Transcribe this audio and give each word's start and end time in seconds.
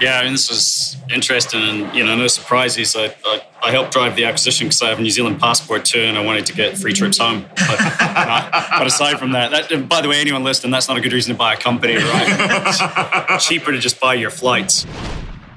Yeah, 0.00 0.20
I 0.20 0.24
mean, 0.24 0.32
this 0.32 0.48
was 0.48 0.96
interesting 1.12 1.60
and, 1.60 1.94
you 1.94 2.04
know, 2.04 2.16
no 2.16 2.28
surprises. 2.28 2.94
I, 2.94 3.14
I, 3.24 3.42
I 3.60 3.70
helped 3.72 3.92
drive 3.92 4.14
the 4.14 4.26
acquisition 4.26 4.68
because 4.68 4.80
I 4.80 4.90
have 4.90 5.00
a 5.00 5.02
New 5.02 5.10
Zealand 5.10 5.40
passport 5.40 5.84
too 5.84 6.00
and 6.00 6.16
I 6.16 6.24
wanted 6.24 6.46
to 6.46 6.54
get 6.54 6.78
free 6.78 6.92
trips 6.92 7.18
home. 7.18 7.44
But, 7.56 8.48
but 8.78 8.86
aside 8.86 9.18
from 9.18 9.32
that, 9.32 9.50
that, 9.50 9.88
by 9.88 10.00
the 10.00 10.08
way, 10.08 10.20
anyone 10.20 10.44
listening, 10.44 10.70
that's 10.70 10.88
not 10.88 10.96
a 10.96 11.00
good 11.00 11.12
reason 11.12 11.34
to 11.34 11.38
buy 11.38 11.54
a 11.54 11.56
company, 11.56 11.96
right? 11.96 13.26
It's 13.30 13.46
cheaper 13.48 13.72
to 13.72 13.78
just 13.78 14.00
buy 14.00 14.14
your 14.14 14.30
flights. 14.30 14.86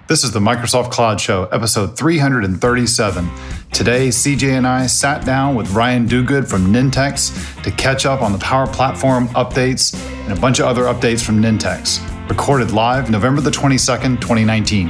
This 0.08 0.24
is 0.24 0.32
the 0.32 0.40
Microsoft 0.40 0.92
Cloud 0.92 1.22
Show, 1.22 1.46
episode 1.46 1.96
337. 1.96 3.30
Today, 3.72 4.10
CJ 4.10 4.58
and 4.58 4.68
I 4.68 4.88
sat 4.88 5.24
down 5.24 5.56
with 5.56 5.72
Ryan 5.72 6.08
Duguid 6.08 6.50
from 6.50 6.74
Nintex 6.74 7.64
to 7.64 7.72
catch 7.72 8.06
up 8.06 8.22
on 8.22 8.34
the 8.34 8.40
Power 8.40 8.68
Platform 8.68 9.28
updates 9.30 9.96
and 10.26 10.38
a 10.38 10.42
bunch 10.42 10.60
of 10.60 10.66
other 10.66 10.84
updates 10.84 11.24
from 11.24 11.42
Nintex. 11.42 12.06
Recorded 12.32 12.72
live 12.72 13.12
November 13.12 13.42
the 13.42 13.52
22nd, 13.52 14.22
2019. 14.22 14.88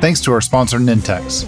Thanks 0.00 0.18
to 0.22 0.32
our 0.32 0.40
sponsor, 0.40 0.78
Nintex. 0.78 1.46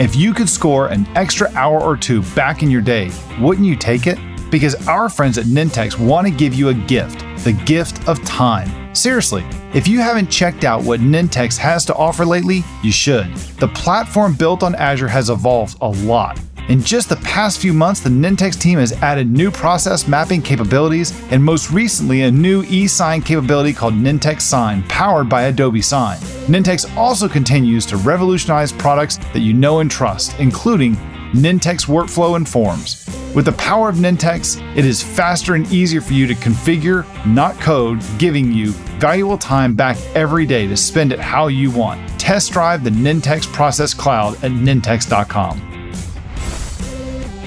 If 0.00 0.16
you 0.16 0.32
could 0.32 0.48
score 0.48 0.88
an 0.88 1.06
extra 1.14 1.50
hour 1.50 1.78
or 1.78 1.98
two 1.98 2.22
back 2.34 2.62
in 2.62 2.70
your 2.70 2.80
day, 2.80 3.10
wouldn't 3.38 3.66
you 3.66 3.76
take 3.76 4.06
it? 4.06 4.18
Because 4.50 4.88
our 4.88 5.10
friends 5.10 5.36
at 5.36 5.44
Nintex 5.44 5.98
want 5.98 6.26
to 6.26 6.32
give 6.32 6.54
you 6.54 6.70
a 6.70 6.74
gift 6.74 7.26
the 7.44 7.52
gift 7.66 8.08
of 8.08 8.24
time. 8.24 8.94
Seriously, 8.94 9.44
if 9.74 9.86
you 9.86 9.98
haven't 10.00 10.30
checked 10.30 10.64
out 10.64 10.82
what 10.82 11.00
Nintex 11.00 11.58
has 11.58 11.84
to 11.84 11.94
offer 11.94 12.24
lately, 12.24 12.64
you 12.82 12.90
should. 12.90 13.34
The 13.58 13.68
platform 13.68 14.34
built 14.34 14.62
on 14.62 14.74
Azure 14.76 15.08
has 15.08 15.28
evolved 15.28 15.76
a 15.82 15.88
lot. 15.88 16.40
In 16.68 16.80
just 16.80 17.08
the 17.08 17.16
past 17.16 17.60
few 17.60 17.72
months, 17.72 18.00
the 18.00 18.08
Nintex 18.08 18.58
team 18.58 18.78
has 18.78 18.92
added 19.02 19.30
new 19.30 19.50
process 19.50 20.06
mapping 20.06 20.40
capabilities 20.40 21.12
and 21.32 21.42
most 21.42 21.70
recently 21.70 22.22
a 22.22 22.30
new 22.30 22.62
e-sign 22.68 23.20
capability 23.20 23.72
called 23.72 23.94
Nintex 23.94 24.42
Sign, 24.42 24.84
powered 24.84 25.28
by 25.28 25.44
Adobe 25.44 25.82
Sign. 25.82 26.18
Nintex 26.46 26.96
also 26.96 27.28
continues 27.28 27.84
to 27.86 27.96
revolutionize 27.96 28.72
products 28.72 29.16
that 29.16 29.40
you 29.40 29.52
know 29.52 29.80
and 29.80 29.90
trust, 29.90 30.38
including 30.38 30.94
Nintex 31.32 31.86
Workflow 31.86 32.36
and 32.36 32.48
Forms. 32.48 33.08
With 33.34 33.46
the 33.46 33.52
power 33.52 33.88
of 33.88 33.96
Nintex, 33.96 34.60
it 34.76 34.84
is 34.84 35.02
faster 35.02 35.54
and 35.54 35.70
easier 35.72 36.00
for 36.00 36.12
you 36.12 36.28
to 36.28 36.34
configure, 36.34 37.04
not 37.26 37.58
code, 37.58 38.00
giving 38.18 38.52
you 38.52 38.70
valuable 39.00 39.38
time 39.38 39.74
back 39.74 39.96
every 40.14 40.46
day 40.46 40.68
to 40.68 40.76
spend 40.76 41.12
it 41.12 41.18
how 41.18 41.48
you 41.48 41.72
want. 41.72 42.08
Test 42.20 42.52
drive 42.52 42.84
the 42.84 42.90
Nintex 42.90 43.50
Process 43.52 43.94
Cloud 43.94 44.34
at 44.44 44.52
nintex.com. 44.52 45.71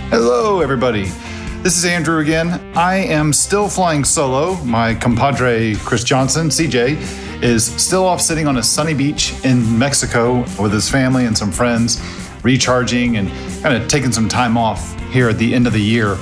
Hello, 0.10 0.62
everybody. 0.62 1.06
This 1.64 1.76
is 1.76 1.84
Andrew 1.84 2.20
again. 2.20 2.62
I 2.78 2.98
am 2.98 3.34
still 3.34 3.68
flying 3.68 4.04
solo. 4.04 4.54
My 4.64 4.94
compadre, 4.94 5.76
Chris 5.78 6.04
Johnson, 6.04 6.50
CJ, 6.50 7.42
is 7.42 7.66
still 7.66 8.06
off 8.06 8.22
sitting 8.22 8.46
on 8.46 8.58
a 8.58 8.64
sunny 8.64 8.94
beach 8.94 9.34
in 9.44 9.80
Mexico 9.80 10.42
with 10.62 10.72
his 10.72 10.88
family 10.88 11.26
and 11.26 11.36
some 11.36 11.52
friends 11.52 12.00
recharging 12.44 13.18
and 13.18 13.30
kind 13.64 13.76
of 13.76 13.88
taking 13.88 14.12
some 14.12 14.30
time 14.30 14.58
off 14.60 14.98
here 15.10 15.28
at 15.28 15.40
the 15.40 15.56
end 15.56 15.66
of 15.66 15.74
the 15.74 15.82
year. 15.82 16.18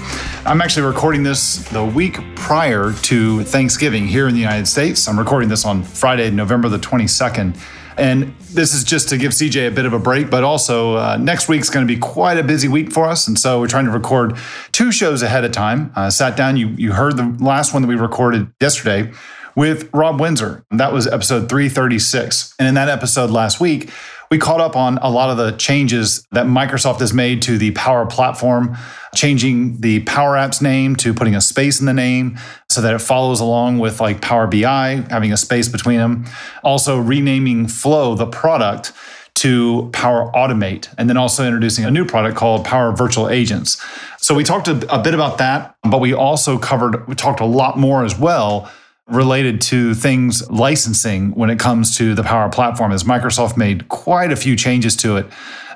I'm 0.46 0.62
actually 0.62 0.88
recording 0.88 1.24
this 1.24 1.58
the 1.70 1.84
week 1.84 2.20
prior 2.36 2.94
to 2.94 3.44
Thanksgiving 3.44 4.08
here 4.08 4.30
in 4.30 4.34
the 4.34 4.40
United 4.40 4.68
States. 4.70 5.10
I'm 5.10 5.20
recording 5.20 5.50
this 5.50 5.66
on 5.66 5.84
Friday, 5.84 6.32
November 6.32 6.70
the 6.70 6.80
22nd. 6.80 7.58
And 7.98 8.36
this 8.40 8.74
is 8.74 8.84
just 8.84 9.10
to 9.10 9.18
give 9.18 9.32
CJ 9.32 9.68
a 9.68 9.72
bit 9.72 9.86
of 9.86 9.94
a 9.94 10.00
break, 10.00 10.30
but 10.30 10.44
also 10.44 10.96
uh, 10.96 11.18
next 11.18 11.48
week's 11.48 11.70
going 11.70 11.86
to 11.88 11.94
be 11.94 12.00
quite 12.00 12.38
a 12.38 12.44
busy 12.44 12.68
week 12.68 12.92
for 12.92 13.06
us. 13.06 13.28
And 13.28 13.38
so 13.38 13.60
we're 13.60 13.68
trying 13.68 13.86
to 13.86 13.92
record 13.92 14.38
two 14.72 14.92
shows 14.92 15.22
ahead 15.22 15.44
of 15.44 15.52
time. 15.52 15.92
Uh, 15.96 16.10
sat 16.10 16.36
down, 16.36 16.58
you, 16.58 16.70
you 16.70 16.94
heard 16.94 17.18
the 17.18 17.36
last 17.44 17.74
one 17.74 17.82
that 17.82 17.88
we 17.88 17.96
recorded 17.96 18.52
yesterday 18.60 19.12
with 19.56 19.90
Rob 19.94 20.20
Windsor. 20.20 20.66
That 20.72 20.94
was 20.94 21.08
episode 21.08 21.50
336. 21.50 22.56
And 22.58 22.68
in 22.68 22.74
that 22.76 22.90
episode 22.90 23.30
last 23.30 23.60
week, 23.60 23.90
we 24.34 24.40
caught 24.40 24.60
up 24.60 24.76
on 24.76 24.98
a 25.04 25.12
lot 25.12 25.30
of 25.30 25.38
the 25.38 25.52
changes 25.58 26.26
that 26.32 26.48
Microsoft 26.48 27.00
has 27.02 27.14
made 27.14 27.40
to 27.44 27.60
the 27.60 27.70
Power 27.74 28.04
Platform, 28.08 28.76
changing 29.14 29.80
the 29.82 30.00
Power 30.06 30.34
Apps 30.34 30.60
name 30.60 30.96
to 30.96 31.14
putting 31.14 31.36
a 31.36 31.40
space 31.40 31.80
in 31.80 31.86
the 31.86 31.94
name 31.94 32.40
so 32.68 32.82
that 32.82 32.96
it 32.96 32.98
follows 32.98 33.40
along 33.40 33.78
with 33.78 34.02
like 34.02 34.22
Power 34.22 34.48
BI, 34.48 35.06
having 35.12 35.32
a 35.32 35.38
space 35.38 35.70
between 35.70 36.00
them. 36.00 36.26
Also, 36.64 36.98
renaming 36.98 37.68
Flow, 37.68 38.16
the 38.16 38.26
product, 38.26 38.92
to 39.36 39.92
Power 39.94 40.32
Automate, 40.34 40.92
and 40.98 41.08
then 41.08 41.18
also 41.18 41.46
introducing 41.46 41.86
a 41.86 41.92
new 41.92 42.04
product 42.04 42.36
called 42.36 42.66
Power 42.66 42.92
Virtual 42.92 43.30
Agents. 43.30 43.80
So 44.18 44.34
we 44.34 44.44
talked 44.44 44.68
a, 44.68 44.74
bit 44.74 45.14
about 45.14 45.38
that, 45.38 45.76
but 45.84 46.02
we 46.02 46.12
also 46.12 46.58
covered, 46.58 47.08
we 47.08 47.14
talked 47.14 47.40
a 47.40 47.46
lot 47.46 47.78
more 47.78 48.04
as 48.04 48.18
well 48.18 48.72
related 49.08 49.60
to 49.60 49.94
things 49.94 50.50
licensing 50.50 51.32
when 51.32 51.50
it 51.50 51.60
comes 51.60 51.98
to 51.98 52.16
the 52.16 52.24
Power 52.24 52.50
Platform, 52.50 52.92
as 52.92 53.04
Microsoft 53.04 53.58
made 53.58 53.90
quite 53.90 54.32
a 54.32 54.36
few 54.36 54.56
changes 54.56 54.96
to 54.98 55.18
it 55.18 55.26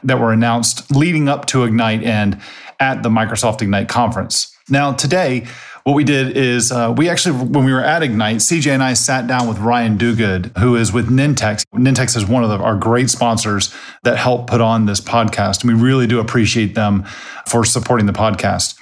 that 0.03 0.19
were 0.19 0.31
announced 0.31 0.89
leading 0.95 1.27
up 1.27 1.45
to 1.47 1.63
Ignite 1.63 2.03
and 2.03 2.39
at 2.79 3.03
the 3.03 3.09
Microsoft 3.09 3.61
Ignite 3.61 3.89
conference. 3.89 4.55
Now, 4.69 4.93
today, 4.93 5.47
what 5.83 5.93
we 5.93 6.03
did 6.03 6.35
is 6.35 6.71
uh, 6.71 6.93
we 6.95 7.09
actually, 7.09 7.45
when 7.45 7.63
we 7.63 7.71
were 7.71 7.83
at 7.83 8.03
Ignite, 8.03 8.37
CJ 8.37 8.71
and 8.71 8.83
I 8.83 8.93
sat 8.93 9.25
down 9.25 9.47
with 9.47 9.57
Ryan 9.59 9.97
Duguid, 9.97 10.57
who 10.57 10.75
is 10.75 10.91
with 10.91 11.09
Nintex. 11.09 11.63
Nintex 11.73 12.17
is 12.17 12.25
one 12.25 12.43
of 12.43 12.49
the, 12.49 12.57
our 12.57 12.75
great 12.75 13.09
sponsors 13.09 13.73
that 14.03 14.17
help 14.17 14.47
put 14.47 14.59
on 14.59 14.85
this 14.85 14.99
podcast. 14.99 15.63
And 15.63 15.73
we 15.73 15.81
really 15.81 16.05
do 16.05 16.19
appreciate 16.19 16.75
them 16.75 17.05
for 17.45 17.63
supporting 17.63 18.05
the 18.05 18.13
podcast. 18.13 18.77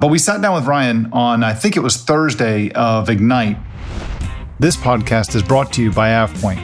But 0.00 0.08
we 0.08 0.18
sat 0.18 0.42
down 0.42 0.54
with 0.54 0.66
Ryan 0.66 1.10
on, 1.12 1.44
I 1.44 1.54
think 1.54 1.76
it 1.76 1.80
was 1.80 1.96
Thursday 1.96 2.72
of 2.72 3.08
Ignite, 3.08 3.56
this 4.58 4.76
podcast 4.76 5.34
is 5.34 5.42
brought 5.42 5.72
to 5.74 5.82
you 5.82 5.92
by 5.92 6.10
AvePoint. 6.10 6.58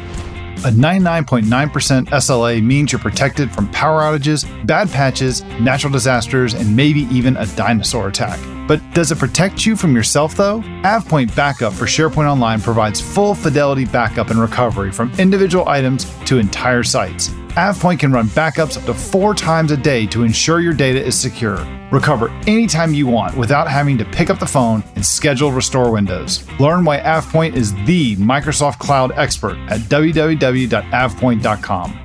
A 0.64 0.68
99.9% 0.68 2.06
SLA 2.06 2.62
means 2.62 2.90
you're 2.90 2.98
protected 2.98 3.52
from 3.52 3.70
power 3.70 4.00
outages, 4.00 4.44
bad 4.66 4.90
patches, 4.90 5.42
natural 5.60 5.92
disasters, 5.92 6.54
and 6.54 6.74
maybe 6.74 7.00
even 7.02 7.36
a 7.36 7.46
dinosaur 7.48 8.08
attack. 8.08 8.40
But 8.66 8.80
does 8.94 9.12
it 9.12 9.18
protect 9.18 9.66
you 9.66 9.76
from 9.76 9.94
yourself 9.94 10.34
though? 10.34 10.60
AvePoint 10.82 11.36
Backup 11.36 11.74
for 11.74 11.84
SharePoint 11.84 12.30
Online 12.30 12.60
provides 12.60 13.00
full 13.00 13.34
fidelity 13.34 13.84
backup 13.84 14.30
and 14.30 14.40
recovery 14.40 14.90
from 14.90 15.12
individual 15.18 15.68
items 15.68 16.06
to 16.24 16.38
entire 16.38 16.82
sites. 16.82 17.28
AvePoint 17.56 17.98
can 17.98 18.10
run 18.10 18.26
backups 18.28 18.78
up 18.78 18.84
to 18.84 18.94
four 18.94 19.34
times 19.34 19.70
a 19.70 19.76
day 19.76 20.06
to 20.06 20.24
ensure 20.24 20.60
your 20.60 20.72
data 20.72 21.04
is 21.04 21.14
secure. 21.18 21.58
Recover 21.94 22.28
anytime 22.48 22.92
you 22.92 23.06
want 23.06 23.36
without 23.36 23.68
having 23.68 23.96
to 23.98 24.04
pick 24.04 24.28
up 24.28 24.40
the 24.40 24.46
phone 24.46 24.82
and 24.96 25.06
schedule 25.06 25.52
restore 25.52 25.92
windows. 25.92 26.44
Learn 26.58 26.84
why 26.84 26.98
AvePoint 26.98 27.54
is 27.54 27.72
the 27.84 28.16
Microsoft 28.16 28.80
Cloud 28.80 29.12
expert 29.12 29.56
at 29.68 29.78
www.avepoint.com. 29.82 32.00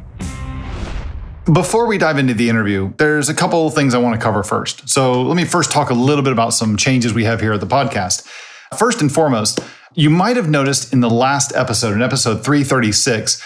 Before 1.52 1.88
we 1.88 1.98
dive 1.98 2.20
into 2.20 2.36
the 2.36 2.48
interview, 2.48 2.94
there's 2.98 3.30
a 3.30 3.34
couple 3.34 3.66
of 3.66 3.74
things 3.74 3.96
I 3.96 3.98
want 3.98 4.14
to 4.14 4.22
cover 4.24 4.44
first. 4.44 4.88
So 4.88 5.24
let 5.24 5.36
me 5.36 5.44
first 5.44 5.72
talk 5.72 5.90
a 5.90 5.96
little 5.96 6.24
bit 6.24 6.34
about 6.34 6.54
some 6.54 6.78
changes 6.78 7.12
we 7.12 7.24
have 7.24 7.42
here 7.42 7.54
at 7.54 7.60
the 7.60 7.66
podcast. 7.66 8.28
First 8.78 9.02
and 9.02 9.12
foremost, 9.12 9.60
you 9.96 10.12
might 10.12 10.36
have 10.36 10.48
noticed 10.48 10.94
in 10.94 11.00
the 11.00 11.10
last 11.10 11.52
episode, 11.56 11.94
in 11.94 12.04
episode 12.04 12.46
336, 12.46 13.42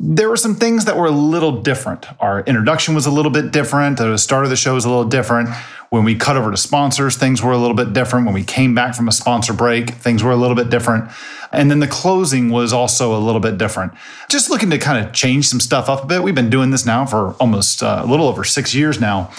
there 0.00 0.28
were 0.28 0.36
some 0.36 0.54
things 0.54 0.84
that 0.84 0.96
were 0.96 1.06
a 1.06 1.10
little 1.10 1.60
different. 1.60 2.06
Our 2.20 2.40
introduction 2.42 2.94
was 2.94 3.06
a 3.06 3.10
little 3.10 3.32
bit 3.32 3.50
different. 3.50 3.98
The 3.98 4.16
start 4.16 4.44
of 4.44 4.50
the 4.50 4.56
show 4.56 4.74
was 4.74 4.84
a 4.84 4.88
little 4.88 5.04
different. 5.04 5.48
When 5.90 6.04
we 6.04 6.14
cut 6.14 6.36
over 6.36 6.52
to 6.52 6.56
sponsors, 6.56 7.16
things 7.16 7.42
were 7.42 7.50
a 7.50 7.58
little 7.58 7.74
bit 7.74 7.92
different. 7.94 8.26
When 8.26 8.34
we 8.34 8.44
came 8.44 8.74
back 8.74 8.94
from 8.94 9.08
a 9.08 9.12
sponsor 9.12 9.52
break, 9.52 9.90
things 9.90 10.22
were 10.22 10.30
a 10.30 10.36
little 10.36 10.54
bit 10.54 10.70
different. 10.70 11.10
And 11.50 11.68
then 11.70 11.80
the 11.80 11.88
closing 11.88 12.50
was 12.50 12.72
also 12.72 13.16
a 13.16 13.18
little 13.18 13.40
bit 13.40 13.58
different. 13.58 13.92
Just 14.28 14.50
looking 14.50 14.70
to 14.70 14.78
kind 14.78 15.04
of 15.04 15.12
change 15.12 15.48
some 15.48 15.58
stuff 15.58 15.88
up 15.88 16.04
a 16.04 16.06
bit. 16.06 16.22
We've 16.22 16.34
been 16.34 16.50
doing 16.50 16.70
this 16.70 16.86
now 16.86 17.04
for 17.04 17.32
almost 17.40 17.82
uh, 17.82 18.02
a 18.04 18.06
little 18.06 18.28
over 18.28 18.44
six 18.44 18.74
years 18.74 19.00
now. 19.00 19.32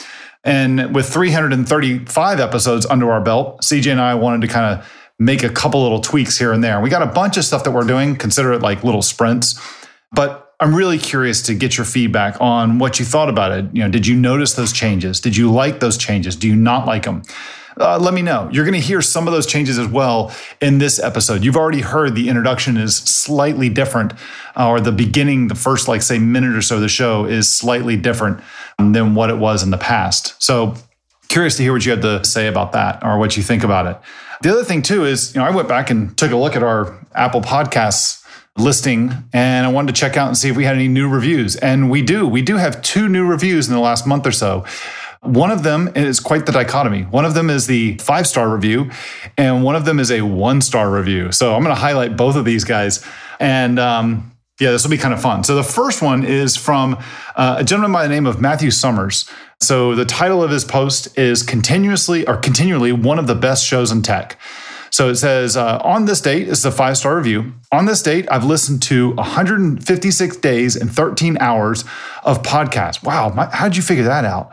And 0.44 0.94
with 0.94 1.08
335 1.08 2.40
episodes 2.40 2.86
under 2.86 3.12
our 3.12 3.22
belt, 3.22 3.62
CJ 3.62 3.92
and 3.92 4.02
I 4.02 4.16
wanted 4.16 4.42
to 4.42 4.48
kind 4.48 4.80
of 4.80 4.92
make 5.19 5.44
a 5.44 5.50
couple 5.50 5.84
little 5.84 6.00
tweaks 6.02 6.38
here 6.38 6.52
and 6.52 6.64
there. 6.64 6.81
We 6.81 6.90
got 6.90 7.03
a 7.03 7.12
bunch 7.12 7.38
of 7.38 7.46
stuff 7.46 7.64
that 7.64 7.72
we're 7.72 7.84
doing, 7.84 8.16
consider 8.16 8.53
it 8.53 8.62
like 8.62 8.84
little 8.84 9.02
sprints. 9.02 9.59
But 10.12 10.49
I'm 10.62 10.75
really 10.75 10.97
curious 10.97 11.42
to 11.44 11.56
get 11.56 11.78
your 11.78 11.86
feedback 11.86 12.36
on 12.42 12.80
what 12.80 13.00
you 13.00 13.06
thought 13.06 13.30
about 13.30 13.54
it. 13.54 13.66
You 13.72 13.84
know, 13.84 13.89
did 13.89 14.06
you 14.06 14.16
notice 14.16 14.54
those 14.54 14.74
changes? 14.74 15.22
Did 15.22 15.38
you 15.38 15.50
like 15.50 15.80
those 15.80 15.98
changes? 15.98 16.36
Do 16.36 16.50
you 16.50 16.56
not 16.56 16.86
like 16.86 17.04
them? 17.04 17.24
Uh, 17.80 17.98
let 17.98 18.13
me 18.13 18.22
know. 18.22 18.50
You're 18.51 18.66
going 18.66 18.74
to 18.74 18.86
hear 18.86 19.01
some 19.01 19.25
of 19.25 19.31
those 19.31 19.45
changes 19.45 19.80
as 19.80 19.88
well 19.88 20.36
in 20.60 20.80
this 20.80 21.00
episode. 21.00 21.45
You've 21.45 21.56
already 21.56 21.80
heard 21.80 22.13
the 22.13 22.28
introduction 22.28 22.75
is 22.75 22.98
slightly 22.98 23.69
different, 23.69 24.12
uh, 24.57 24.68
or 24.68 24.81
the 24.81 24.92
beginning, 24.92 25.48
the 25.48 25.56
first, 25.56 25.88
like, 25.88 26.01
say, 26.01 26.19
minute 26.19 26.54
or 26.54 26.62
so 26.62 26.75
of 26.75 26.81
the 26.81 26.89
show 26.89 27.24
is 27.24 27.48
slightly 27.48 27.95
different 27.95 28.42
than 28.78 29.16
what 29.16 29.30
it 29.30 29.38
was 29.38 29.63
in 29.63 29.69
the 29.72 29.78
past. 29.78 30.36
So, 30.44 30.75
curious 31.30 31.56
to 31.56 31.63
hear 31.63 31.72
what 31.72 31.86
you 31.86 31.92
had 31.92 32.01
to 32.01 32.25
say 32.25 32.48
about 32.48 32.74
that 32.74 33.01
or 33.01 33.18
what 33.18 33.38
you 33.38 33.44
think 33.44 33.63
about 33.63 33.86
it. 33.88 33.98
The 34.42 34.51
other 34.51 34.66
thing, 34.66 34.81
too, 34.81 35.06
is, 35.06 35.34
you 35.34 35.39
know, 35.39 35.48
I 35.48 35.51
went 35.51 35.69
back 35.69 35.89
and 35.89 36.18
took 36.18 36.31
a 36.31 36.36
look 36.36 36.57
at 36.57 36.63
our 36.63 37.00
Apple 37.16 37.42
Podcasts 37.42 38.25
listing 38.57 39.12
and 39.31 39.66
I 39.66 39.69
wanted 39.69 39.96
to 39.96 40.00
check 40.00 40.18
out 40.18 40.28
and 40.28 40.38
see 40.38 40.50
if 40.50 40.57
we 40.57 40.66
had 40.66 40.75
any 40.75 40.88
new 40.88 41.07
reviews. 41.07 41.56
And 41.56 41.90
we 41.90 42.01
do. 42.01 42.28
We 42.28 42.42
do 42.42 42.57
have 42.57 42.81
two 42.81 43.07
new 43.07 43.25
reviews 43.25 43.68
in 43.68 43.74
the 43.74 43.80
last 43.80 44.06
month 44.06 44.28
or 44.28 44.31
so. 44.31 44.66
One 45.22 45.51
of 45.51 45.63
them 45.63 45.90
is 45.96 46.19
quite 46.19 46.46
the 46.46 46.51
dichotomy. 46.51 47.04
One 47.04 47.25
of 47.25 47.34
them 47.34 47.50
is 47.50 47.68
the 47.68 47.98
five 47.98 48.25
star 48.25 48.50
review, 48.50 48.90
and 49.38 49.66
one 49.66 49.75
of 49.75 49.84
them 49.84 50.00
is 50.00 50.12
a 50.12 50.22
one 50.22 50.62
star 50.62 50.90
review. 50.90 51.34
So 51.34 51.54
I'm 51.56 51.62
going 51.62 51.75
to 51.75 51.81
highlight 51.81 52.16
both 52.16 52.38
of 52.38 52.46
these 52.46 52.63
guys. 52.63 53.06
And 53.40 53.80
um, 53.80 54.31
Yeah, 54.60 54.72
this 54.72 54.84
will 54.84 54.92
be 54.92 54.98
kind 54.98 55.13
of 55.13 55.22
fun. 55.22 55.44
So 55.44 55.56
the 55.56 55.63
first 55.63 56.01
one 56.01 56.25
is 56.25 56.57
from 56.57 56.98
uh, 57.36 57.57
a 57.60 57.63
gentleman 57.63 57.94
by 57.94 58.04
the 58.04 58.13
name 58.13 58.25
of 58.25 58.42
Matthew 58.42 58.72
Summers. 58.72 59.30
So 59.62 59.96
the 59.96 60.06
title 60.06 60.44
of 60.44 60.51
his 60.51 60.66
post 60.66 61.18
is 61.18 61.44
continuously 61.44 62.28
or 62.28 62.36
continually 62.38 62.92
one 62.92 63.19
of 63.19 63.28
the 63.28 63.36
best 63.36 63.66
shows 63.66 63.92
in 63.92 64.01
tech. 64.01 64.38
So 65.00 65.07
it 65.07 65.16
says, 65.16 65.56
uh, 65.56 65.78
on 65.81 66.04
this 66.04 66.19
date, 66.19 66.50
this 66.50 66.60
is 66.60 66.66
a 66.66 66.74
five 66.74 66.98
star 66.98 67.16
review. 67.16 67.54
On 67.72 67.86
this 67.86 68.04
date, 68.04 68.28
I've 68.30 68.44
listened 68.44 68.81
to 68.81 69.12
156 69.13 70.36
days 70.36 70.75
and 70.75 70.94
13 70.94 71.38
hours 71.40 71.86
of 72.25 72.44
podcasts. 72.44 73.01
Wow, 73.01 73.30
my, 73.30 73.46
how'd 73.46 73.78
you 73.78 73.81
figure 73.81 74.04
that 74.04 74.25
out? 74.25 74.51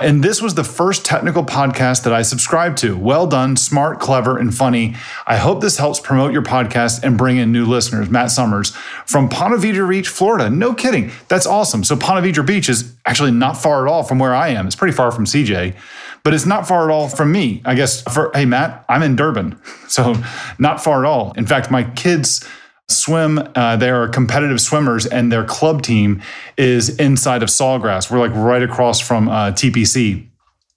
And 0.00 0.24
this 0.24 0.42
was 0.42 0.54
the 0.54 0.64
first 0.64 1.06
technical 1.06 1.44
podcast 1.44 2.02
that 2.02 2.12
I 2.12 2.22
subscribed 2.22 2.78
to. 2.78 2.98
Well 2.98 3.28
done, 3.28 3.56
smart, 3.56 4.00
clever, 4.00 4.36
and 4.36 4.52
funny. 4.52 4.96
I 5.24 5.36
hope 5.36 5.60
this 5.60 5.78
helps 5.78 6.00
promote 6.00 6.32
your 6.32 6.42
podcast 6.42 7.04
and 7.04 7.16
bring 7.16 7.36
in 7.36 7.52
new 7.52 7.64
listeners. 7.64 8.10
Matt 8.10 8.32
Summers 8.32 8.72
from 9.06 9.28
Ponte 9.28 9.60
Vedra 9.60 9.88
Beach, 9.88 10.08
Florida. 10.08 10.50
No 10.50 10.74
kidding. 10.74 11.12
That's 11.28 11.46
awesome. 11.46 11.84
So 11.84 11.96
Ponte 11.96 12.24
Vedra 12.24 12.44
Beach 12.44 12.68
is 12.68 12.92
actually 13.06 13.30
not 13.30 13.56
far 13.56 13.86
at 13.86 13.90
all 13.90 14.02
from 14.02 14.18
where 14.18 14.34
I 14.34 14.48
am. 14.48 14.66
It's 14.66 14.76
pretty 14.76 14.96
far 14.96 15.12
from 15.12 15.26
CJ, 15.26 15.76
but 16.26 16.34
it's 16.34 16.44
not 16.44 16.66
far 16.66 16.90
at 16.90 16.92
all 16.92 17.08
from 17.08 17.30
me. 17.30 17.62
I 17.64 17.76
guess 17.76 18.02
for, 18.02 18.32
hey, 18.34 18.46
Matt, 18.46 18.84
I'm 18.88 19.04
in 19.04 19.14
Durban. 19.14 19.60
So 19.86 20.16
not 20.58 20.82
far 20.82 21.04
at 21.04 21.08
all. 21.08 21.32
In 21.36 21.46
fact, 21.46 21.70
my 21.70 21.84
kids, 21.84 22.44
swim. 22.88 23.38
Uh, 23.54 23.76
they 23.76 23.88
are 23.88 24.08
competitive 24.08 24.60
swimmers, 24.60 25.06
and 25.06 25.30
their 25.30 25.44
club 25.44 25.82
team 25.82 26.20
is 26.56 26.98
inside 26.98 27.44
of 27.44 27.48
Sawgrass. 27.48 28.10
We're 28.10 28.18
like 28.18 28.34
right 28.34 28.64
across 28.64 28.98
from 28.98 29.28
uh, 29.28 29.52
TPC. 29.52 30.26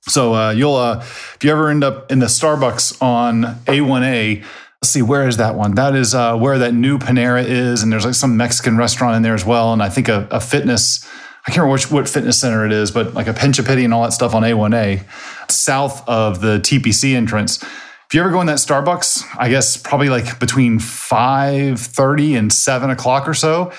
So 0.03 0.35
uh, 0.35 0.51
you'll, 0.51 0.75
uh, 0.75 0.99
if 0.99 1.39
you 1.41 1.51
ever 1.51 1.69
end 1.69 1.83
up 1.83 2.11
in 2.11 2.19
the 2.19 2.27
Starbucks 2.27 3.01
on 3.01 3.55
A1A, 3.65 4.43
let's 4.81 4.89
see, 4.89 5.01
where 5.01 5.27
is 5.27 5.37
that 5.37 5.55
one? 5.55 5.73
That 5.73 5.95
is 5.95 6.13
uh, 6.13 6.37
where 6.37 6.59
that 6.59 6.75
new 6.75 6.99
Panera 6.99 7.43
is, 7.43 7.81
and 7.81 7.91
there's 7.91 8.05
like 8.05 8.13
some 8.13 8.37
Mexican 8.37 8.77
restaurant 8.77 9.15
in 9.15 9.23
there 9.23 9.33
as 9.33 9.43
well, 9.43 9.73
and 9.73 9.81
I 9.81 9.89
think 9.89 10.07
a, 10.07 10.27
a 10.29 10.39
fitness. 10.39 11.03
I 11.49 11.51
can't 11.51 11.63
remember 11.63 11.73
which 11.73 11.91
what 11.91 12.07
fitness 12.07 12.39
center 12.39 12.65
it 12.65 12.71
is, 12.71 12.91
but 12.91 13.13
like 13.13 13.27
a 13.27 13.33
pinch 13.33 13.57
of 13.59 13.65
Pity 13.65 13.83
and 13.83 13.93
all 13.93 14.03
that 14.03 14.13
stuff 14.13 14.35
on 14.35 14.43
A1A, 14.43 15.03
south 15.49 16.07
of 16.07 16.41
the 16.41 16.59
TPC 16.59 17.15
entrance 17.15 17.63
if 18.09 18.15
you 18.15 18.21
ever 18.21 18.31
go 18.31 18.41
in 18.41 18.47
that 18.47 18.57
Starbucks, 18.57 19.23
I 19.37 19.49
guess 19.49 19.77
probably 19.77 20.09
like 20.09 20.39
between 20.39 20.79
5:30 20.79 22.39
and 22.39 22.51
7 22.51 22.89
o'clock 22.89 23.27
or 23.27 23.35
so, 23.35 23.71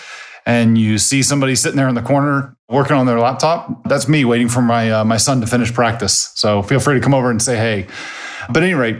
and 0.46 0.78
you 0.78 0.98
see 0.98 1.24
somebody 1.24 1.56
sitting 1.56 1.76
there 1.76 1.88
in 1.88 1.96
the 1.96 2.02
corner 2.02 2.56
working 2.68 2.94
on 2.94 3.06
their 3.06 3.18
laptop, 3.18 3.88
that's 3.88 4.06
me 4.06 4.24
waiting 4.24 4.48
for 4.48 4.62
my 4.62 4.88
uh, 4.92 5.04
my 5.04 5.16
son 5.16 5.40
to 5.40 5.48
finish 5.48 5.74
practice. 5.74 6.30
So 6.36 6.62
feel 6.62 6.78
free 6.78 6.94
to 6.94 7.00
come 7.00 7.12
over 7.12 7.28
and 7.28 7.42
say 7.42 7.56
hey. 7.56 7.88
But 8.46 8.58
at 8.58 8.66
any 8.66 8.74
rate, 8.74 8.98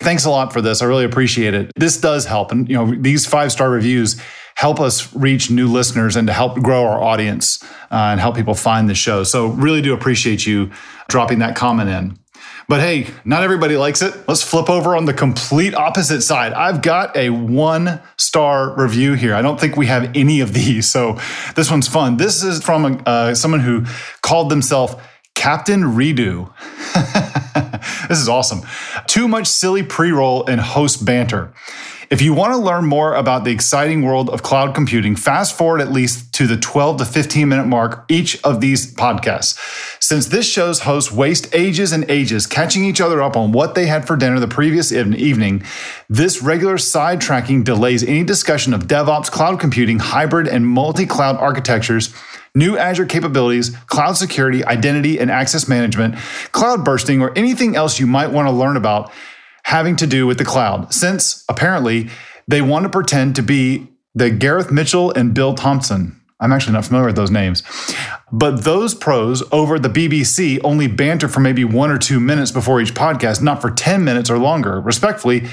thanks 0.00 0.24
a 0.24 0.30
lot 0.30 0.52
for 0.52 0.60
this. 0.60 0.82
I 0.82 0.86
really 0.86 1.04
appreciate 1.04 1.54
it. 1.54 1.70
This 1.76 1.96
does 1.96 2.24
help, 2.24 2.50
and 2.50 2.68
you 2.68 2.74
know 2.74 2.92
these 3.00 3.26
five 3.26 3.52
star 3.52 3.70
reviews 3.70 4.20
help 4.58 4.80
us 4.80 5.14
reach 5.14 5.52
new 5.52 5.68
listeners 5.68 6.16
and 6.16 6.26
to 6.26 6.32
help 6.32 6.60
grow 6.60 6.82
our 6.82 7.00
audience 7.00 7.62
uh, 7.92 8.10
and 8.10 8.18
help 8.18 8.34
people 8.34 8.54
find 8.54 8.90
the 8.90 8.94
show. 8.94 9.22
So 9.22 9.46
really 9.46 9.80
do 9.80 9.94
appreciate 9.94 10.44
you 10.44 10.72
dropping 11.06 11.38
that 11.38 11.54
comment 11.54 11.88
in. 11.88 12.18
But 12.66 12.80
hey, 12.80 13.06
not 13.24 13.44
everybody 13.44 13.76
likes 13.76 14.02
it. 14.02 14.12
Let's 14.26 14.42
flip 14.42 14.68
over 14.68 14.96
on 14.96 15.04
the 15.04 15.14
complete 15.14 15.76
opposite 15.76 16.22
side. 16.22 16.52
I've 16.54 16.82
got 16.82 17.16
a 17.16 17.30
one 17.30 18.00
star 18.16 18.74
review 18.76 19.14
here. 19.14 19.32
I 19.32 19.42
don't 19.42 19.60
think 19.60 19.76
we 19.76 19.86
have 19.86 20.10
any 20.16 20.40
of 20.40 20.52
these. 20.54 20.90
So 20.90 21.20
this 21.54 21.70
one's 21.70 21.86
fun. 21.86 22.16
This 22.16 22.42
is 22.42 22.60
from 22.60 23.00
uh, 23.06 23.34
someone 23.34 23.60
who 23.60 23.84
called 24.22 24.50
themselves 24.50 24.96
Captain 25.36 25.82
Redo. 25.82 26.52
this 28.08 28.18
is 28.18 28.28
awesome. 28.28 28.62
Too 29.06 29.28
much 29.28 29.46
silly 29.46 29.84
pre 29.84 30.10
roll 30.10 30.44
and 30.46 30.60
host 30.60 31.04
banter. 31.04 31.54
If 32.10 32.22
you 32.22 32.32
want 32.32 32.54
to 32.54 32.58
learn 32.58 32.86
more 32.86 33.14
about 33.14 33.44
the 33.44 33.50
exciting 33.50 34.00
world 34.00 34.30
of 34.30 34.42
cloud 34.42 34.74
computing, 34.74 35.14
fast 35.14 35.54
forward 35.58 35.82
at 35.82 35.92
least 35.92 36.32
to 36.34 36.46
the 36.46 36.56
12 36.56 36.98
to 36.98 37.04
15 37.04 37.46
minute 37.46 37.66
mark 37.66 38.06
each 38.08 38.42
of 38.44 38.62
these 38.62 38.94
podcasts. 38.94 39.58
Since 40.02 40.28
this 40.28 40.50
show's 40.50 40.80
hosts 40.80 41.12
waste 41.12 41.54
ages 41.54 41.92
and 41.92 42.10
ages 42.10 42.46
catching 42.46 42.82
each 42.86 43.02
other 43.02 43.20
up 43.20 43.36
on 43.36 43.52
what 43.52 43.74
they 43.74 43.86
had 43.86 44.06
for 44.06 44.16
dinner 44.16 44.40
the 44.40 44.48
previous 44.48 44.90
evening, 44.90 45.62
this 46.08 46.40
regular 46.40 46.76
sidetracking 46.76 47.62
delays 47.62 48.02
any 48.02 48.24
discussion 48.24 48.72
of 48.72 48.86
DevOps, 48.86 49.30
cloud 49.30 49.60
computing, 49.60 49.98
hybrid, 49.98 50.48
and 50.48 50.66
multi 50.66 51.04
cloud 51.04 51.36
architectures 51.36 52.14
new 52.54 52.78
Azure 52.78 53.06
capabilities, 53.06 53.76
cloud 53.86 54.16
security, 54.16 54.64
identity 54.64 55.20
and 55.20 55.30
access 55.30 55.68
management, 55.68 56.16
cloud 56.52 56.84
bursting, 56.84 57.20
or 57.20 57.36
anything 57.36 57.76
else 57.76 58.00
you 58.00 58.06
might 58.06 58.32
want 58.32 58.48
to 58.48 58.52
learn 58.52 58.76
about 58.76 59.12
having 59.68 59.94
to 59.94 60.06
do 60.06 60.26
with 60.26 60.38
the 60.38 60.44
cloud, 60.46 60.94
since 60.94 61.44
apparently 61.46 62.08
they 62.46 62.62
want 62.62 62.84
to 62.84 62.88
pretend 62.88 63.36
to 63.36 63.42
be 63.42 63.86
the 64.14 64.30
Gareth 64.30 64.72
Mitchell 64.72 65.12
and 65.12 65.34
Bill 65.34 65.54
Thompson. 65.54 66.18
I'm 66.40 66.52
actually 66.52 66.72
not 66.72 66.86
familiar 66.86 67.08
with 67.08 67.16
those 67.16 67.30
names. 67.30 67.62
But 68.32 68.64
those 68.64 68.94
pros 68.94 69.42
over 69.52 69.78
the 69.78 69.90
BBC 69.90 70.58
only 70.64 70.86
banter 70.86 71.28
for 71.28 71.40
maybe 71.40 71.66
one 71.66 71.90
or 71.90 71.98
two 71.98 72.18
minutes 72.18 72.50
before 72.50 72.80
each 72.80 72.94
podcast, 72.94 73.42
not 73.42 73.60
for 73.60 73.70
10 73.70 74.02
minutes 74.02 74.30
or 74.30 74.38
longer. 74.38 74.80
Respectfully, 74.80 75.46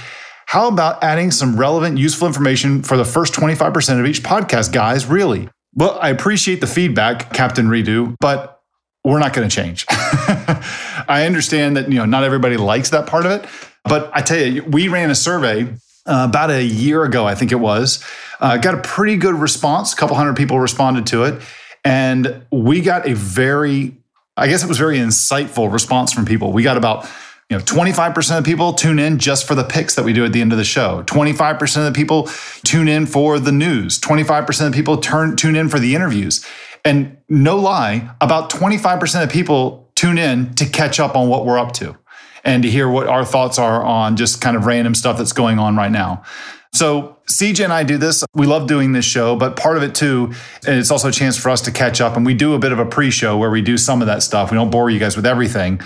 how 0.46 0.70
about 0.70 1.04
adding 1.04 1.30
some 1.30 1.60
relevant, 1.60 1.98
useful 1.98 2.26
information 2.26 2.84
for 2.84 2.96
the 2.96 3.04
first 3.04 3.34
25% 3.34 4.00
of 4.00 4.06
each 4.06 4.24
podcast, 4.24 4.72
guys? 4.72 5.06
Really? 5.06 5.50
Well, 5.74 6.00
I 6.02 6.08
appreciate 6.08 6.62
the 6.62 6.68
feedback, 6.68 7.34
Captain 7.34 7.68
Redo, 7.68 8.16
but 8.22 8.62
we're 9.04 9.20
not 9.20 9.34
going 9.34 9.48
to 9.50 9.54
change. 9.54 9.86
I 9.90 11.26
understand 11.26 11.76
that, 11.76 11.92
you 11.92 12.00
know, 12.00 12.06
not 12.06 12.24
everybody 12.24 12.56
likes 12.56 12.92
that 12.92 13.08
part 13.08 13.26
of 13.26 13.32
it. 13.32 13.46
But 13.86 14.10
I 14.14 14.22
tell 14.22 14.40
you, 14.40 14.64
we 14.64 14.88
ran 14.88 15.10
a 15.10 15.16
survey 15.16 15.64
uh, 16.06 16.28
about 16.30 16.52
a 16.52 16.64
year 16.64 17.04
ago, 17.04 17.26
I 17.26 17.36
think 17.36 17.52
it 17.52 17.60
was. 17.60 18.04
Uh, 18.40 18.58
got 18.58 18.76
a 18.76 18.82
pretty 18.82 19.18
good 19.18 19.36
response. 19.36 19.94
A 19.94 19.96
couple 19.96 20.16
hundred 20.16 20.36
people 20.36 20.60
responded 20.60 21.08
to 21.08 21.24
it. 21.24 21.42
And 21.84 22.44
we 22.52 22.82
got 22.82 23.08
a 23.08 23.14
very, 23.14 23.96
I 24.36 24.48
guess 24.48 24.64
it 24.64 24.68
was 24.68 24.78
very 24.78 24.98
insightful 24.98 25.72
response 25.72 26.12
from 26.12 26.26
people. 26.26 26.52
We 26.52 26.64
got 26.64 26.78
about 26.78 27.08
you 27.50 27.58
know 27.58 27.64
25% 27.64 28.40
of 28.40 28.44
people 28.44 28.74
tune 28.74 28.98
in 28.98 29.20
just 29.20 29.48
for 29.48 29.54
the 29.56 29.64
picks 29.64 29.96
that 29.96 30.04
we 30.04 30.14
do 30.14 30.26
at 30.26 30.34
the 30.34 30.42
end 30.42 30.52
of 30.52 30.58
the 30.58 30.64
show 30.64 31.04
25% 31.04 31.78
of 31.78 31.84
the 31.84 31.92
people 31.92 32.28
tune 32.64 32.88
in 32.88 33.06
for 33.06 33.38
the 33.38 33.52
news 33.52 34.00
25% 34.00 34.68
of 34.68 34.74
people 34.74 34.98
turn 34.98 35.36
tune 35.36 35.56
in 35.56 35.70
for 35.70 35.78
the 35.78 35.94
interviews 35.94 36.44
and 36.84 37.18
no 37.30 37.58
lie 37.58 38.10
about 38.20 38.50
25% 38.50 39.24
of 39.24 39.30
people 39.30 39.88
tune 39.94 40.18
in 40.18 40.56
to 40.56 40.66
catch 40.66 41.00
up 41.00 41.16
on 41.16 41.30
what 41.30 41.46
we're 41.46 41.60
up 41.60 41.72
to 41.72 41.96
and 42.46 42.64
to 42.64 42.70
hear 42.70 42.88
what 42.88 43.08
our 43.08 43.26
thoughts 43.26 43.60
are 43.60 43.84
on 43.84 44.16
just 44.16 44.40
kind 44.40 44.56
of 44.56 44.66
random 44.66 44.96
stuff 44.96 45.18
that's 45.18 45.34
going 45.34 45.60
on 45.60 45.76
right 45.76 45.92
now. 45.92 46.24
So 46.72 47.16
CJ 47.28 47.64
and 47.64 47.74
I 47.74 47.84
do 47.84 47.98
this. 47.98 48.26
We 48.34 48.46
love 48.46 48.68
doing 48.68 48.92
this 48.92 49.06
show, 49.06 49.38
but 49.38 49.56
part 49.56 49.78
of 49.78 49.84
it 49.84 49.96
too, 49.96 50.34
and 50.68 50.78
it's 50.78 50.92
also 50.92 51.08
a 51.08 51.12
chance 51.12 51.38
for 51.38 51.50
us 51.50 51.62
to 51.62 51.72
catch 51.72 52.02
up. 52.02 52.18
And 52.18 52.26
we 52.26 52.34
do 52.34 52.54
a 52.54 52.60
bit 52.60 52.74
of 52.74 52.80
a 52.80 52.86
pre-show 52.86 53.38
where 53.38 53.50
we 53.50 53.62
do 53.62 53.78
some 53.78 54.02
of 54.02 54.08
that 54.08 54.22
stuff. 54.24 54.52
We 54.52 54.56
don't 54.56 54.70
bore 54.70 54.90
you 54.90 55.00
guys 55.00 55.16
with 55.16 55.26
everything, 55.26 55.80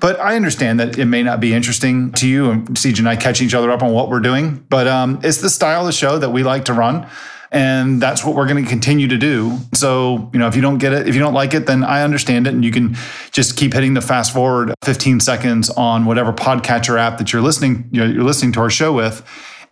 but 0.00 0.18
I 0.18 0.34
understand 0.34 0.80
that 0.80 0.98
it 0.98 1.04
may 1.04 1.22
not 1.22 1.38
be 1.38 1.54
interesting 1.54 2.10
to 2.14 2.28
you. 2.28 2.50
And 2.50 2.66
CJ 2.68 2.98
and 2.98 3.08
I 3.08 3.14
catch 3.14 3.40
each 3.40 3.54
other 3.54 3.70
up 3.70 3.82
on 3.82 3.92
what 3.92 4.10
we're 4.10 4.20
doing, 4.20 4.66
but 4.68 4.88
um, 4.88 5.20
it's 5.22 5.38
the 5.38 5.48
style 5.48 5.86
of 5.86 5.94
show 5.94 6.18
that 6.18 6.30
we 6.30 6.42
like 6.42 6.64
to 6.64 6.72
run. 6.72 7.08
And 7.52 8.00
that's 8.00 8.24
what 8.24 8.34
we're 8.34 8.46
going 8.46 8.64
to 8.64 8.68
continue 8.68 9.06
to 9.08 9.18
do. 9.18 9.58
So, 9.74 10.30
you 10.32 10.38
know, 10.38 10.48
if 10.48 10.56
you 10.56 10.62
don't 10.62 10.78
get 10.78 10.94
it, 10.94 11.06
if 11.06 11.14
you 11.14 11.20
don't 11.20 11.34
like 11.34 11.52
it, 11.52 11.66
then 11.66 11.84
I 11.84 12.02
understand 12.02 12.46
it. 12.46 12.54
And 12.54 12.64
you 12.64 12.72
can 12.72 12.96
just 13.30 13.58
keep 13.58 13.74
hitting 13.74 13.92
the 13.92 14.00
fast 14.00 14.32
forward 14.32 14.74
15 14.82 15.20
seconds 15.20 15.68
on 15.68 16.06
whatever 16.06 16.32
podcatcher 16.32 16.98
app 16.98 17.18
that 17.18 17.32
you're 17.32 17.42
listening, 17.42 17.88
you're 17.92 18.08
listening 18.24 18.52
to 18.52 18.60
our 18.60 18.70
show 18.70 18.92
with 18.92 19.22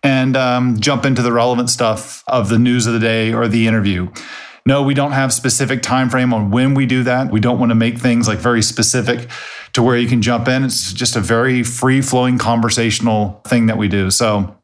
and 0.03 0.35
um, 0.37 0.79
jump 0.79 1.05
into 1.05 1.21
the 1.21 1.31
relevant 1.31 1.69
stuff 1.69 2.23
of 2.27 2.49
the 2.49 2.59
news 2.59 2.87
of 2.87 2.93
the 2.93 2.99
day 2.99 3.33
or 3.33 3.47
the 3.47 3.67
interview. 3.67 4.11
No, 4.65 4.83
we 4.83 4.93
don't 4.93 5.13
have 5.13 5.33
specific 5.33 5.81
time 5.81 6.09
frame 6.09 6.33
on 6.33 6.51
when 6.51 6.75
we 6.75 6.85
do 6.85 7.03
that. 7.03 7.31
We 7.31 7.39
don't 7.39 7.59
want 7.59 7.71
to 7.71 7.75
make 7.75 7.97
things 7.97 8.27
like 8.27 8.37
very 8.37 8.61
specific 8.61 9.27
to 9.73 9.81
where 9.81 9.97
you 9.97 10.07
can 10.07 10.21
jump 10.21 10.47
in. 10.47 10.63
It's 10.63 10.93
just 10.93 11.15
a 11.15 11.19
very 11.19 11.63
free 11.63 12.01
flowing 12.01 12.37
conversational 12.37 13.41
thing 13.47 13.65
that 13.67 13.77
we 13.77 13.87
do. 13.87 14.11
So 14.11 14.55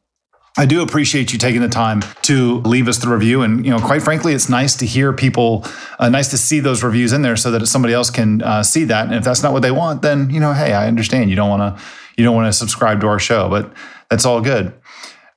I 0.58 0.66
do 0.66 0.82
appreciate 0.82 1.32
you 1.32 1.38
taking 1.38 1.60
the 1.60 1.68
time 1.68 2.02
to 2.22 2.56
leave 2.62 2.88
us 2.88 2.98
the 2.98 3.08
review. 3.08 3.42
And, 3.42 3.64
you 3.64 3.70
know, 3.70 3.78
quite 3.78 4.02
frankly, 4.02 4.34
it's 4.34 4.48
nice 4.48 4.74
to 4.78 4.86
hear 4.86 5.12
people, 5.12 5.64
uh, 6.00 6.08
nice 6.08 6.28
to 6.30 6.36
see 6.36 6.58
those 6.58 6.82
reviews 6.82 7.12
in 7.12 7.22
there 7.22 7.36
so 7.36 7.52
that 7.52 7.64
somebody 7.68 7.94
else 7.94 8.10
can 8.10 8.42
uh, 8.42 8.64
see 8.64 8.82
that. 8.84 9.06
And 9.06 9.14
if 9.14 9.22
that's 9.22 9.40
not 9.40 9.52
what 9.52 9.62
they 9.62 9.70
want, 9.70 10.02
then, 10.02 10.30
you 10.30 10.40
know, 10.40 10.52
hey, 10.52 10.72
I 10.72 10.88
understand 10.88 11.30
you 11.30 11.36
don't 11.36 11.48
want 11.48 11.78
to, 11.78 11.84
you 12.16 12.24
don't 12.24 12.34
want 12.34 12.52
to 12.52 12.52
subscribe 12.52 13.00
to 13.02 13.06
our 13.06 13.20
show, 13.20 13.48
but 13.48 13.72
that's 14.10 14.24
all 14.24 14.40
good. 14.40 14.74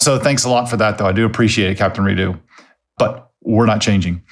So 0.01 0.17
thanks 0.17 0.43
a 0.43 0.49
lot 0.49 0.67
for 0.67 0.77
that, 0.77 0.97
though. 0.97 1.05
I 1.05 1.11
do 1.11 1.23
appreciate 1.27 1.69
it, 1.69 1.77
Captain 1.77 2.03
Redo. 2.03 2.41
But 2.97 3.29
we're 3.43 3.67
not 3.67 3.79
changing. 3.79 4.23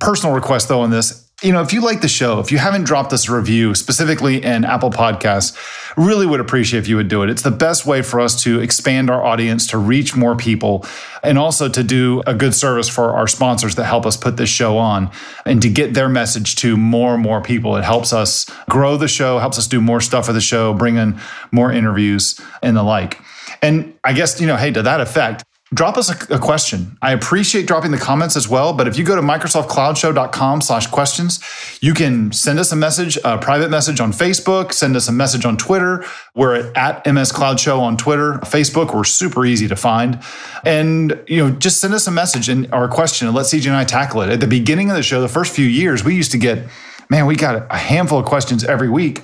Personal 0.00 0.34
request, 0.34 0.68
though, 0.68 0.80
on 0.80 0.90
this 0.90 1.27
you 1.42 1.52
know, 1.52 1.62
if 1.62 1.72
you 1.72 1.80
like 1.80 2.00
the 2.00 2.08
show, 2.08 2.40
if 2.40 2.50
you 2.50 2.58
haven't 2.58 2.82
dropped 2.82 3.12
us 3.12 3.28
a 3.28 3.36
review, 3.36 3.72
specifically 3.74 4.42
in 4.42 4.64
Apple 4.64 4.90
Podcasts, 4.90 5.56
really 5.96 6.26
would 6.26 6.40
appreciate 6.40 6.80
if 6.80 6.88
you 6.88 6.96
would 6.96 7.06
do 7.06 7.22
it. 7.22 7.30
It's 7.30 7.42
the 7.42 7.52
best 7.52 7.86
way 7.86 8.02
for 8.02 8.18
us 8.18 8.42
to 8.42 8.58
expand 8.58 9.08
our 9.08 9.24
audience, 9.24 9.68
to 9.68 9.78
reach 9.78 10.16
more 10.16 10.34
people, 10.34 10.84
and 11.22 11.38
also 11.38 11.68
to 11.68 11.84
do 11.84 12.22
a 12.26 12.34
good 12.34 12.54
service 12.54 12.88
for 12.88 13.12
our 13.12 13.28
sponsors 13.28 13.76
that 13.76 13.84
help 13.84 14.04
us 14.04 14.16
put 14.16 14.36
this 14.36 14.50
show 14.50 14.78
on 14.78 15.12
and 15.46 15.62
to 15.62 15.70
get 15.70 15.94
their 15.94 16.08
message 16.08 16.56
to 16.56 16.76
more 16.76 17.14
and 17.14 17.22
more 17.22 17.40
people. 17.40 17.76
It 17.76 17.84
helps 17.84 18.12
us 18.12 18.44
grow 18.68 18.96
the 18.96 19.08
show, 19.08 19.38
helps 19.38 19.58
us 19.58 19.68
do 19.68 19.80
more 19.80 20.00
stuff 20.00 20.26
for 20.26 20.32
the 20.32 20.40
show, 20.40 20.74
bring 20.74 20.96
in 20.96 21.20
more 21.52 21.70
interviews 21.70 22.40
and 22.62 22.76
the 22.76 22.82
like. 22.82 23.20
And 23.62 23.94
I 24.02 24.12
guess, 24.12 24.40
you 24.40 24.48
know, 24.48 24.56
hey, 24.56 24.72
to 24.72 24.82
that 24.82 25.00
effect, 25.00 25.44
drop 25.74 25.98
us 25.98 26.08
a, 26.08 26.34
a, 26.34 26.38
question. 26.38 26.96
I 27.02 27.12
appreciate 27.12 27.66
dropping 27.66 27.90
the 27.90 27.98
comments 27.98 28.36
as 28.36 28.48
well. 28.48 28.72
But 28.72 28.88
if 28.88 28.96
you 28.96 29.04
go 29.04 29.14
to 29.14 29.20
microsoftcloudshow.com 29.20 30.62
slash 30.62 30.86
questions, 30.86 31.40
you 31.82 31.92
can 31.92 32.32
send 32.32 32.58
us 32.58 32.72
a 32.72 32.76
message, 32.76 33.18
a 33.22 33.36
private 33.36 33.70
message 33.70 34.00
on 34.00 34.12
Facebook, 34.12 34.72
send 34.72 34.96
us 34.96 35.08
a 35.08 35.12
message 35.12 35.44
on 35.44 35.58
Twitter. 35.58 36.04
We're 36.34 36.72
at 36.74 37.04
MS 37.06 37.32
Cloud 37.32 37.60
Show 37.60 37.80
on 37.80 37.98
Twitter, 37.98 38.34
Facebook. 38.44 38.94
We're 38.94 39.04
super 39.04 39.44
easy 39.44 39.68
to 39.68 39.76
find. 39.76 40.20
And, 40.64 41.22
you 41.26 41.36
know, 41.36 41.50
just 41.50 41.80
send 41.80 41.92
us 41.92 42.06
a 42.06 42.12
message 42.12 42.48
and 42.48 42.72
our 42.72 42.88
question 42.88 43.28
and 43.28 43.36
let 43.36 43.46
CJ 43.46 43.66
and 43.66 43.76
I 43.76 43.84
tackle 43.84 44.22
it. 44.22 44.30
At 44.30 44.40
the 44.40 44.46
beginning 44.46 44.88
of 44.88 44.96
the 44.96 45.02
show, 45.02 45.20
the 45.20 45.28
first 45.28 45.54
few 45.54 45.66
years, 45.66 46.02
we 46.02 46.14
used 46.14 46.32
to 46.32 46.38
get, 46.38 46.66
man, 47.10 47.26
we 47.26 47.36
got 47.36 47.66
a 47.70 47.76
handful 47.76 48.18
of 48.18 48.24
questions 48.24 48.64
every 48.64 48.88
week, 48.88 49.22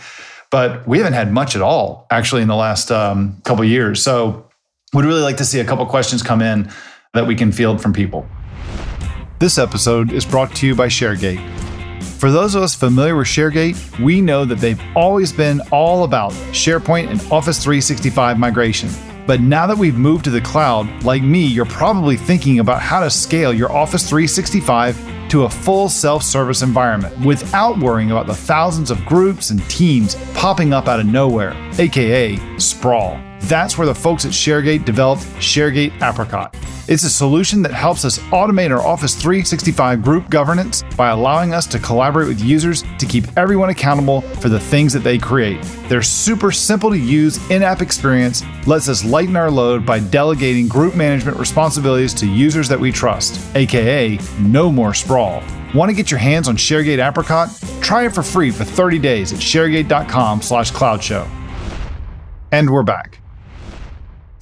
but 0.51 0.87
we 0.87 0.99
haven't 0.99 1.15
had 1.15 1.33
much 1.33 1.57
at 1.57 1.63
all 1.63 2.07
actually 2.11 2.43
in 2.43 2.49
the 2.49 2.55
last 2.55 2.91
um, 2.91 3.41
couple 3.45 3.65
years. 3.65 4.03
So 4.03 4.51
would 4.95 5.05
really 5.05 5.23
like 5.23 5.37
to 5.37 5.45
see 5.45 5.61
a 5.61 5.65
couple 5.65 5.85
questions 5.87 6.23
come 6.23 6.41
in 6.41 6.71
that 7.13 7.27
we 7.27 7.35
can 7.35 7.53
field 7.53 7.83
from 7.83 7.93
people. 7.93 8.27
This 9.39 9.59
episode 9.59 10.13
is 10.13 10.25
brought 10.25 10.55
to 10.57 10.67
you 10.67 10.75
by 10.75 10.87
ShareGate. 10.87 11.43
For 12.19 12.31
those 12.31 12.55
of 12.55 12.63
us 12.63 12.75
familiar 12.75 13.17
with 13.17 13.27
ShareGate, 13.27 14.03
we 14.03 14.21
know 14.21 14.45
that 14.45 14.59
they've 14.59 14.81
always 14.97 15.33
been 15.33 15.61
all 15.71 16.05
about 16.05 16.33
SharePoint 16.53 17.11
and 17.11 17.21
Office 17.33 17.63
365 17.63 18.39
migration. 18.39 18.89
But 19.27 19.41
now 19.41 19.67
that 19.67 19.77
we've 19.77 19.97
moved 19.97 20.25
to 20.25 20.31
the 20.31 20.41
cloud, 20.41 21.03
like 21.03 21.23
me, 21.23 21.45
you're 21.47 21.65
probably 21.65 22.17
thinking 22.17 22.61
about 22.61 22.81
how 22.81 23.01
to 23.01 23.11
scale 23.11 23.53
your 23.53 23.73
Office 23.73 24.09
365 24.09 25.29
to 25.31 25.45
a 25.45 25.51
full 25.51 25.89
self 25.89 26.23
service 26.23 26.63
environment 26.63 27.19
without 27.25 27.79
worrying 27.79 28.11
about 28.11 28.27
the 28.27 28.35
thousands 28.35 28.91
of 28.91 29.05
groups 29.07 29.51
and 29.51 29.63
teams 29.69 30.15
popping 30.35 30.73
up 30.73 30.89
out 30.89 31.01
of 31.01 31.07
nowhere, 31.07 31.55
aka 31.79 32.39
sprawl. 32.59 33.19
That's 33.43 33.77
where 33.77 33.87
the 33.87 33.95
folks 33.95 34.25
at 34.25 34.33
ShareGate 34.33 34.85
developed 34.85 35.23
ShareGate 35.39 36.01
Apricot. 36.03 36.57
It's 36.87 37.05
a 37.05 37.11
solution 37.11 37.63
that 37.63 37.73
helps 37.73 38.05
us 38.05 38.19
automate 38.31 38.71
our 38.71 38.81
Office 38.85 39.15
365 39.15 40.03
group 40.03 40.29
governance 40.29 40.83
by 40.97 41.09
allowing 41.11 41.55
us 41.55 41.67
to 41.69 41.79
collaborate 41.79 42.29
with 42.29 42.43
users 42.43 42.85
to 42.99 43.07
keep 43.07 43.25
everyone 43.39 43.71
accountable 43.71 44.21
for 44.21 44.51
the 44.51 44.61
things 44.61 44.93
that 44.93 44.99
they 44.99 45.17
create. 45.17 45.63
Their 45.89 46.03
super 46.03 46.53
simple 46.53 46.91
to 46.91 46.99
use 46.99 47.39
in 47.51 47.63
app 47.63 47.81
experience 47.81 48.43
lets 48.67 48.89
us 48.91 49.03
lighten 49.03 49.35
our 49.35 49.51
load 49.51 49.87
by 49.87 49.99
delegating 49.99 50.69
group 50.69 50.95
management 50.95 51.39
responsibilities 51.39 52.13
to 52.15 52.27
users 52.27 52.69
that 52.69 52.79
we 52.79 52.93
trust, 52.93 53.41
aka 53.57 54.19
no 54.41 54.71
more 54.71 54.93
sprawl. 54.93 55.43
Want 55.75 55.89
to 55.89 55.97
get 55.97 56.11
your 56.11 56.21
hands 56.21 56.49
on 56.49 56.57
ShareGate 56.57 57.07
Apricot? 57.07 57.49
Try 57.81 58.05
it 58.05 58.15
for 58.15 58.23
free 58.23 58.51
for 58.51 58.65
30 58.65 58.99
days 58.99 59.33
at 59.33 59.39
sharegate.com/cloudshow. 59.39 61.29
And 62.53 62.71
we're 62.71 62.85
back. 62.85 63.24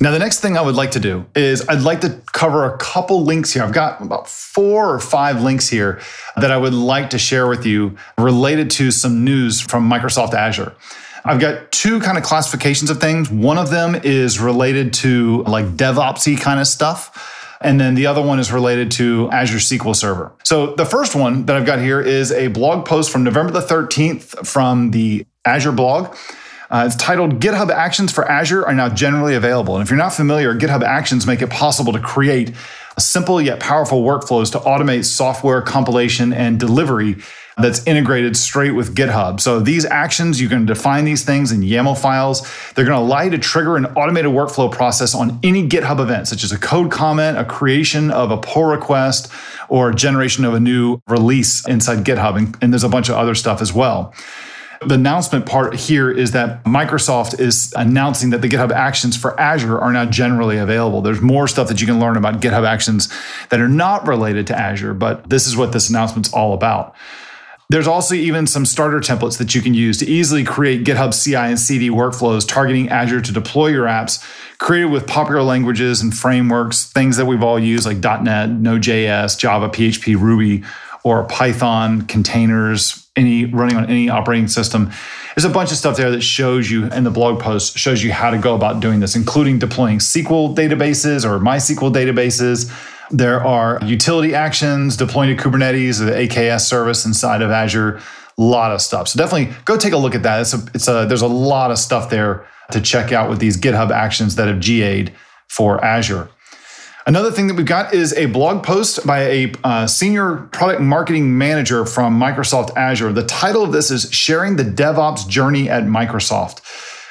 Now, 0.02 0.11
the 0.11 0.18
next 0.18 0.40
thing 0.40 0.56
I 0.56 0.62
would 0.62 0.75
like 0.75 0.90
to 0.92 0.99
do 0.99 1.26
is 1.37 1.64
I'd 1.68 1.82
like 1.82 2.00
to 2.00 2.21
cover 2.32 2.64
a 2.64 2.76
couple 2.76 3.23
links 3.23 3.52
here. 3.52 3.62
I've 3.62 3.73
got 3.73 4.02
about 4.02 4.28
four 4.28 4.92
or 4.92 4.99
five 4.99 5.42
links 5.42 5.68
here 5.68 6.00
that 6.35 6.50
I 6.50 6.56
would 6.56 6.75
like 6.75 7.11
to 7.11 7.18
share 7.18 7.47
with 7.47 7.64
you 7.64 7.97
related 8.18 8.68
to 8.73 8.90
some 8.90 9.23
news 9.23 9.61
from 9.61 9.88
Microsoft 9.88 10.35
Azure. 10.35 10.75
I've 11.25 11.38
got 11.38 11.71
two 11.71 12.00
kind 12.00 12.18
of 12.18 12.25
classifications 12.25 12.90
of 12.90 13.00
things. 13.00 13.30
One 13.30 13.59
of 13.59 13.71
them 13.71 13.94
is 13.94 14.40
related 14.40 14.92
to 14.94 15.44
like 15.44 15.66
DevOpsy 15.76 16.37
kind 16.40 16.59
of 16.59 16.66
stuff. 16.66 17.56
And 17.61 17.78
then 17.78 17.94
the 17.94 18.06
other 18.09 18.23
one 18.23 18.40
is 18.40 18.50
related 18.50 18.90
to 18.92 19.30
Azure 19.30 19.59
SQL 19.59 19.94
Server. 19.94 20.32
So 20.42 20.75
the 20.75 20.85
first 20.85 21.14
one 21.14 21.47
that 21.47 21.54
I've 21.54 21.64
got 21.64 21.78
here 21.78 22.00
is 22.00 22.32
a 22.32 22.49
blog 22.49 22.87
post 22.87 23.12
from 23.12 23.23
November 23.23 23.52
the 23.52 23.61
13th 23.61 24.49
from 24.49 24.90
the 24.90 25.25
Azure 25.44 25.71
blog. 25.71 26.16
Uh, 26.73 26.85
it's 26.87 26.97
titled 26.97 27.38
GitHub 27.38 27.71
Actions 27.71 28.11
for 28.11 28.26
Azure 28.26 28.64
are 28.64 28.75
now 28.75 28.88
generally 28.88 29.35
available. 29.35 29.76
And 29.76 29.85
if 29.85 29.91
you're 29.91 29.99
not 29.99 30.14
familiar, 30.14 30.55
GitHub 30.55 30.83
Actions 30.83 31.26
make 31.26 31.43
it 31.43 31.50
possible 31.50 31.93
to 31.93 32.00
create 32.00 32.52
simple 32.99 33.43
yet 33.43 33.61
powerful 33.61 34.02
workflows 34.02 34.50
to 34.52 34.59
automate 34.59 35.05
software 35.05 35.61
compilation 35.61 36.33
and 36.33 36.59
delivery 36.59 37.17
that's 37.59 37.87
integrated 37.87 38.38
straight 38.38 38.71
with 38.71 38.95
GitHub. 38.95 39.38
So 39.38 39.61
these 39.61 39.85
actions, 39.85 40.41
you 40.41 40.49
can 40.49 40.64
define 40.64 41.05
these 41.05 41.23
things 41.23 41.52
in 41.52 41.61
YAML 41.61 42.00
files. 42.00 42.41
They're 42.73 42.87
going 42.87 42.99
to 42.99 43.05
allow 43.05 43.21
you 43.21 43.31
to 43.33 43.38
trigger 43.38 43.76
an 43.76 43.85
automated 43.87 44.31
workflow 44.31 44.73
process 44.73 45.14
on 45.14 45.38
any 45.43 45.69
GitHub 45.69 46.00
event, 46.00 46.26
such 46.26 46.43
as 46.43 46.52
a 46.52 46.59
code 46.59 46.91
comment, 46.91 47.37
a 47.37 47.45
creation 47.45 48.11
of 48.11 48.31
a 48.31 48.38
pull 48.38 48.64
request, 48.64 49.31
or 49.69 49.93
generation 49.93 50.47
of 50.47 50.55
a 50.55 50.61
new 50.61 51.02
release 51.07 51.69
inside 51.69 51.99
GitHub. 51.99 52.38
And, 52.38 52.57
and 52.62 52.73
there's 52.73 52.85
a 52.85 52.88
bunch 52.88 53.11
of 53.11 53.17
other 53.17 53.35
stuff 53.35 53.61
as 53.61 53.75
well. 53.75 54.14
The 54.87 54.95
announcement 54.95 55.47
part 55.47 55.75
here 55.75 56.11
is 56.11 56.33
that 56.33 56.65
Microsoft 56.65 57.39
is 57.39 57.73
announcing 57.77 58.31
that 58.31 58.43
the 58.43 58.49
GitHub 58.49 58.73
Actions 58.73 59.17
for 59.17 59.39
Azure 59.39 59.79
are 59.79 59.93
now 59.93 60.05
generally 60.05 60.59
available. 60.59 61.03
There's 61.03 61.21
more 61.21 61.47
stuff 61.49 61.69
that 61.69 61.81
you 61.81 61.87
can 61.87 62.01
learn 62.01 62.17
about 62.17 62.41
GitHub 62.41 62.67
Actions 62.67 63.09
that 63.51 63.61
are 63.61 63.69
not 63.69 64.07
related 64.07 64.47
to 64.49 64.59
Azure, 64.59 64.95
but 64.95 65.29
this 65.29 65.47
is 65.47 65.57
what 65.57 65.73
this 65.73 65.91
announcement's 65.91 66.33
all 66.33 66.55
about. 66.55 66.95
There's 67.73 67.87
also 67.87 68.15
even 68.15 68.47
some 68.47 68.67
starter 68.67 69.01
templates 69.01 69.39
that 69.39 69.55
you 69.55 69.62
can 69.62 69.73
use 69.73 69.97
to 69.99 70.07
easily 70.07 70.45
create 70.45 70.85
GitHub 70.85 71.15
CI 71.15 71.37
and 71.37 71.59
CD 71.59 71.89
workflows 71.89 72.47
targeting 72.47 72.91
Azure 72.91 73.23
to 73.23 73.33
deploy 73.33 73.69
your 73.69 73.87
apps 73.87 74.23
created 74.59 74.91
with 74.91 75.07
popular 75.07 75.43
languages 75.43 76.03
and 76.03 76.15
frameworks, 76.17 76.85
things 76.85 77.17
that 77.17 77.25
we've 77.25 77.43
all 77.43 77.59
used 77.59 77.87
like 77.87 77.97
.NET, 77.99 78.51
Node.js, 78.51 79.39
Java, 79.39 79.69
PHP, 79.71 80.21
Ruby, 80.21 80.65
or 81.03 81.25
Python, 81.25 82.03
containers, 82.03 83.01
any 83.16 83.45
running 83.45 83.76
on 83.76 83.85
any 83.87 84.09
operating 84.09 84.49
system. 84.49 84.90
There's 85.35 85.45
a 85.45 85.50
bunch 85.50 85.71
of 85.71 85.76
stuff 85.76 85.97
there 85.97 86.11
that 86.11 86.23
shows 86.23 86.71
you 86.71 86.87
in 86.87 87.04
the 87.04 87.11
blog 87.11 87.40
post 87.40 87.78
shows 87.78 88.02
you 88.02 88.12
how 88.12 88.31
to 88.31 88.38
go 88.38 88.54
about 88.54 88.81
doing 88.81 89.00
this, 89.00 89.14
including 89.14 89.59
deploying 89.59 89.99
SQL 89.99 90.54
databases 90.54 91.25
or 91.25 91.38
MySQL 91.38 91.92
databases. 91.92 92.73
There 93.11 93.45
are 93.45 93.78
utility 93.85 94.35
actions, 94.35 94.97
deploying 94.97 95.37
to 95.37 95.42
Kubernetes, 95.42 96.00
or 96.00 96.04
the 96.04 96.12
AKS 96.12 96.62
service 96.62 97.04
inside 97.04 97.42
of 97.42 97.50
Azure. 97.50 98.00
A 98.38 98.42
lot 98.42 98.73
of 98.73 98.81
stuff. 98.81 99.09
So 99.09 99.19
definitely 99.19 99.54
go 99.66 99.76
take 99.76 99.92
a 99.92 99.99
look 99.99 100.14
at 100.14 100.23
that. 100.23 100.40
It's 100.40 100.54
a, 100.54 100.64
it's 100.73 100.88
a, 100.88 101.04
there's 101.07 101.23
a 101.23 101.26
lot 101.26 101.71
of 101.71 101.78
stuff 101.78 102.09
there 102.09 102.47
to 102.71 102.81
check 102.81 103.12
out 103.12 103.28
with 103.28 103.38
these 103.40 103.59
GitHub 103.59 103.90
actions 103.90 104.37
that 104.37 104.49
have 104.49 104.61
GA'd 104.61 105.12
for 105.49 105.85
Azure. 105.85 106.31
Another 107.04 107.32
thing 107.32 107.49
that 107.49 107.54
we've 107.54 107.66
got 107.66 107.92
is 107.92 108.12
a 108.14 108.26
blog 108.26 108.62
post 108.62 109.04
by 109.04 109.23
a 109.23 109.52
uh, 109.64 109.87
senior 109.88 110.49
product 110.52 110.80
marketing 110.80 111.37
manager 111.37 111.85
from 111.85 112.18
Microsoft 112.18 112.76
Azure. 112.76 113.12
The 113.12 113.25
title 113.25 113.64
of 113.64 113.73
this 113.73 113.90
is 113.90 114.09
Sharing 114.12 114.54
the 114.54 114.62
DevOps 114.62 115.26
Journey 115.28 115.68
at 115.68 115.82
Microsoft. 115.85 116.61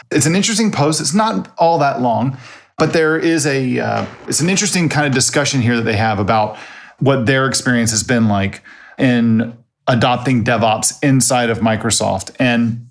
It's 0.10 0.26
an 0.26 0.36
interesting 0.36 0.72
post. 0.72 1.02
It's 1.02 1.14
not 1.14 1.54
all 1.58 1.78
that 1.80 2.02
long, 2.02 2.38
but 2.78 2.94
there 2.94 3.18
is 3.18 3.46
a 3.46 3.80
uh, 3.80 4.06
it's 4.28 4.40
an 4.40 4.50
interesting 4.50 4.88
kind 4.88 5.08
of 5.08 5.14
discussion 5.14 5.62
here 5.62 5.76
that 5.76 5.84
they 5.84 5.98
have 5.98 6.20
about 6.20 6.58
what 7.00 7.26
their 7.26 7.46
experience 7.46 7.92
has 7.92 8.04
been 8.04 8.30
like 8.30 8.64
in 8.98 9.58
adopting 9.88 10.46
DevOps 10.46 11.04
inside 11.04 11.50
of 11.50 11.60
Microsoft. 11.60 12.34
And 12.40 12.88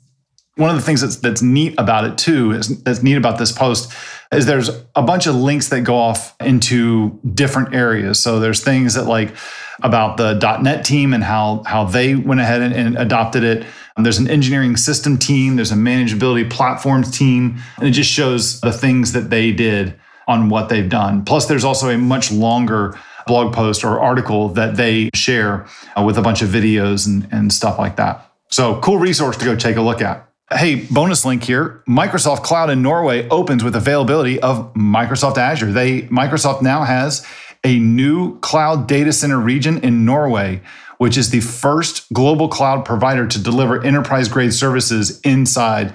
one 0.57 0.69
of 0.69 0.77
the 0.77 0.83
things 0.83 1.01
that's 1.01 1.17
that's 1.17 1.41
neat 1.41 1.75
about 1.79 2.05
it 2.05 2.19
too 2.19 2.53
is 2.53 2.83
that's 2.83 3.03
neat 3.03 3.17
about 3.17 3.39
this 3.39 3.53
post 3.53 3.91
is 4.33 4.47
there's 4.47 4.71
a 4.95 5.03
bunch 5.03 5.27
of 5.27 5.35
links 5.35 5.69
that 5.69 5.81
go 5.83 5.97
off 5.97 6.37
into 6.41 7.21
different 7.35 7.75
areas. 7.75 8.21
So 8.21 8.39
there's 8.39 8.63
things 8.63 8.95
that 8.95 9.05
like 9.05 9.35
about 9.83 10.17
the 10.17 10.35
.NET 10.63 10.85
team 10.85 11.13
and 11.13 11.25
how 11.25 11.63
how 11.65 11.85
they 11.85 12.15
went 12.15 12.41
ahead 12.41 12.63
and, 12.63 12.75
and 12.75 12.97
adopted 12.97 13.43
it. 13.43 13.67
And 13.97 14.07
there's 14.07 14.19
an 14.19 14.31
engineering 14.31 14.77
system 14.77 15.19
team, 15.19 15.57
there's 15.57 15.73
a 15.73 15.77
manageability 15.77 16.49
platforms 16.49 17.11
team, 17.17 17.59
and 17.79 17.89
it 17.89 17.91
just 17.91 18.11
shows 18.11 18.61
the 18.61 18.73
things 18.73 19.13
that 19.13 19.31
they 19.31 19.53
did 19.53 19.99
on 20.29 20.49
what 20.49 20.69
they've 20.69 20.89
done. 20.89 21.25
Plus, 21.25 21.47
there's 21.47 21.65
also 21.65 21.91
a 21.91 21.99
much 21.99 22.31
longer 22.31 22.97
blog 23.27 23.53
post 23.53 23.85
or 23.85 24.01
article 24.01 24.49
that 24.51 24.77
they 24.77 25.11
share 25.13 25.67
uh, 25.97 26.03
with 26.03 26.17
a 26.17 26.23
bunch 26.23 26.41
of 26.41 26.49
videos 26.49 27.07
and, 27.07 27.29
and 27.33 27.53
stuff 27.53 27.79
like 27.79 27.97
that. 27.97 28.31
So, 28.49 28.81
cool 28.81 28.99
resource 28.99 29.37
to 29.39 29.45
go 29.45 29.57
take 29.57 29.77
a 29.77 29.83
look 29.83 30.01
at. 30.01 30.30
Hey, 30.53 30.75
bonus 30.75 31.25
link 31.25 31.45
here. 31.45 31.81
Microsoft 31.89 32.43
Cloud 32.43 32.71
in 32.71 32.83
Norway 32.83 33.29
opens 33.29 33.63
with 33.63 33.77
availability 33.77 34.41
of 34.41 34.75
Microsoft 34.75 35.39
Azure. 35.39 35.71
They 35.71 36.03
Microsoft 36.03 36.61
now 36.61 36.83
has 36.83 37.25
a 37.63 37.79
new 37.79 38.37
cloud 38.41 38.89
data 38.89 39.13
center 39.13 39.39
region 39.39 39.79
in 39.85 40.05
Norway, 40.05 40.61
which 40.99 41.17
is 41.17 41.31
the 41.31 41.39
first 41.39 42.13
global 42.13 42.49
cloud 42.49 42.85
provider 42.85 43.29
to 43.29 43.41
deliver 43.41 43.81
enterprise 43.85 44.29
grade 44.29 44.53
services 44.53 45.21
inside 45.21 45.95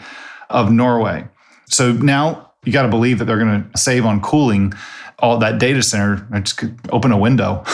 of 0.50 0.72
Norway. 0.72 1.28
So 1.66 1.92
now 1.92 2.54
you 2.64 2.72
got 2.72 2.84
to 2.84 2.90
believe 2.90 3.20
that 3.20 3.26
they're 3.26 3.38
going 3.38 3.70
to 3.70 3.78
save 3.78 4.06
on 4.06 4.22
cooling 4.22 4.72
all 5.20 5.38
that 5.40 5.60
data 5.60 5.84
center. 5.84 6.26
I 6.32 6.40
just 6.40 6.58
could 6.58 6.80
open 6.92 7.12
a 7.12 7.18
window. 7.18 7.64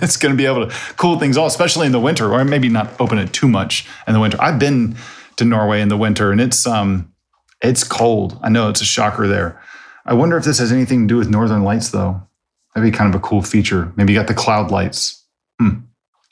it's 0.00 0.16
going 0.16 0.32
to 0.32 0.38
be 0.38 0.46
able 0.46 0.68
to 0.68 0.76
cool 0.96 1.18
things 1.18 1.36
off, 1.36 1.48
especially 1.48 1.86
in 1.86 1.92
the 1.92 2.00
winter, 2.00 2.32
or 2.32 2.44
maybe 2.44 2.68
not 2.68 3.00
open 3.00 3.18
it 3.18 3.32
too 3.32 3.48
much 3.48 3.88
in 4.06 4.14
the 4.14 4.20
winter. 4.20 4.40
I've 4.40 4.60
been 4.60 4.96
to 5.42 5.48
Norway 5.48 5.80
in 5.80 5.88
the 5.88 5.96
winter, 5.96 6.32
and 6.32 6.40
it's 6.40 6.66
um, 6.66 7.12
it's 7.60 7.84
cold. 7.84 8.38
I 8.42 8.48
know 8.48 8.68
it's 8.68 8.80
a 8.80 8.86
shocker 8.86 9.26
there. 9.26 9.60
I 10.04 10.14
wonder 10.14 10.36
if 10.36 10.44
this 10.44 10.58
has 10.58 10.72
anything 10.72 11.06
to 11.06 11.14
do 11.14 11.16
with 11.16 11.30
northern 11.30 11.62
lights, 11.62 11.90
though. 11.90 12.20
That'd 12.74 12.90
be 12.90 12.96
kind 12.96 13.14
of 13.14 13.20
a 13.20 13.22
cool 13.22 13.42
feature. 13.42 13.92
Maybe 13.96 14.12
you 14.12 14.18
got 14.18 14.28
the 14.28 14.34
cloud 14.34 14.70
lights. 14.70 15.24
Hmm. 15.60 15.80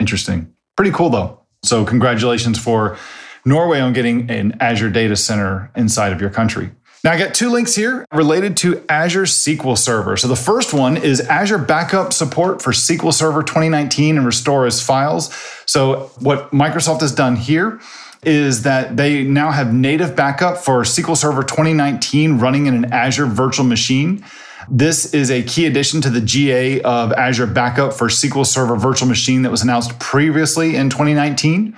Interesting. 0.00 0.52
Pretty 0.76 0.92
cool 0.92 1.10
though. 1.10 1.40
So 1.62 1.84
congratulations 1.84 2.58
for 2.58 2.96
Norway 3.44 3.80
on 3.80 3.92
getting 3.92 4.30
an 4.30 4.56
Azure 4.60 4.90
data 4.90 5.16
center 5.16 5.70
inside 5.76 6.12
of 6.12 6.20
your 6.20 6.30
country. 6.30 6.70
Now, 7.02 7.12
I 7.12 7.18
got 7.18 7.34
two 7.34 7.50
links 7.50 7.74
here 7.74 8.04
related 8.12 8.58
to 8.58 8.84
Azure 8.90 9.22
SQL 9.22 9.76
Server. 9.78 10.18
So, 10.18 10.28
the 10.28 10.36
first 10.36 10.74
one 10.74 10.98
is 10.98 11.20
Azure 11.20 11.56
Backup 11.56 12.12
support 12.12 12.60
for 12.60 12.72
SQL 12.72 13.14
Server 13.14 13.42
2019 13.42 14.18
and 14.18 14.26
restore 14.26 14.66
as 14.66 14.82
files. 14.82 15.34
So, 15.64 16.10
what 16.18 16.50
Microsoft 16.50 17.00
has 17.00 17.12
done 17.12 17.36
here 17.36 17.80
is 18.22 18.62
that 18.62 18.96
they 18.96 19.22
now 19.22 19.50
have 19.50 19.72
native 19.72 20.14
backup 20.14 20.58
for 20.58 20.82
SQL 20.82 21.16
Server 21.16 21.42
2019 21.42 22.38
running 22.38 22.66
in 22.66 22.74
an 22.74 22.92
Azure 22.92 23.26
virtual 23.26 23.64
machine. 23.64 24.24
This 24.68 25.14
is 25.14 25.30
a 25.30 25.42
key 25.42 25.66
addition 25.66 26.00
to 26.02 26.10
the 26.10 26.20
GA 26.20 26.80
of 26.82 27.12
Azure 27.12 27.46
Backup 27.46 27.92
for 27.92 28.08
SQL 28.08 28.46
Server 28.46 28.76
Virtual 28.76 29.08
Machine 29.08 29.42
that 29.42 29.50
was 29.50 29.62
announced 29.62 29.98
previously 29.98 30.76
in 30.76 30.90
2019. 30.90 31.76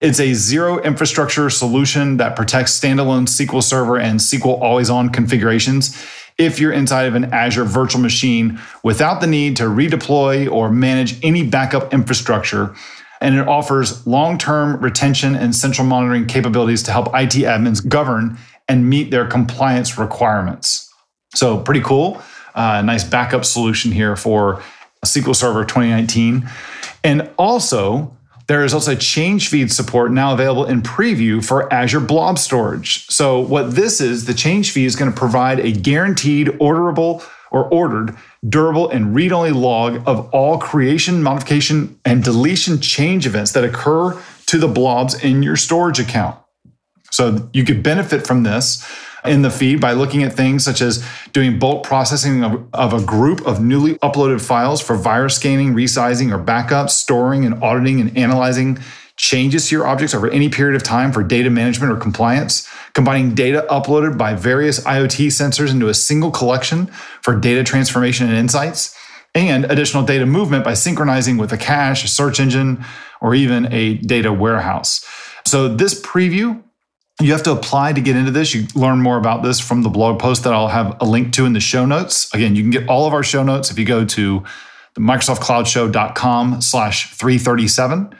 It's 0.00 0.20
a 0.20 0.34
zero 0.34 0.82
infrastructure 0.82 1.48
solution 1.48 2.18
that 2.18 2.36
protects 2.36 2.78
standalone 2.78 3.26
SQL 3.26 3.62
Server 3.62 3.98
and 3.98 4.20
SQL 4.20 4.60
always 4.60 4.90
on 4.90 5.08
configurations 5.08 5.96
if 6.36 6.58
you're 6.58 6.72
inside 6.72 7.04
of 7.04 7.14
an 7.14 7.32
Azure 7.32 7.64
virtual 7.64 8.02
machine 8.02 8.60
without 8.82 9.20
the 9.20 9.26
need 9.26 9.56
to 9.56 9.64
redeploy 9.64 10.50
or 10.50 10.68
manage 10.68 11.24
any 11.24 11.46
backup 11.46 11.94
infrastructure. 11.94 12.74
And 13.24 13.36
it 13.36 13.48
offers 13.48 14.06
long 14.06 14.36
term 14.36 14.78
retention 14.80 15.34
and 15.34 15.56
central 15.56 15.86
monitoring 15.86 16.26
capabilities 16.26 16.82
to 16.82 16.92
help 16.92 17.06
IT 17.08 17.32
admins 17.32 17.86
govern 17.88 18.36
and 18.68 18.90
meet 18.90 19.10
their 19.10 19.26
compliance 19.26 19.96
requirements. 19.96 20.92
So, 21.34 21.58
pretty 21.58 21.80
cool. 21.80 22.22
Uh, 22.54 22.82
nice 22.82 23.02
backup 23.02 23.46
solution 23.46 23.92
here 23.92 24.14
for 24.14 24.62
SQL 25.06 25.34
Server 25.34 25.64
2019. 25.64 26.46
And 27.02 27.30
also, 27.38 28.14
there 28.46 28.62
is 28.62 28.74
also 28.74 28.94
change 28.94 29.48
feed 29.48 29.72
support 29.72 30.12
now 30.12 30.34
available 30.34 30.66
in 30.66 30.82
preview 30.82 31.42
for 31.42 31.72
Azure 31.72 32.00
Blob 32.00 32.38
Storage. 32.38 33.06
So, 33.06 33.40
what 33.40 33.74
this 33.74 34.02
is, 34.02 34.26
the 34.26 34.34
change 34.34 34.70
feed 34.70 34.84
is 34.84 34.96
going 34.96 35.10
to 35.10 35.16
provide 35.16 35.60
a 35.60 35.72
guaranteed, 35.72 36.48
orderable, 36.48 37.26
or 37.50 37.64
ordered, 37.72 38.14
durable, 38.48 38.88
and 38.90 39.14
read 39.14 39.32
only 39.32 39.50
log 39.50 40.02
of 40.06 40.28
all 40.30 40.58
creation, 40.58 41.22
modification, 41.22 41.98
and 42.04 42.22
deletion 42.22 42.80
change 42.80 43.26
events 43.26 43.52
that 43.52 43.64
occur 43.64 44.20
to 44.46 44.58
the 44.58 44.68
blobs 44.68 45.22
in 45.22 45.42
your 45.42 45.56
storage 45.56 45.98
account. 45.98 46.38
So, 47.10 47.48
you 47.52 47.64
could 47.64 47.82
benefit 47.82 48.26
from 48.26 48.42
this 48.42 48.86
in 49.24 49.42
the 49.42 49.50
feed 49.50 49.80
by 49.80 49.92
looking 49.92 50.22
at 50.22 50.34
things 50.34 50.64
such 50.64 50.82
as 50.82 51.04
doing 51.32 51.58
bulk 51.58 51.84
processing 51.84 52.44
of, 52.44 52.66
of, 52.74 52.92
a 52.92 53.02
group 53.04 53.46
of 53.46 53.62
newly 53.62 53.94
uploaded 53.96 54.40
files 54.40 54.82
for 54.82 54.96
virus 54.96 55.36
scanning, 55.36 55.74
resizing, 55.74 56.32
or 56.32 56.38
backup, 56.38 56.90
storing 56.90 57.44
and 57.46 57.62
auditing 57.62 58.00
and 58.00 58.16
analyzing 58.18 58.78
changes 59.16 59.68
to 59.68 59.76
your 59.76 59.86
objects 59.86 60.14
over 60.14 60.28
any 60.28 60.48
period 60.48 60.74
of 60.74 60.82
time 60.82 61.12
for 61.12 61.22
data 61.22 61.50
management 61.50 61.92
or 61.92 61.96
compliance, 61.96 62.68
combining 62.94 63.34
data 63.34 63.66
uploaded 63.70 64.18
by 64.18 64.34
various 64.34 64.80
IoT 64.80 65.28
sensors 65.28 65.70
into 65.70 65.88
a 65.88 65.94
single 65.94 66.30
collection 66.30 66.86
for 67.22 67.38
data 67.38 67.62
transformation 67.62 68.26
and 68.26 68.36
insights, 68.36 68.96
and 69.34 69.64
additional 69.66 70.04
data 70.04 70.26
movement 70.26 70.64
by 70.64 70.74
synchronizing 70.74 71.36
with 71.36 71.52
a 71.52 71.58
cache, 71.58 72.04
a 72.04 72.08
search 72.08 72.40
engine, 72.40 72.84
or 73.20 73.34
even 73.34 73.72
a 73.72 73.94
data 73.98 74.32
warehouse. 74.32 75.04
So, 75.46 75.68
this 75.68 76.00
preview 76.00 76.62
you 77.20 77.30
have 77.32 77.44
to 77.44 77.52
apply 77.52 77.92
to 77.92 78.00
get 78.00 78.16
into 78.16 78.32
this. 78.32 78.54
You 78.54 78.66
learn 78.74 79.00
more 79.00 79.16
about 79.16 79.42
this 79.44 79.60
from 79.60 79.82
the 79.82 79.88
blog 79.88 80.18
post 80.18 80.42
that 80.44 80.52
I'll 80.52 80.68
have 80.68 80.96
a 81.00 81.04
link 81.04 81.32
to 81.34 81.46
in 81.46 81.52
the 81.52 81.60
show 81.60 81.86
notes. 81.86 82.32
Again, 82.34 82.56
you 82.56 82.62
can 82.62 82.70
get 82.70 82.88
all 82.88 83.06
of 83.06 83.12
our 83.12 83.22
show 83.22 83.44
notes 83.44 83.70
if 83.70 83.78
you 83.78 83.84
go 83.84 84.04
to 84.04 84.42
the 84.94 85.00
microsoftcloudshow.com 85.00 86.60
slash 86.60 87.12
337. 87.14 88.16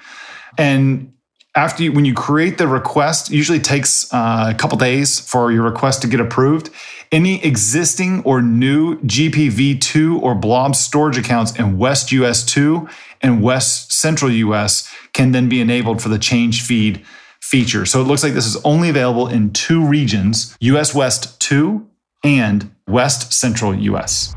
And 0.59 1.13
after 1.57 1.85
you, 1.85 1.93
when 1.93 2.05
you 2.05 2.15
create 2.15 2.59
the 2.59 2.67
request, 2.67 3.31
usually 3.31 3.61
takes 3.61 4.13
uh, 4.13 4.51
a 4.51 4.55
couple 4.55 4.77
days 4.77 5.21
for 5.21 5.53
your 5.53 5.63
request 5.63 6.03
to 6.03 6.09
get 6.09 6.21
approved. 6.21 6.71
Any 7.13 7.45
existing 7.45 8.23
or 8.25 8.43
new 8.43 8.97
GPv2 9.03 10.21
or 10.21 10.35
blob 10.35 10.75
storage 10.75 11.17
accounts 11.17 11.57
in 11.57 11.79
West 11.79 12.11
US 12.11 12.45
2 12.45 12.89
and 13.21 13.41
West 13.41 13.93
Central 13.93 14.31
US 14.33 14.93
can 15.13 15.31
then 15.31 15.49
be 15.49 15.61
enabled 15.61 16.03
for 16.03 16.09
the 16.09 16.19
change 16.19 16.63
feed 16.63 17.05
feature. 17.41 17.87
So 17.87 18.01
it 18.01 18.05
looks 18.05 18.25
like 18.25 18.33
this 18.33 18.47
is 18.47 18.57
only 18.65 18.89
available 18.89 19.29
in 19.29 19.53
two 19.53 19.85
regions 19.85 20.57
US 20.61 20.93
West 20.93 21.39
2 21.41 21.87
and 22.25 22.75
West 22.89 23.33
Central 23.33 23.75
US. 23.75 24.35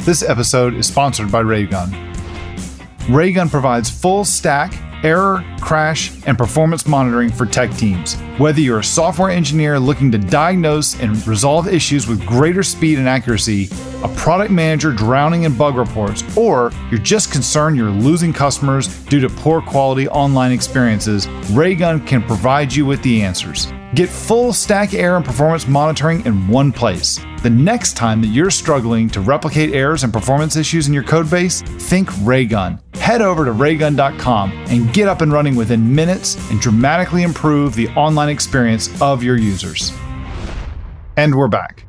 This 0.00 0.22
episode 0.22 0.74
is 0.74 0.86
sponsored 0.86 1.32
by 1.32 1.40
Raygun. 1.40 2.17
Raygun 3.08 3.48
provides 3.48 3.88
full 3.88 4.24
stack 4.24 4.74
error, 5.02 5.44
crash, 5.60 6.12
and 6.26 6.36
performance 6.36 6.86
monitoring 6.86 7.30
for 7.30 7.46
tech 7.46 7.72
teams. 7.74 8.16
Whether 8.36 8.60
you're 8.60 8.80
a 8.80 8.84
software 8.84 9.30
engineer 9.30 9.78
looking 9.78 10.10
to 10.12 10.18
diagnose 10.18 11.00
and 11.00 11.24
resolve 11.26 11.68
issues 11.68 12.06
with 12.08 12.26
greater 12.26 12.62
speed 12.62 12.98
and 12.98 13.08
accuracy, 13.08 13.68
a 14.02 14.08
product 14.16 14.50
manager 14.50 14.92
drowning 14.92 15.44
in 15.44 15.56
bug 15.56 15.76
reports, 15.76 16.24
or 16.36 16.72
you're 16.90 17.00
just 17.00 17.30
concerned 17.30 17.76
you're 17.76 17.90
losing 17.90 18.32
customers 18.32 18.88
due 19.04 19.20
to 19.20 19.28
poor 19.28 19.62
quality 19.62 20.08
online 20.08 20.52
experiences, 20.52 21.28
Raygun 21.52 22.04
can 22.04 22.22
provide 22.22 22.72
you 22.72 22.84
with 22.84 23.02
the 23.02 23.22
answers. 23.22 23.72
Get 23.94 24.10
full 24.10 24.52
stack 24.52 24.92
error 24.92 25.16
and 25.16 25.24
performance 25.24 25.66
monitoring 25.66 26.24
in 26.26 26.46
one 26.46 26.72
place. 26.72 27.18
The 27.42 27.48
next 27.48 27.96
time 27.96 28.20
that 28.20 28.26
you're 28.26 28.50
struggling 28.50 29.08
to 29.10 29.20
replicate 29.20 29.72
errors 29.72 30.04
and 30.04 30.12
performance 30.12 30.56
issues 30.56 30.88
in 30.88 30.92
your 30.92 31.04
codebase, 31.04 31.66
think 31.80 32.10
Raygun. 32.22 32.80
Head 32.94 33.22
over 33.22 33.46
to 33.46 33.52
raygun.com 33.52 34.52
and 34.52 34.92
get 34.92 35.08
up 35.08 35.22
and 35.22 35.32
running 35.32 35.56
within 35.56 35.94
minutes 35.94 36.36
and 36.50 36.60
dramatically 36.60 37.22
improve 37.22 37.74
the 37.74 37.88
online 37.90 38.28
experience 38.28 39.00
of 39.00 39.22
your 39.22 39.38
users. 39.38 39.90
And 41.16 41.34
we're 41.34 41.48
back. 41.48 41.86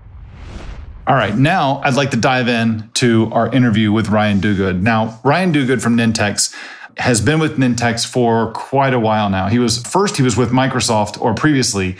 All 1.05 1.15
right, 1.15 1.35
now 1.35 1.81
I'd 1.83 1.95
like 1.95 2.11
to 2.11 2.17
dive 2.17 2.47
in 2.47 2.91
to 2.93 3.29
our 3.33 3.51
interview 3.51 3.91
with 3.91 4.07
Ryan 4.07 4.39
Duguid. 4.39 4.81
Now, 4.81 5.19
Ryan 5.25 5.51
Duguid 5.51 5.81
from 5.81 5.97
Nintex 5.97 6.55
has 6.99 7.21
been 7.21 7.39
with 7.39 7.57
Nintex 7.57 8.05
for 8.05 8.51
quite 8.51 8.93
a 8.93 8.99
while 8.99 9.29
now. 9.29 9.47
He 9.47 9.57
was 9.57 9.81
first 9.81 10.17
he 10.17 10.23
was 10.23 10.35
with 10.35 10.51
Microsoft 10.51 11.19
or 11.19 11.33
previously 11.33 11.95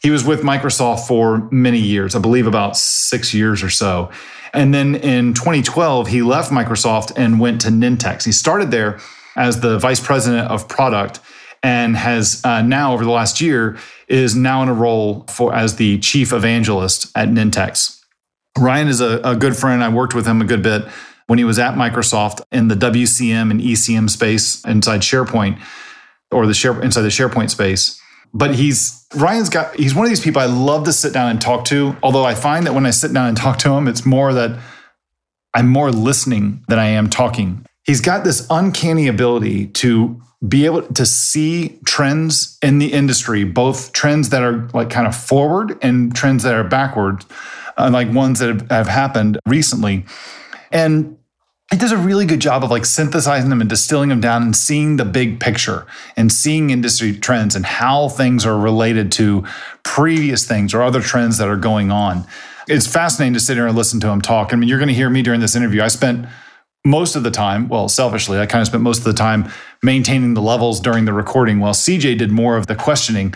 he 0.00 0.10
was 0.10 0.24
with 0.24 0.42
Microsoft 0.42 1.08
for 1.08 1.48
many 1.50 1.78
years, 1.78 2.14
I 2.14 2.18
believe 2.18 2.46
about 2.46 2.76
6 2.76 3.34
years 3.34 3.62
or 3.62 3.70
so. 3.70 4.10
And 4.52 4.72
then 4.72 4.94
in 4.94 5.34
2012 5.34 6.06
he 6.06 6.22
left 6.22 6.52
Microsoft 6.52 7.12
and 7.16 7.40
went 7.40 7.60
to 7.62 7.68
Nintex. 7.68 8.24
He 8.24 8.32
started 8.32 8.70
there 8.70 9.00
as 9.36 9.60
the 9.60 9.78
vice 9.78 10.00
president 10.00 10.48
of 10.50 10.68
product 10.68 11.18
and 11.64 11.96
has 11.96 12.40
uh, 12.44 12.62
now 12.62 12.92
over 12.92 13.04
the 13.04 13.10
last 13.10 13.40
year 13.40 13.76
is 14.06 14.36
now 14.36 14.62
in 14.62 14.68
a 14.68 14.74
role 14.74 15.24
for 15.28 15.52
as 15.52 15.76
the 15.76 15.98
chief 15.98 16.32
evangelist 16.32 17.10
at 17.16 17.28
Nintex. 17.28 18.00
Ryan 18.56 18.86
is 18.86 19.00
a, 19.00 19.20
a 19.24 19.34
good 19.34 19.56
friend. 19.56 19.82
I 19.82 19.88
worked 19.88 20.14
with 20.14 20.26
him 20.26 20.40
a 20.40 20.44
good 20.44 20.62
bit 20.62 20.84
when 21.26 21.38
he 21.38 21.44
was 21.44 21.58
at 21.58 21.74
Microsoft 21.74 22.42
in 22.52 22.68
the 22.68 22.74
WCM 22.74 23.50
and 23.50 23.60
ECM 23.60 24.10
space 24.10 24.64
inside 24.64 25.00
SharePoint 25.00 25.60
or 26.30 26.46
the 26.46 26.54
share 26.54 26.80
inside 26.82 27.02
the 27.02 27.08
SharePoint 27.08 27.50
space. 27.50 28.00
But 28.32 28.56
he's 28.56 29.06
Ryan's 29.14 29.48
got 29.48 29.74
he's 29.76 29.94
one 29.94 30.04
of 30.04 30.10
these 30.10 30.20
people 30.20 30.42
I 30.42 30.46
love 30.46 30.84
to 30.84 30.92
sit 30.92 31.12
down 31.12 31.30
and 31.30 31.40
talk 31.40 31.64
to. 31.66 31.96
Although 32.02 32.24
I 32.24 32.34
find 32.34 32.66
that 32.66 32.74
when 32.74 32.86
I 32.86 32.90
sit 32.90 33.12
down 33.12 33.28
and 33.28 33.36
talk 33.36 33.58
to 33.58 33.70
him, 33.70 33.86
it's 33.86 34.04
more 34.04 34.32
that 34.32 34.58
I'm 35.54 35.68
more 35.68 35.92
listening 35.92 36.64
than 36.68 36.78
I 36.78 36.86
am 36.86 37.08
talking. 37.08 37.64
He's 37.84 38.00
got 38.00 38.24
this 38.24 38.46
uncanny 38.50 39.06
ability 39.06 39.68
to 39.68 40.20
be 40.46 40.66
able 40.66 40.82
to 40.82 41.06
see 41.06 41.78
trends 41.86 42.58
in 42.60 42.78
the 42.78 42.92
industry, 42.92 43.44
both 43.44 43.92
trends 43.92 44.30
that 44.30 44.42
are 44.42 44.68
like 44.74 44.90
kind 44.90 45.06
of 45.06 45.16
forward 45.16 45.78
and 45.80 46.14
trends 46.14 46.42
that 46.42 46.54
are 46.54 46.64
backward, 46.64 47.24
uh, 47.78 47.88
like 47.90 48.12
ones 48.12 48.40
that 48.40 48.48
have, 48.48 48.70
have 48.70 48.88
happened 48.88 49.38
recently. 49.46 50.04
And 50.74 51.16
he 51.70 51.78
does 51.78 51.92
a 51.92 51.96
really 51.96 52.26
good 52.26 52.40
job 52.40 52.62
of 52.62 52.70
like 52.70 52.84
synthesizing 52.84 53.48
them 53.48 53.60
and 53.60 53.70
distilling 53.70 54.10
them 54.10 54.20
down 54.20 54.42
and 54.42 54.54
seeing 54.54 54.96
the 54.96 55.04
big 55.04 55.40
picture 55.40 55.86
and 56.16 56.30
seeing 56.30 56.70
industry 56.70 57.16
trends 57.16 57.56
and 57.56 57.64
how 57.64 58.10
things 58.10 58.44
are 58.44 58.58
related 58.58 59.10
to 59.12 59.44
previous 59.82 60.46
things 60.46 60.74
or 60.74 60.82
other 60.82 61.00
trends 61.00 61.38
that 61.38 61.48
are 61.48 61.56
going 61.56 61.90
on. 61.90 62.26
It's 62.68 62.86
fascinating 62.86 63.34
to 63.34 63.40
sit 63.40 63.56
here 63.56 63.66
and 63.66 63.76
listen 63.76 63.98
to 64.00 64.08
him 64.08 64.20
talk. 64.20 64.52
I 64.52 64.56
mean, 64.56 64.68
you're 64.68 64.78
going 64.78 64.88
to 64.88 64.94
hear 64.94 65.10
me 65.10 65.22
during 65.22 65.40
this 65.40 65.56
interview. 65.56 65.82
I 65.82 65.88
spent 65.88 66.26
most 66.84 67.16
of 67.16 67.22
the 67.22 67.30
time, 67.30 67.68
well, 67.68 67.88
selfishly, 67.88 68.38
I 68.38 68.46
kind 68.46 68.60
of 68.60 68.66
spent 68.66 68.82
most 68.82 68.98
of 68.98 69.04
the 69.04 69.14
time 69.14 69.50
maintaining 69.82 70.34
the 70.34 70.42
levels 70.42 70.80
during 70.80 71.06
the 71.06 71.12
recording 71.12 71.60
while 71.60 71.72
CJ 71.72 72.18
did 72.18 72.30
more 72.30 72.56
of 72.56 72.66
the 72.66 72.74
questioning. 72.74 73.32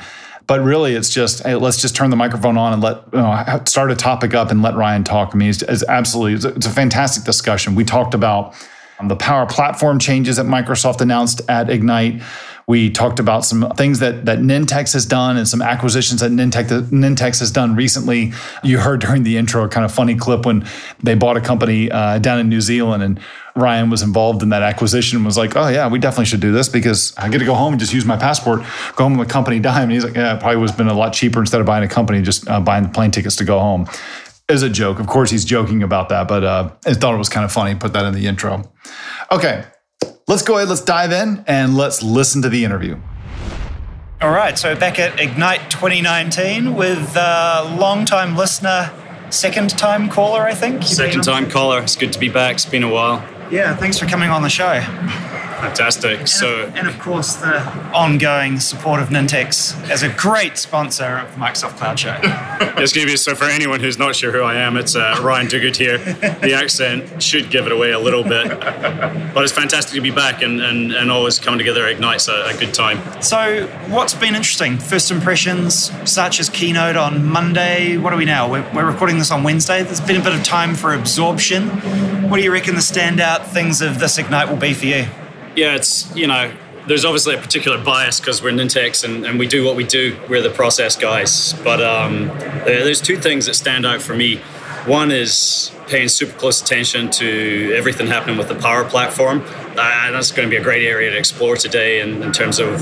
But 0.48 0.62
really, 0.62 0.94
it's 0.94 1.10
just 1.10 1.42
hey, 1.44 1.54
let's 1.54 1.80
just 1.80 1.94
turn 1.94 2.10
the 2.10 2.16
microphone 2.16 2.56
on 2.56 2.72
and 2.72 2.82
let 2.82 3.04
you 3.12 3.18
know, 3.18 3.62
start 3.66 3.92
a 3.92 3.94
topic 3.94 4.34
up 4.34 4.50
and 4.50 4.62
let 4.62 4.74
Ryan 4.74 5.04
talk. 5.04 5.30
I 5.34 5.36
mean, 5.36 5.50
it's, 5.50 5.62
it's 5.62 5.84
absolutely 5.86 6.32
it's 6.34 6.44
a, 6.44 6.48
it's 6.54 6.66
a 6.66 6.70
fantastic 6.70 7.24
discussion. 7.24 7.74
We 7.74 7.84
talked 7.84 8.14
about 8.14 8.54
um, 8.98 9.08
the 9.08 9.16
Power 9.16 9.44
Platform 9.44 9.98
changes 9.98 10.36
that 10.36 10.46
Microsoft 10.46 11.02
announced 11.02 11.42
at 11.48 11.68
Ignite. 11.68 12.22
We 12.68 12.90
talked 12.90 13.18
about 13.18 13.44
some 13.46 13.68
things 13.70 13.98
that 13.98 14.26
that 14.26 14.38
Nintex 14.38 14.92
has 14.92 15.06
done 15.06 15.36
and 15.38 15.48
some 15.48 15.62
acquisitions 15.62 16.20
that 16.20 16.30
Nintex, 16.30 16.68
Nintex 16.90 17.40
has 17.40 17.50
done 17.50 17.74
recently. 17.74 18.32
You 18.62 18.78
heard 18.78 19.00
during 19.00 19.22
the 19.22 19.38
intro 19.38 19.64
a 19.64 19.68
kind 19.68 19.84
of 19.84 19.92
funny 19.92 20.14
clip 20.14 20.46
when 20.46 20.68
they 21.02 21.14
bought 21.14 21.36
a 21.36 21.40
company 21.40 21.90
uh, 21.90 22.18
down 22.18 22.38
in 22.38 22.48
New 22.48 22.60
Zealand 22.60 23.02
and 23.02 23.18
Ryan 23.56 23.90
was 23.90 24.02
involved 24.02 24.42
in 24.42 24.50
that 24.50 24.62
acquisition 24.62 25.16
and 25.16 25.26
was 25.26 25.36
like, 25.36 25.56
oh 25.56 25.68
yeah, 25.68 25.88
we 25.88 25.98
definitely 25.98 26.26
should 26.26 26.40
do 26.40 26.52
this 26.52 26.68
because 26.68 27.12
I 27.16 27.28
get 27.28 27.38
to 27.38 27.44
go 27.44 27.54
home 27.54 27.72
and 27.72 27.80
just 27.80 27.92
use 27.92 28.04
my 28.04 28.16
passport, 28.16 28.60
go 28.94 29.04
home 29.04 29.16
with 29.16 29.28
a 29.28 29.32
company 29.32 29.58
dime. 29.60 29.84
And 29.84 29.92
he's 29.92 30.04
like, 30.04 30.14
yeah, 30.14 30.36
it 30.36 30.40
probably 30.40 30.58
was 30.58 30.70
been 30.72 30.88
a 30.88 30.94
lot 30.94 31.12
cheaper 31.12 31.40
instead 31.40 31.60
of 31.60 31.66
buying 31.66 31.84
a 31.84 31.88
company, 31.88 32.22
just 32.22 32.48
uh, 32.48 32.60
buying 32.60 32.84
the 32.84 32.90
plane 32.90 33.10
tickets 33.10 33.36
to 33.36 33.44
go 33.44 33.58
home. 33.58 33.88
Is 34.48 34.62
a 34.62 34.70
joke, 34.70 34.98
of 34.98 35.06
course, 35.06 35.30
he's 35.30 35.44
joking 35.44 35.82
about 35.82 36.08
that, 36.08 36.26
but 36.26 36.42
uh, 36.42 36.70
I 36.86 36.94
thought 36.94 37.14
it 37.14 37.18
was 37.18 37.28
kind 37.28 37.44
of 37.44 37.52
funny. 37.52 37.74
Put 37.74 37.92
that 37.92 38.06
in 38.06 38.14
the 38.14 38.26
intro. 38.26 38.72
Okay, 39.30 39.64
Let's 40.28 40.42
go 40.42 40.56
ahead, 40.58 40.68
let's 40.68 40.82
dive 40.82 41.10
in 41.10 41.42
and 41.46 41.74
let's 41.74 42.02
listen 42.02 42.42
to 42.42 42.50
the 42.50 42.62
interview. 42.62 42.98
All 44.20 44.30
right, 44.30 44.58
so 44.58 44.76
back 44.76 44.98
at 44.98 45.18
Ignite 45.18 45.70
2019 45.70 46.74
with 46.74 47.16
a 47.16 47.74
long-time 47.80 48.36
listener, 48.36 48.92
second 49.30 49.70
time 49.70 50.10
caller, 50.10 50.42
I 50.42 50.52
think. 50.52 50.82
Second 50.82 51.24
time 51.24 51.48
caller. 51.50 51.80
It's 51.80 51.96
good 51.96 52.12
to 52.12 52.18
be 52.18 52.28
back. 52.28 52.56
It's 52.56 52.66
been 52.66 52.82
a 52.82 52.90
while. 52.90 53.26
Yeah, 53.50 53.74
thanks 53.74 53.98
for 53.98 54.04
coming 54.04 54.28
on 54.28 54.42
the 54.42 54.50
show. 54.50 54.84
Fantastic. 55.60 56.20
And 56.20 56.28
so, 56.28 56.60
of, 56.60 56.76
and 56.76 56.86
of 56.86 56.98
course, 57.00 57.34
the 57.36 57.60
ongoing 57.92 58.60
support 58.60 59.00
of 59.00 59.08
Nintex 59.08 59.74
as 59.90 60.02
a 60.02 60.08
great 60.08 60.56
sponsor 60.56 61.18
of 61.18 61.32
the 61.34 61.40
Microsoft 61.40 61.76
Cloud 61.78 61.98
Show. 61.98 62.16
Just 62.78 62.94
give 62.94 63.08
you 63.08 63.16
so 63.16 63.34
for 63.34 63.44
anyone 63.44 63.80
who's 63.80 63.98
not 63.98 64.14
sure 64.14 64.30
who 64.30 64.42
I 64.42 64.54
am, 64.54 64.76
it's 64.76 64.94
uh, 64.94 65.20
Ryan 65.22 65.48
Duguid 65.48 65.76
here. 65.76 65.98
The 65.98 66.54
accent 66.54 67.22
should 67.22 67.50
give 67.50 67.66
it 67.66 67.72
away 67.72 67.90
a 67.90 67.98
little 67.98 68.22
bit, 68.22 68.48
but 68.60 69.42
it's 69.42 69.52
fantastic 69.52 69.94
to 69.94 70.00
be 70.00 70.12
back 70.12 70.42
and, 70.42 70.60
and, 70.60 70.92
and 70.92 71.10
always 71.10 71.38
coming 71.40 71.58
together 71.58 71.86
ignites 71.88 72.28
a, 72.28 72.46
a 72.46 72.56
good 72.56 72.72
time. 72.72 73.00
So, 73.20 73.66
what's 73.88 74.14
been 74.14 74.34
interesting? 74.36 74.78
First 74.78 75.10
impressions, 75.10 75.90
Satya's 76.08 76.48
keynote 76.48 76.96
on 76.96 77.24
Monday. 77.26 77.96
What 77.96 78.12
are 78.12 78.16
we 78.16 78.24
now? 78.24 78.48
We're, 78.50 78.68
we're 78.72 78.86
recording 78.86 79.18
this 79.18 79.30
on 79.30 79.42
Wednesday. 79.42 79.82
There's 79.82 80.00
been 80.00 80.20
a 80.20 80.24
bit 80.24 80.34
of 80.34 80.44
time 80.44 80.74
for 80.74 80.94
absorption. 80.94 81.68
What 82.30 82.36
do 82.36 82.44
you 82.44 82.52
reckon 82.52 82.74
the 82.74 82.80
standout 82.80 83.46
things 83.46 83.82
of 83.82 83.98
this 83.98 84.18
Ignite 84.18 84.48
will 84.48 84.56
be 84.56 84.72
for 84.72 84.86
you? 84.86 85.06
Yeah, 85.58 85.74
it's, 85.74 86.14
you 86.14 86.28
know, 86.28 86.54
there's 86.86 87.04
obviously 87.04 87.34
a 87.34 87.38
particular 87.40 87.82
bias 87.82 88.20
because 88.20 88.40
we're 88.40 88.52
Nintex 88.52 89.02
and, 89.02 89.26
and, 89.26 89.40
we 89.40 89.48
do 89.48 89.64
what 89.64 89.74
we 89.74 89.82
do. 89.82 90.16
We're 90.28 90.40
the 90.40 90.50
process 90.50 90.94
guys. 90.94 91.52
But 91.64 91.82
um, 91.82 92.28
there's 92.64 93.00
two 93.00 93.16
things 93.16 93.46
that 93.46 93.54
stand 93.54 93.84
out 93.84 94.00
for 94.00 94.14
me. 94.14 94.36
One 94.86 95.10
is 95.10 95.72
paying 95.88 96.10
super 96.10 96.38
close 96.38 96.62
attention 96.62 97.10
to 97.10 97.74
everything 97.76 98.06
happening 98.06 98.38
with 98.38 98.46
the 98.46 98.54
Power 98.54 98.88
Platform. 98.88 99.40
And 99.40 100.14
that's 100.14 100.30
going 100.30 100.48
to 100.48 100.50
be 100.50 100.60
a 100.60 100.62
great 100.62 100.86
area 100.86 101.10
to 101.10 101.18
explore 101.18 101.56
today 101.56 102.02
in, 102.02 102.22
in 102.22 102.30
terms 102.30 102.60
of 102.60 102.80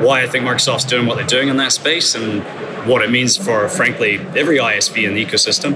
why 0.00 0.22
I 0.22 0.28
think 0.28 0.44
Microsoft's 0.44 0.84
doing 0.84 1.08
what 1.08 1.16
they're 1.16 1.26
doing 1.26 1.48
in 1.48 1.56
that 1.56 1.72
space 1.72 2.14
and 2.14 2.44
what 2.88 3.02
it 3.02 3.10
means 3.10 3.36
for, 3.36 3.68
frankly, 3.68 4.20
every 4.36 4.58
ISV 4.58 5.08
in 5.08 5.14
the 5.16 5.26
ecosystem. 5.26 5.74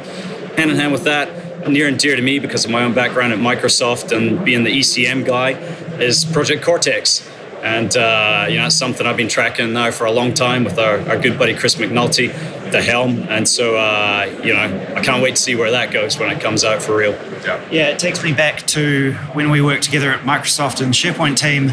Hand 0.56 0.70
in 0.70 0.76
hand 0.76 0.92
with 0.92 1.02
that, 1.02 1.68
near 1.68 1.88
and 1.88 1.98
dear 1.98 2.14
to 2.14 2.22
me 2.22 2.38
because 2.38 2.64
of 2.64 2.70
my 2.70 2.84
own 2.84 2.94
background 2.94 3.32
at 3.32 3.40
Microsoft 3.40 4.16
and 4.16 4.44
being 4.44 4.62
the 4.62 4.70
ECM 4.70 5.26
guy 5.26 5.54
is 6.00 6.24
Project 6.24 6.62
Cortex. 6.62 7.28
And 7.62 7.96
uh, 7.96 8.46
you 8.48 8.58
know, 8.58 8.66
it's 8.66 8.76
something 8.76 9.06
I've 9.06 9.16
been 9.16 9.28
tracking 9.28 9.72
now 9.72 9.90
for 9.90 10.04
a 10.04 10.12
long 10.12 10.34
time 10.34 10.62
with 10.62 10.78
our, 10.78 11.00
our 11.08 11.18
good 11.18 11.38
buddy 11.38 11.54
Chris 11.54 11.74
McNulty, 11.74 12.28
the 12.70 12.82
helm. 12.82 13.24
And 13.28 13.48
so, 13.48 13.76
uh, 13.76 14.40
you 14.44 14.52
know, 14.52 14.94
I 14.94 15.02
can't 15.02 15.22
wait 15.22 15.36
to 15.36 15.42
see 15.42 15.54
where 15.54 15.70
that 15.72 15.90
goes 15.90 16.18
when 16.18 16.30
it 16.30 16.40
comes 16.40 16.64
out 16.64 16.82
for 16.82 16.96
real. 16.96 17.12
Yeah. 17.44 17.68
yeah, 17.70 17.88
it 17.88 17.98
takes 17.98 18.22
me 18.22 18.32
back 18.32 18.66
to 18.68 19.14
when 19.32 19.50
we 19.50 19.60
worked 19.60 19.84
together 19.84 20.12
at 20.12 20.20
Microsoft 20.20 20.80
and 20.80 20.92
SharePoint 20.92 21.38
team. 21.38 21.70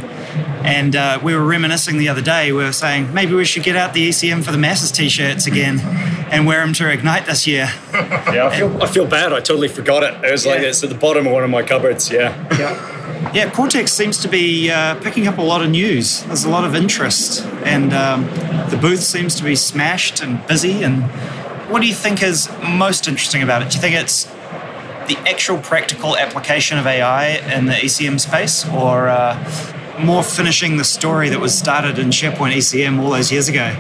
And 0.66 0.96
uh, 0.96 1.20
we 1.22 1.36
were 1.36 1.44
reminiscing 1.44 1.98
the 1.98 2.10
other 2.10 2.22
day. 2.22 2.52
We 2.54 2.64
were 2.64 2.72
saying 2.72 3.14
maybe 3.14 3.34
we 3.34 3.46
should 3.46 3.64
get 3.64 3.76
out 3.76 3.94
the 3.94 4.10
ECM 4.10 4.44
for 4.44 4.52
the 4.52 4.58
masses 4.58 4.92
t-shirts 4.92 5.46
again 5.46 5.80
and 6.32 6.48
wear 6.48 6.62
them 6.62 6.74
to 6.74 6.90
Ignite 6.90 7.26
this 7.26 7.46
year. 7.46 7.72
Yeah, 8.34 8.48
I 8.48 8.58
feel, 8.58 8.82
I 8.82 8.88
feel 8.88 9.06
bad. 9.06 9.32
I 9.32 9.42
totally 9.42 9.68
forgot 9.68 10.02
it. 10.02 10.16
It 10.26 10.32
was 10.32 10.44
yeah. 10.44 10.54
like 10.54 10.62
it's 10.62 10.84
at 10.84 10.90
the 10.90 10.96
bottom 10.96 11.28
of 11.28 11.34
one 11.34 11.44
of 11.44 11.52
my 11.52 11.62
cupboards. 11.62 12.10
Yeah. 12.10 12.36
Yeah. 12.58 12.93
Yeah, 13.34 13.50
Cortex 13.50 13.92
seems 13.92 14.18
to 14.20 14.28
be 14.28 14.70
uh, 14.70 14.96
picking 15.02 15.28
up 15.28 15.38
a 15.38 15.42
lot 15.42 15.64
of 15.64 15.70
news. 15.70 16.24
There's 16.24 16.46
a 16.46 16.50
lot 16.50 16.66
of 16.66 16.76
interest, 16.76 17.46
and 17.66 17.94
um, 17.94 18.26
the 18.70 18.78
booth 18.80 19.02
seems 19.02 19.36
to 19.36 19.44
be 19.44 19.56
smashed 19.56 20.22
and 20.22 20.46
busy. 20.48 20.84
And 20.84 21.04
what 21.70 21.82
do 21.82 21.88
you 21.88 21.94
think 21.96 22.22
is 22.22 22.50
most 22.62 23.08
interesting 23.08 23.42
about 23.42 23.62
it? 23.62 23.70
Do 23.72 23.76
you 23.76 23.82
think 23.82 23.96
it's 23.96 24.26
the 25.08 25.18
actual 25.28 25.58
practical 25.58 26.16
application 26.16 26.78
of 26.78 26.88
AI 26.88 27.38
in 27.56 27.66
the 27.66 27.74
ECM 27.74 28.20
space, 28.20 28.68
or 28.70 29.10
uh, 29.10 29.36
more 30.00 30.24
finishing 30.24 30.78
the 30.78 30.84
story 30.84 31.30
that 31.30 31.40
was 31.40 31.58
started 31.58 32.00
in 32.00 32.10
SharePoint 32.10 32.54
ECM 32.54 33.00
all 33.00 33.10
those 33.10 33.32
years 33.32 33.50
ago? 33.50 33.74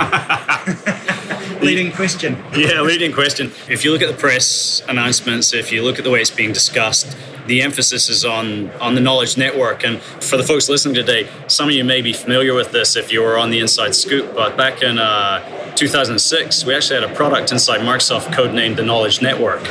leading 1.62 1.92
question. 1.92 2.36
Yeah, 2.54 2.80
leading 2.82 3.12
question. 3.12 3.52
If 3.68 3.84
you 3.84 3.92
look 3.92 4.02
at 4.02 4.08
the 4.08 4.16
press 4.16 4.82
announcements, 4.88 5.52
if 5.52 5.72
you 5.72 5.82
look 5.82 5.98
at 5.98 6.04
the 6.04 6.10
way 6.10 6.20
it's 6.20 6.30
being 6.30 6.52
discussed, 6.52 7.16
the 7.50 7.62
emphasis 7.62 8.08
is 8.08 8.24
on 8.24 8.70
on 8.80 8.94
the 8.94 9.00
knowledge 9.00 9.36
network. 9.36 9.82
And 9.84 10.00
for 10.00 10.36
the 10.36 10.44
folks 10.44 10.68
listening 10.68 10.94
today, 10.94 11.28
some 11.48 11.68
of 11.68 11.74
you 11.74 11.82
may 11.82 12.00
be 12.00 12.12
familiar 12.12 12.54
with 12.54 12.70
this 12.70 12.94
if 12.94 13.12
you 13.12 13.20
were 13.22 13.36
on 13.36 13.50
the 13.50 13.58
inside 13.58 13.94
scoop. 13.96 14.34
But 14.34 14.56
back 14.56 14.82
in 14.82 14.98
uh, 14.98 15.74
2006, 15.74 16.64
we 16.64 16.74
actually 16.74 17.00
had 17.00 17.10
a 17.10 17.14
product 17.14 17.50
inside 17.50 17.80
Microsoft 17.80 18.26
codenamed 18.26 18.76
the 18.76 18.84
Knowledge 18.84 19.20
Network, 19.20 19.66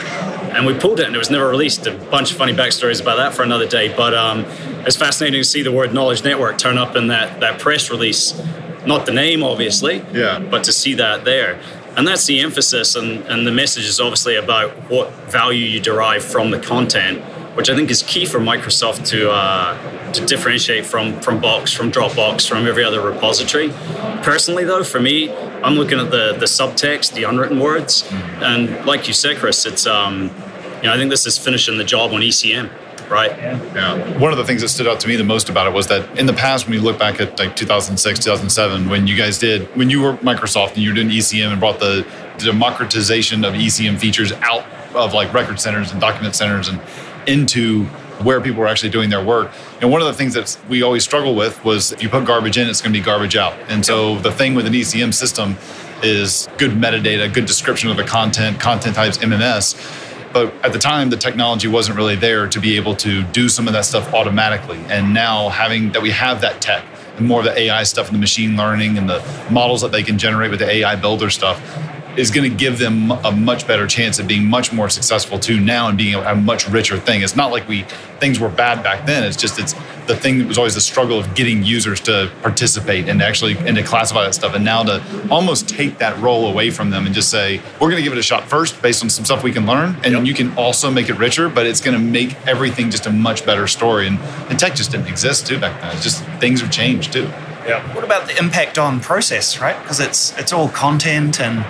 and 0.53 0.65
we 0.65 0.73
pulled 0.73 0.99
it, 0.99 1.05
and 1.05 1.15
it 1.15 1.19
was 1.19 1.31
never 1.31 1.47
released. 1.47 1.87
A 1.87 1.93
bunch 1.93 2.31
of 2.31 2.37
funny 2.37 2.53
backstories 2.53 3.01
about 3.01 3.15
that 3.15 3.33
for 3.33 3.43
another 3.43 3.67
day. 3.67 3.95
But 3.95 4.13
um, 4.13 4.43
it's 4.85 4.97
fascinating 4.97 5.39
to 5.39 5.45
see 5.45 5.63
the 5.63 5.71
word 5.71 5.93
Knowledge 5.93 6.25
Network 6.25 6.57
turn 6.57 6.77
up 6.77 6.97
in 6.97 7.07
that 7.07 7.39
that 7.39 7.59
press 7.59 7.89
release. 7.89 8.39
Not 8.85 9.05
the 9.05 9.13
name, 9.13 9.41
obviously, 9.41 10.03
yeah, 10.11 10.39
but 10.39 10.65
to 10.65 10.73
see 10.73 10.95
that 10.95 11.23
there. 11.23 11.61
And 11.95 12.07
that's 12.07 12.25
the 12.25 12.41
emphasis, 12.41 12.95
and, 12.95 13.25
and 13.25 13.47
the 13.47 13.51
message 13.51 13.85
is 13.85 13.99
obviously 13.99 14.35
about 14.35 14.69
what 14.89 15.11
value 15.31 15.65
you 15.65 15.79
derive 15.79 16.23
from 16.23 16.51
the 16.51 16.59
content 16.59 17.23
which 17.59 17.69
I 17.69 17.75
think 17.75 17.91
is 17.91 18.03
key 18.03 18.25
for 18.25 18.39
Microsoft 18.39 19.05
to 19.07 19.31
uh, 19.31 20.11
to 20.13 20.25
differentiate 20.25 20.85
from 20.85 21.19
from 21.19 21.41
Box, 21.41 21.73
from 21.73 21.91
Dropbox, 21.91 22.47
from 22.47 22.65
every 22.65 22.85
other 22.85 23.01
repository. 23.01 23.67
Personally, 24.23 24.63
though, 24.63 24.81
for 24.81 25.01
me, 25.01 25.29
I'm 25.61 25.73
looking 25.73 25.99
at 25.99 26.09
the 26.09 26.37
the 26.39 26.45
subtext, 26.45 27.15
the 27.15 27.23
unwritten 27.23 27.59
words, 27.59 28.09
and 28.39 28.85
like 28.85 29.09
you 29.09 29.13
said, 29.13 29.35
Chris, 29.35 29.65
it's 29.65 29.85
um, 29.85 30.31
you 30.77 30.83
know 30.83 30.93
I 30.93 30.95
think 30.95 31.09
this 31.09 31.27
is 31.27 31.37
finishing 31.37 31.77
the 31.77 31.83
job 31.83 32.13
on 32.13 32.21
ECM. 32.21 32.69
Right. 33.09 33.37
Yeah. 33.37 34.17
One 34.19 34.31
of 34.31 34.37
the 34.37 34.45
things 34.45 34.61
that 34.61 34.69
stood 34.69 34.87
out 34.87 35.01
to 35.01 35.09
me 35.09 35.17
the 35.17 35.25
most 35.25 35.49
about 35.49 35.67
it 35.67 35.73
was 35.73 35.87
that 35.87 36.17
in 36.17 36.27
the 36.27 36.33
past, 36.33 36.65
when 36.65 36.75
you 36.75 36.81
look 36.81 36.97
back 36.97 37.19
at 37.19 37.39
like 37.39 37.57
2006, 37.57 38.19
2007, 38.19 38.87
when 38.87 39.05
you 39.05 39.17
guys 39.17 39.37
did, 39.37 39.63
when 39.75 39.89
you 39.89 39.99
were 39.99 40.13
Microsoft 40.17 40.75
and 40.75 40.77
you 40.77 40.91
were 40.91 40.95
doing 40.95 41.09
ECM 41.09 41.51
and 41.51 41.59
brought 41.59 41.79
the 41.81 42.07
democratization 42.37 43.43
of 43.43 43.53
ECM 43.55 43.99
features 43.99 44.31
out 44.31 44.63
of 44.95 45.13
like 45.13 45.33
record 45.33 45.59
centers 45.59 45.91
and 45.91 45.99
document 45.99 46.35
centers 46.35 46.69
and 46.69 46.79
into 47.27 47.85
where 48.23 48.41
people 48.41 48.59
were 48.59 48.67
actually 48.67 48.89
doing 48.89 49.09
their 49.09 49.23
work. 49.23 49.51
And 49.81 49.89
one 49.91 50.01
of 50.01 50.07
the 50.07 50.13
things 50.13 50.33
that 50.33 50.57
we 50.67 50.81
always 50.81 51.03
struggle 51.03 51.35
with 51.35 51.63
was 51.63 51.91
if 51.93 52.03
you 52.03 52.09
put 52.09 52.25
garbage 52.25 52.57
in, 52.57 52.67
it's 52.67 52.81
going 52.81 52.93
to 52.93 52.99
be 52.99 53.03
garbage 53.03 53.35
out. 53.35 53.57
And 53.69 53.85
so 53.85 54.19
the 54.19 54.31
thing 54.31 54.55
with 54.55 54.65
an 54.65 54.73
ECM 54.73 55.13
system 55.13 55.55
is 56.03 56.47
good 56.57 56.71
metadata, 56.71 57.33
good 57.33 57.45
description 57.45 57.89
of 57.89 57.97
the 57.97 58.03
content, 58.03 58.59
content 58.59 58.95
types, 58.95 59.17
MMS. 59.19 59.75
But 60.31 60.53
at 60.63 60.73
the 60.73 60.79
time, 60.79 61.09
the 61.09 61.17
technology 61.17 61.67
wasn't 61.67 61.97
really 61.97 62.15
there 62.15 62.47
to 62.47 62.59
be 62.59 62.75
able 62.75 62.95
to 62.97 63.23
do 63.23 63.49
some 63.49 63.67
of 63.67 63.73
that 63.73 63.85
stuff 63.85 64.13
automatically. 64.13 64.79
And 64.89 65.13
now 65.13 65.49
having 65.49 65.91
that 65.93 66.01
we 66.01 66.11
have 66.11 66.41
that 66.41 66.61
tech 66.61 66.85
and 67.17 67.27
more 67.27 67.39
of 67.39 67.45
the 67.45 67.57
AI 67.57 67.83
stuff 67.83 68.07
and 68.07 68.15
the 68.15 68.19
machine 68.19 68.55
learning 68.55 68.97
and 68.97 69.09
the 69.09 69.23
models 69.49 69.81
that 69.81 69.91
they 69.91 70.03
can 70.03 70.17
generate 70.17 70.51
with 70.51 70.59
the 70.59 70.69
AI 70.69 70.95
builder 70.95 71.29
stuff, 71.29 71.59
is 72.17 72.31
going 72.31 72.49
to 72.49 72.55
give 72.55 72.79
them 72.79 73.11
a 73.11 73.31
much 73.31 73.67
better 73.67 73.87
chance 73.87 74.19
of 74.19 74.27
being 74.27 74.45
much 74.45 74.73
more 74.73 74.89
successful 74.89 75.39
too 75.39 75.59
now 75.59 75.87
and 75.87 75.97
being 75.97 76.15
a, 76.15 76.21
a, 76.21 76.35
much 76.35 76.67
richer 76.67 76.97
thing. 76.97 77.21
It's 77.21 77.35
not 77.35 77.51
like 77.51 77.67
we 77.67 77.83
things 78.19 78.39
were 78.39 78.49
bad 78.49 78.83
back 78.83 79.05
then. 79.05 79.23
It's 79.23 79.37
just 79.37 79.59
it's 79.59 79.73
the 80.07 80.15
thing 80.15 80.39
that 80.39 80.47
was 80.47 80.57
always 80.57 80.75
the 80.75 80.81
struggle 80.81 81.19
of 81.19 81.35
getting 81.35 81.63
users 81.63 81.99
to 82.01 82.31
participate 82.41 83.07
and 83.07 83.21
actually 83.21 83.57
and 83.57 83.77
to 83.77 83.83
classify 83.83 84.23
that 84.23 84.33
stuff. 84.33 84.55
And 84.55 84.65
now 84.65 84.83
to 84.83 85.27
almost 85.29 85.69
take 85.69 85.99
that 85.99 86.17
role 86.19 86.47
away 86.47 86.71
from 86.71 86.89
them 86.89 87.05
and 87.05 87.13
just 87.13 87.29
say 87.29 87.61
we're 87.79 87.89
going 87.89 87.97
to 87.97 88.03
give 88.03 88.13
it 88.13 88.19
a 88.19 88.23
shot 88.23 88.43
first 88.49 88.81
based 88.81 89.03
on 89.03 89.09
some 89.09 89.23
stuff 89.23 89.43
we 89.43 89.51
can 89.51 89.65
learn, 89.65 89.95
and 90.03 90.13
yep. 90.13 90.25
you 90.25 90.33
can 90.33 90.55
also 90.57 90.89
make 90.89 91.09
it 91.09 91.17
richer. 91.17 91.47
But 91.47 91.67
it's 91.67 91.81
going 91.81 91.97
to 91.97 92.03
make 92.03 92.35
everything 92.47 92.89
just 92.89 93.05
a 93.05 93.11
much 93.11 93.45
better 93.45 93.67
story. 93.67 94.07
And, 94.07 94.19
and 94.49 94.59
tech 94.59 94.75
just 94.75 94.91
didn't 94.91 95.07
exist 95.07 95.47
too 95.47 95.59
back 95.59 95.79
then. 95.81 95.95
It's 95.95 96.03
just 96.03 96.23
things 96.39 96.61
have 96.61 96.71
changed 96.71 97.13
too. 97.13 97.29
Yeah. 97.67 97.93
What 97.93 98.03
about 98.03 98.27
the 98.27 98.37
impact 98.39 98.79
on 98.79 98.99
process, 98.99 99.61
right? 99.61 99.79
Because 99.79 99.99
it's 99.99 100.35
it's 100.39 100.51
all 100.51 100.69
content 100.69 101.39
and 101.39 101.63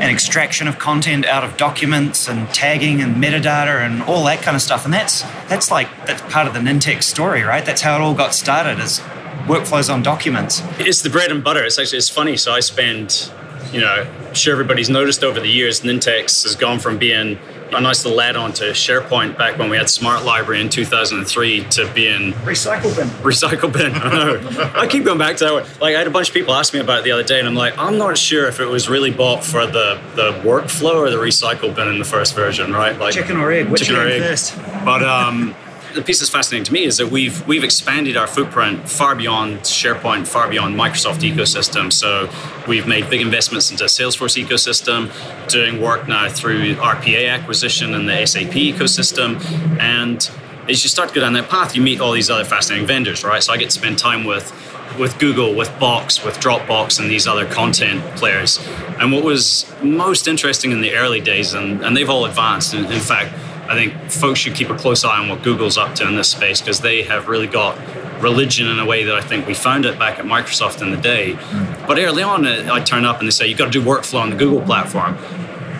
and 0.00 0.10
extraction 0.10 0.68
of 0.68 0.78
content 0.78 1.26
out 1.26 1.44
of 1.44 1.56
documents 1.56 2.28
and 2.28 2.48
tagging 2.50 3.00
and 3.00 3.16
metadata 3.16 3.84
and 3.84 4.02
all 4.02 4.24
that 4.24 4.42
kind 4.42 4.54
of 4.54 4.62
stuff. 4.62 4.84
And 4.84 4.94
that's 4.94 5.22
that's 5.48 5.70
like 5.70 5.88
that's 6.06 6.22
part 6.32 6.46
of 6.46 6.54
the 6.54 6.60
Nintex 6.60 7.02
story, 7.02 7.42
right? 7.42 7.64
That's 7.64 7.82
how 7.82 7.96
it 7.96 8.00
all 8.00 8.14
got 8.14 8.34
started 8.34 8.80
as 8.80 9.00
workflows 9.46 9.92
on 9.92 10.02
documents. 10.02 10.62
It's 10.78 11.02
the 11.02 11.10
bread 11.10 11.32
and 11.32 11.42
butter. 11.42 11.64
It's 11.64 11.78
actually 11.78 11.98
it's 11.98 12.08
funny. 12.08 12.36
So 12.36 12.52
I 12.52 12.60
spend, 12.60 13.32
you 13.72 13.80
know, 13.80 14.06
I'm 14.26 14.34
sure 14.34 14.52
everybody's 14.52 14.90
noticed 14.90 15.24
over 15.24 15.40
the 15.40 15.48
years, 15.48 15.80
Nintex 15.80 16.44
has 16.44 16.54
gone 16.54 16.78
from 16.78 16.98
being 16.98 17.38
a 17.72 17.80
nice 17.80 18.04
little 18.04 18.20
add-on 18.20 18.52
to 18.54 18.64
SharePoint 18.64 19.36
back 19.36 19.58
when 19.58 19.70
we 19.70 19.76
had 19.76 19.88
Smart 19.90 20.24
Library 20.24 20.60
in 20.60 20.68
2003 20.68 21.64
to 21.64 21.92
be 21.92 22.08
in 22.08 22.32
recycle 22.44 22.94
bin. 22.96 23.08
Recycle 23.22 23.72
bin. 23.72 23.92
I 23.94 24.10
know. 24.10 24.72
I 24.74 24.86
keep 24.86 25.04
going 25.04 25.18
back 25.18 25.36
to 25.38 25.44
that. 25.44 25.52
One. 25.52 25.64
Like 25.80 25.94
I 25.94 25.98
had 25.98 26.06
a 26.06 26.10
bunch 26.10 26.28
of 26.28 26.34
people 26.34 26.54
ask 26.54 26.72
me 26.72 26.80
about 26.80 27.00
it 27.00 27.04
the 27.04 27.12
other 27.12 27.22
day, 27.22 27.38
and 27.38 27.48
I'm 27.48 27.54
like, 27.54 27.76
I'm 27.78 27.98
not 27.98 28.16
sure 28.18 28.46
if 28.48 28.60
it 28.60 28.66
was 28.66 28.88
really 28.88 29.10
bought 29.10 29.44
for 29.44 29.66
the 29.66 30.00
the 30.14 30.32
workflow 30.42 30.96
or 30.96 31.10
the 31.10 31.16
recycle 31.16 31.74
bin 31.74 31.88
in 31.88 31.98
the 31.98 32.04
first 32.04 32.34
version, 32.34 32.72
right? 32.72 32.98
Like 32.98 33.14
chicken 33.14 33.36
or 33.36 33.50
egg. 33.52 33.68
Which 33.68 33.82
chicken 33.82 33.96
or 33.96 34.06
egg 34.06 34.22
first? 34.22 34.56
But 34.84 35.02
um, 35.02 35.54
the 35.98 36.04
piece 36.04 36.20
that's 36.20 36.30
fascinating 36.30 36.64
to 36.64 36.72
me 36.72 36.84
is 36.84 36.96
that 36.98 37.08
we've 37.08 37.46
we've 37.46 37.64
expanded 37.64 38.16
our 38.16 38.26
footprint 38.26 38.88
far 38.88 39.14
beyond 39.14 39.58
SharePoint, 39.60 40.26
far 40.26 40.48
beyond 40.48 40.76
Microsoft 40.76 41.28
ecosystem. 41.28 41.92
So 41.92 42.30
we've 42.68 42.86
made 42.86 43.10
big 43.10 43.20
investments 43.20 43.70
into 43.70 43.84
Salesforce 43.84 44.42
ecosystem, 44.42 45.10
doing 45.48 45.82
work 45.82 46.06
now 46.08 46.28
through 46.28 46.76
RPA 46.76 47.30
acquisition 47.30 47.94
and 47.94 48.08
the 48.08 48.24
SAP 48.24 48.52
ecosystem, 48.52 49.40
and 49.80 50.30
as 50.68 50.84
you 50.84 50.88
start 50.88 51.08
to 51.08 51.14
go 51.14 51.20
down 51.22 51.32
that 51.32 51.48
path, 51.48 51.74
you 51.74 51.82
meet 51.82 52.00
all 52.00 52.12
these 52.12 52.30
other 52.30 52.44
fascinating 52.44 52.86
vendors, 52.86 53.24
right? 53.24 53.42
So 53.42 53.52
I 53.52 53.56
get 53.56 53.70
to 53.70 53.78
spend 53.78 53.98
time 53.98 54.24
with 54.24 54.52
with 54.98 55.18
Google, 55.18 55.54
with 55.54 55.76
Box, 55.78 56.24
with 56.24 56.38
Dropbox, 56.40 57.00
and 57.00 57.10
these 57.10 57.26
other 57.26 57.46
content 57.46 58.02
players. 58.16 58.58
And 58.98 59.12
what 59.12 59.24
was 59.24 59.70
most 59.82 60.26
interesting 60.26 60.72
in 60.72 60.80
the 60.80 60.94
early 60.94 61.20
days, 61.20 61.54
and, 61.54 61.84
and 61.84 61.96
they've 61.96 62.08
all 62.08 62.24
advanced. 62.24 62.74
In, 62.74 62.84
in 62.86 63.00
fact, 63.00 63.32
I 63.68 63.74
think 63.74 64.10
folks 64.10 64.40
should 64.40 64.54
keep 64.54 64.70
a 64.70 64.76
close 64.76 65.04
eye 65.04 65.18
on 65.18 65.28
what 65.28 65.42
Google's 65.42 65.76
up 65.76 65.94
to 65.96 66.08
in 66.08 66.16
this 66.16 66.30
space 66.30 66.60
because 66.60 66.80
they 66.80 67.02
have 67.02 67.28
really 67.28 67.46
got 67.46 67.78
religion 68.22 68.66
in 68.66 68.78
a 68.78 68.86
way 68.86 69.04
that 69.04 69.14
I 69.14 69.20
think 69.20 69.46
we 69.46 69.54
found 69.54 69.84
it 69.84 69.98
back 69.98 70.18
at 70.18 70.24
Microsoft 70.24 70.82
in 70.82 70.90
the 70.90 70.96
day. 70.96 71.34
Mm. 71.34 71.86
But 71.86 71.98
early 71.98 72.22
on, 72.22 72.46
uh, 72.46 72.68
I 72.72 72.80
turn 72.80 73.04
up 73.04 73.18
and 73.18 73.28
they 73.28 73.30
say, 73.30 73.46
you've 73.46 73.58
got 73.58 73.66
to 73.66 73.70
do 73.70 73.82
workflow 73.82 74.20
on 74.20 74.30
the 74.30 74.36
Google 74.36 74.62
platform. 74.62 75.16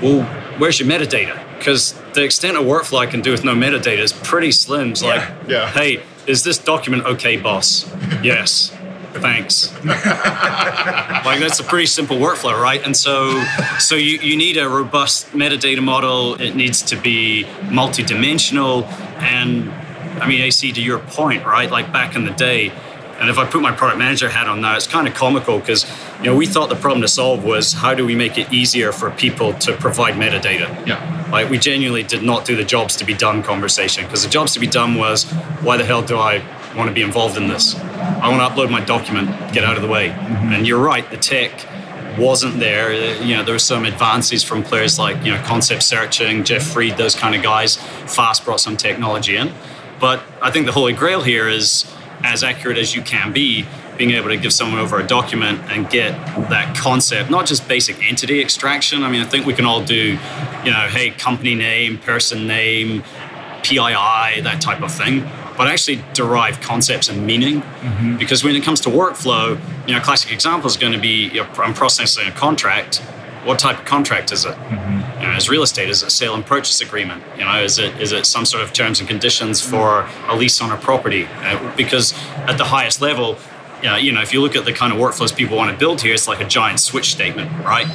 Well, 0.03 0.23
where's 0.59 0.79
your 0.79 0.89
metadata? 0.89 1.43
Because 1.59 1.95
the 2.13 2.23
extent 2.23 2.57
of 2.57 2.65
workflow 2.65 2.99
I 2.99 3.07
can 3.07 3.21
do 3.21 3.33
with 3.33 3.45
no 3.45 3.55
metadata 3.55 3.99
is 3.99 4.13
pretty 4.13 4.53
slim. 4.53 4.91
It's 4.91 5.03
yeah. 5.03 5.09
like, 5.09 5.49
yeah. 5.49 5.71
hey, 5.71 6.03
is 6.27 6.45
this 6.45 6.59
document 6.59 7.05
okay, 7.05 7.37
boss? 7.37 7.91
yes 8.23 8.78
thanks. 9.19 9.73
like 9.85 11.41
that's 11.41 11.61
a 11.61 11.65
pretty 11.65 11.87
simple 11.87 12.17
workflow, 12.17 12.61
right? 12.61 12.85
And 12.85 12.97
so, 12.97 13.43
so 13.79 13.95
you, 13.95 14.19
you 14.19 14.37
need 14.37 14.57
a 14.57 14.69
robust 14.69 15.33
metadata 15.33 15.83
model. 15.83 16.41
It 16.41 16.55
needs 16.55 16.83
to 16.83 16.97
be 16.97 17.45
multidimensional. 17.69 18.85
And 19.21 19.71
I 20.23 20.27
mean, 20.29 20.41
AC, 20.43 20.73
to 20.73 20.81
your 20.81 20.99
point, 20.99 21.45
right? 21.45 21.71
Like 21.71 21.93
back 21.93 22.17
in 22.17 22.25
the 22.25 22.33
day, 22.33 22.73
and 23.19 23.29
if 23.29 23.37
I 23.37 23.45
put 23.45 23.61
my 23.63 23.73
product 23.73 23.99
manager 23.99 24.29
hat 24.29 24.49
on 24.49 24.61
now, 24.61 24.77
it's 24.77 24.87
kind 24.87 25.09
of 25.09 25.15
comical 25.15 25.59
because 25.59 25.85
you 26.19 26.27
know 26.27 26.37
we 26.37 26.47
thought 26.47 26.69
the 26.69 26.77
problem 26.77 27.01
to 27.03 27.09
solve 27.09 27.45
was 27.45 27.73
how 27.73 27.93
do 27.93 28.07
we 28.07 28.15
make 28.15 28.39
it 28.39 28.53
easier 28.53 28.93
for 28.93 29.11
people 29.11 29.53
to 29.55 29.73
provide 29.73 30.15
metadata. 30.15 30.87
Yeah. 30.87 31.29
Like 31.33 31.51
we 31.51 31.59
genuinely 31.59 32.05
did 32.05 32.23
not 32.23 32.45
do 32.45 32.55
the 32.55 32.65
jobs 32.65 32.95
to 32.97 33.05
be 33.05 33.15
done 33.15 33.43
conversation 33.43 34.05
because 34.05 34.23
the 34.23 34.31
jobs 34.31 34.55
to 34.55 34.61
be 34.61 34.69
done 34.69 34.95
was 34.95 35.25
why 35.63 35.77
the 35.77 35.85
hell 35.85 36.03
do 36.03 36.17
I 36.17 36.39
want 36.77 36.89
to 36.89 36.95
be 36.95 37.03
involved 37.03 37.37
in 37.37 37.49
this? 37.49 37.75
I 37.77 38.29
want 38.29 38.41
to 38.41 38.55
upload 38.55 38.71
my 38.71 38.85
document, 38.85 39.29
get 39.53 39.65
out 39.65 39.77
of 39.77 39.83
the 39.83 39.89
way. 39.89 40.11
Mm-hmm. 40.11 40.53
And 40.53 40.67
you're 40.67 40.83
right, 40.83 41.09
the 41.11 41.17
tech 41.17 41.67
wasn't 42.19 42.59
there. 42.59 43.23
You 43.23 43.37
know, 43.37 43.45
there 43.45 43.55
were 43.55 43.59
some 43.59 43.85
advances 43.85 44.43
from 44.43 44.63
players 44.63 44.99
like, 44.99 45.25
you 45.25 45.33
know, 45.33 45.43
concept 45.45 45.83
searching, 45.83 46.45
Jeff 46.45 46.73
Fried, 46.73 46.97
those 46.97 47.15
kind 47.15 47.35
of 47.35 47.43
guys. 47.43 47.77
Fast 47.77 48.45
brought 48.45 48.61
some 48.61 48.77
technology 48.77 49.37
in. 49.37 49.53
But 50.01 50.23
I 50.43 50.51
think 50.51 50.67
the 50.67 50.73
holy 50.73 50.93
grail 50.93 51.23
here 51.23 51.49
is 51.49 51.91
as 52.23 52.43
accurate 52.43 52.79
as 52.79 52.95
you 52.95 53.03
can 53.03 53.33
be, 53.33 53.65
being 53.97 54.11
able 54.13 54.29
to 54.29 54.37
give 54.37 54.53
someone 54.53 54.79
over 54.79 55.01
a 55.01 55.07
document 55.07 55.61
and 55.71 55.89
get 55.91 56.13
that 56.51 56.77
concept, 56.77 57.31
not 57.31 57.47
just 57.47 57.67
basic 57.69 58.01
entity 58.09 58.41
extraction. 58.41 59.03
I 59.03 59.11
mean, 59.11 59.21
I 59.21 59.25
think 59.25 59.45
we 59.45 59.55
can 59.55 59.65
all 59.65 59.85
do, 59.85 60.19
you 60.65 60.71
know, 60.71 60.89
hey, 60.89 61.11
company 61.11 61.55
name, 61.55 61.99
person 61.99 62.47
name, 62.47 63.03
PII, 63.63 64.41
that 64.43 64.61
type 64.61 64.83
of 64.83 64.93
thing 64.93 65.29
but 65.59 65.67
actually 65.67 66.01
derive 66.15 66.61
concepts 66.61 67.09
and 67.09 67.27
meaning. 67.27 67.61
Mm-hmm. 67.61 68.17
Because 68.17 68.45
when 68.45 68.55
it 68.55 68.63
comes 68.63 68.81
to 68.83 68.89
workflow, 68.89 69.59
you 69.87 69.93
know, 69.93 70.01
a 70.01 70.03
classic 70.03 70.33
example 70.33 70.69
is 70.69 70.77
going 70.77 70.93
to 70.93 71.01
be 71.01 71.27
you 71.29 71.43
know, 71.43 71.49
I'm 71.59 71.75
processing 71.75 72.29
a 72.29 72.31
contract. 72.31 72.99
What 73.45 73.59
type 73.59 73.81
of 73.81 73.85
contract 73.85 74.31
is 74.31 74.45
it? 74.45 74.55
Mm-hmm. 74.55 75.21
You 75.21 75.27
know, 75.27 75.35
as 75.35 75.49
real 75.49 75.65
estate, 75.65 75.89
is 75.89 76.03
it 76.03 76.07
a 76.07 76.11
sale 76.11 76.35
and 76.35 76.47
purchase 76.47 76.81
agreement? 76.81 77.25
You 77.37 77.45
know, 77.45 77.61
is 77.61 77.79
it 77.79 78.01
is 78.01 78.13
it 78.13 78.25
some 78.25 78.45
sort 78.45 78.63
of 78.63 78.73
terms 78.73 79.01
and 79.01 79.09
conditions 79.09 79.61
for 79.61 80.09
a 80.29 80.37
lease 80.37 80.61
on 80.61 80.71
a 80.71 80.77
property? 80.77 81.27
Uh, 81.27 81.75
because 81.77 82.15
at 82.47 82.57
the 82.57 82.65
highest 82.65 83.01
level, 83.01 83.37
you 83.83 83.89
know, 83.89 83.97
you 83.97 84.13
know, 84.13 84.23
if 84.23 84.33
you 84.33 84.41
look 84.41 84.55
at 84.55 84.65
the 84.65 84.73
kind 84.73 84.93
of 84.93 84.99
workflows 85.01 85.35
people 85.35 85.57
want 85.57 85.73
to 85.73 85.77
build 85.77 86.01
here, 86.03 86.15
it's 86.15 86.29
like 86.29 86.41
a 86.41 86.49
giant 86.49 86.79
switch 86.79 87.11
statement, 87.11 87.51
right? 87.65 87.89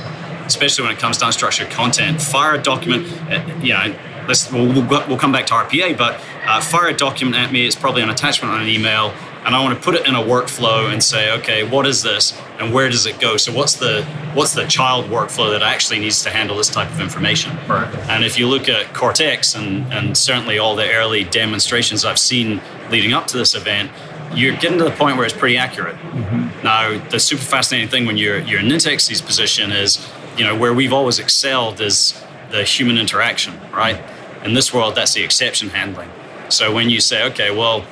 Especially 0.46 0.84
when 0.84 0.94
it 0.94 1.00
comes 1.00 1.18
to 1.18 1.26
unstructured 1.26 1.72
content. 1.72 2.22
Fire 2.22 2.56
a 2.56 2.62
document, 2.62 3.08
uh, 3.32 3.42
you 3.62 3.74
know, 3.74 3.96
let's 4.28 4.52
we'll, 4.52 4.68
we'll, 4.68 5.08
we'll 5.08 5.18
come 5.18 5.32
back 5.32 5.46
to 5.48 5.54
RPA, 5.54 5.98
but 5.98 6.20
uh, 6.46 6.62
fire 6.62 6.88
a 6.88 6.94
document 6.94 7.36
at 7.36 7.52
me. 7.52 7.66
It's 7.66 7.76
probably 7.76 8.02
an 8.02 8.10
attachment 8.10 8.54
on 8.54 8.62
an 8.62 8.68
email, 8.68 9.14
and 9.46 9.56
I 9.56 9.64
want 9.64 9.78
to 9.78 9.84
put 9.84 9.96
it 9.96 10.08
in 10.08 10.16
a 10.16 10.22
workflow 10.22 10.92
and 10.92 11.04
say, 11.04 11.32
okay, 11.40 11.64
what 11.68 11.86
is 11.86 12.04
this, 12.04 12.40
and 12.60 12.74
where 12.74 12.90
does 12.90 13.06
it 13.06 13.20
go? 13.20 13.38
So 13.38 13.54
what's 13.54 13.74
the 13.76 14.04
what's 14.34 14.54
the 14.54 14.66
child 14.66 15.06
workflow 15.06 15.52
that 15.52 15.62
actually 15.62 16.00
needs 16.00 16.24
to 16.24 16.30
handle 16.30 16.58
this 16.58 16.70
type 16.70 16.90
of 16.92 17.00
information? 17.00 17.56
Right. 17.68 17.94
And 18.10 18.24
if 18.24 18.38
you 18.38 18.48
look 18.48 18.70
at 18.70 18.94
Cortex 18.94 19.56
and 19.56 19.92
and 19.94 20.18
certainly 20.18 20.58
all 20.58 20.76
the 20.76 20.92
early 20.94 21.24
demonstrations 21.24 22.06
I've 22.06 22.20
seen 22.20 22.62
leading 22.90 23.14
up 23.14 23.28
to 23.28 23.38
this 23.38 23.56
event, 23.56 23.92
you're 24.36 24.56
getting 24.56 24.78
to 24.78 24.84
the 24.84 24.92
point 24.92 25.18
where 25.18 25.26
it's 25.26 25.36
pretty 25.36 25.58
accurate. 25.58 25.96
Mm-hmm. 25.96 26.64
Now, 26.64 26.98
the 27.10 27.20
super 27.20 27.44
fascinating 27.44 27.90
thing 27.90 28.06
when 28.06 28.18
you're 28.18 28.40
you're 28.40 28.60
in 28.60 28.68
Nintex's 28.68 29.22
position 29.22 29.72
is, 29.72 30.08
you 30.38 30.44
know, 30.44 30.58
where 30.58 30.74
we've 30.74 30.94
always 30.94 31.20
excelled 31.20 31.82
is 31.82 32.14
the 32.52 32.64
human 32.64 32.98
interaction, 32.98 33.60
right? 33.72 34.02
In 34.44 34.54
this 34.54 34.74
world, 34.74 34.96
that's 34.96 35.14
the 35.14 35.24
exception 35.24 35.70
handling. 35.70 36.10
So 36.50 36.74
when 36.74 36.90
you 36.90 37.00
say, 37.00 37.24
okay, 37.32 37.50
well, 37.50 37.86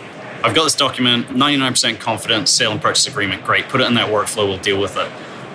I've 0.43 0.55
got 0.55 0.63
this 0.63 0.75
document, 0.75 1.27
99% 1.27 1.99
confidence, 1.99 2.51
sale 2.51 2.71
and 2.71 2.81
purchase 2.81 3.07
agreement, 3.07 3.43
great, 3.43 3.69
put 3.69 3.79
it 3.79 3.87
in 3.87 3.93
that 3.93 4.09
workflow, 4.09 4.47
we'll 4.47 4.57
deal 4.57 4.79
with 4.79 4.97
it. 4.97 5.11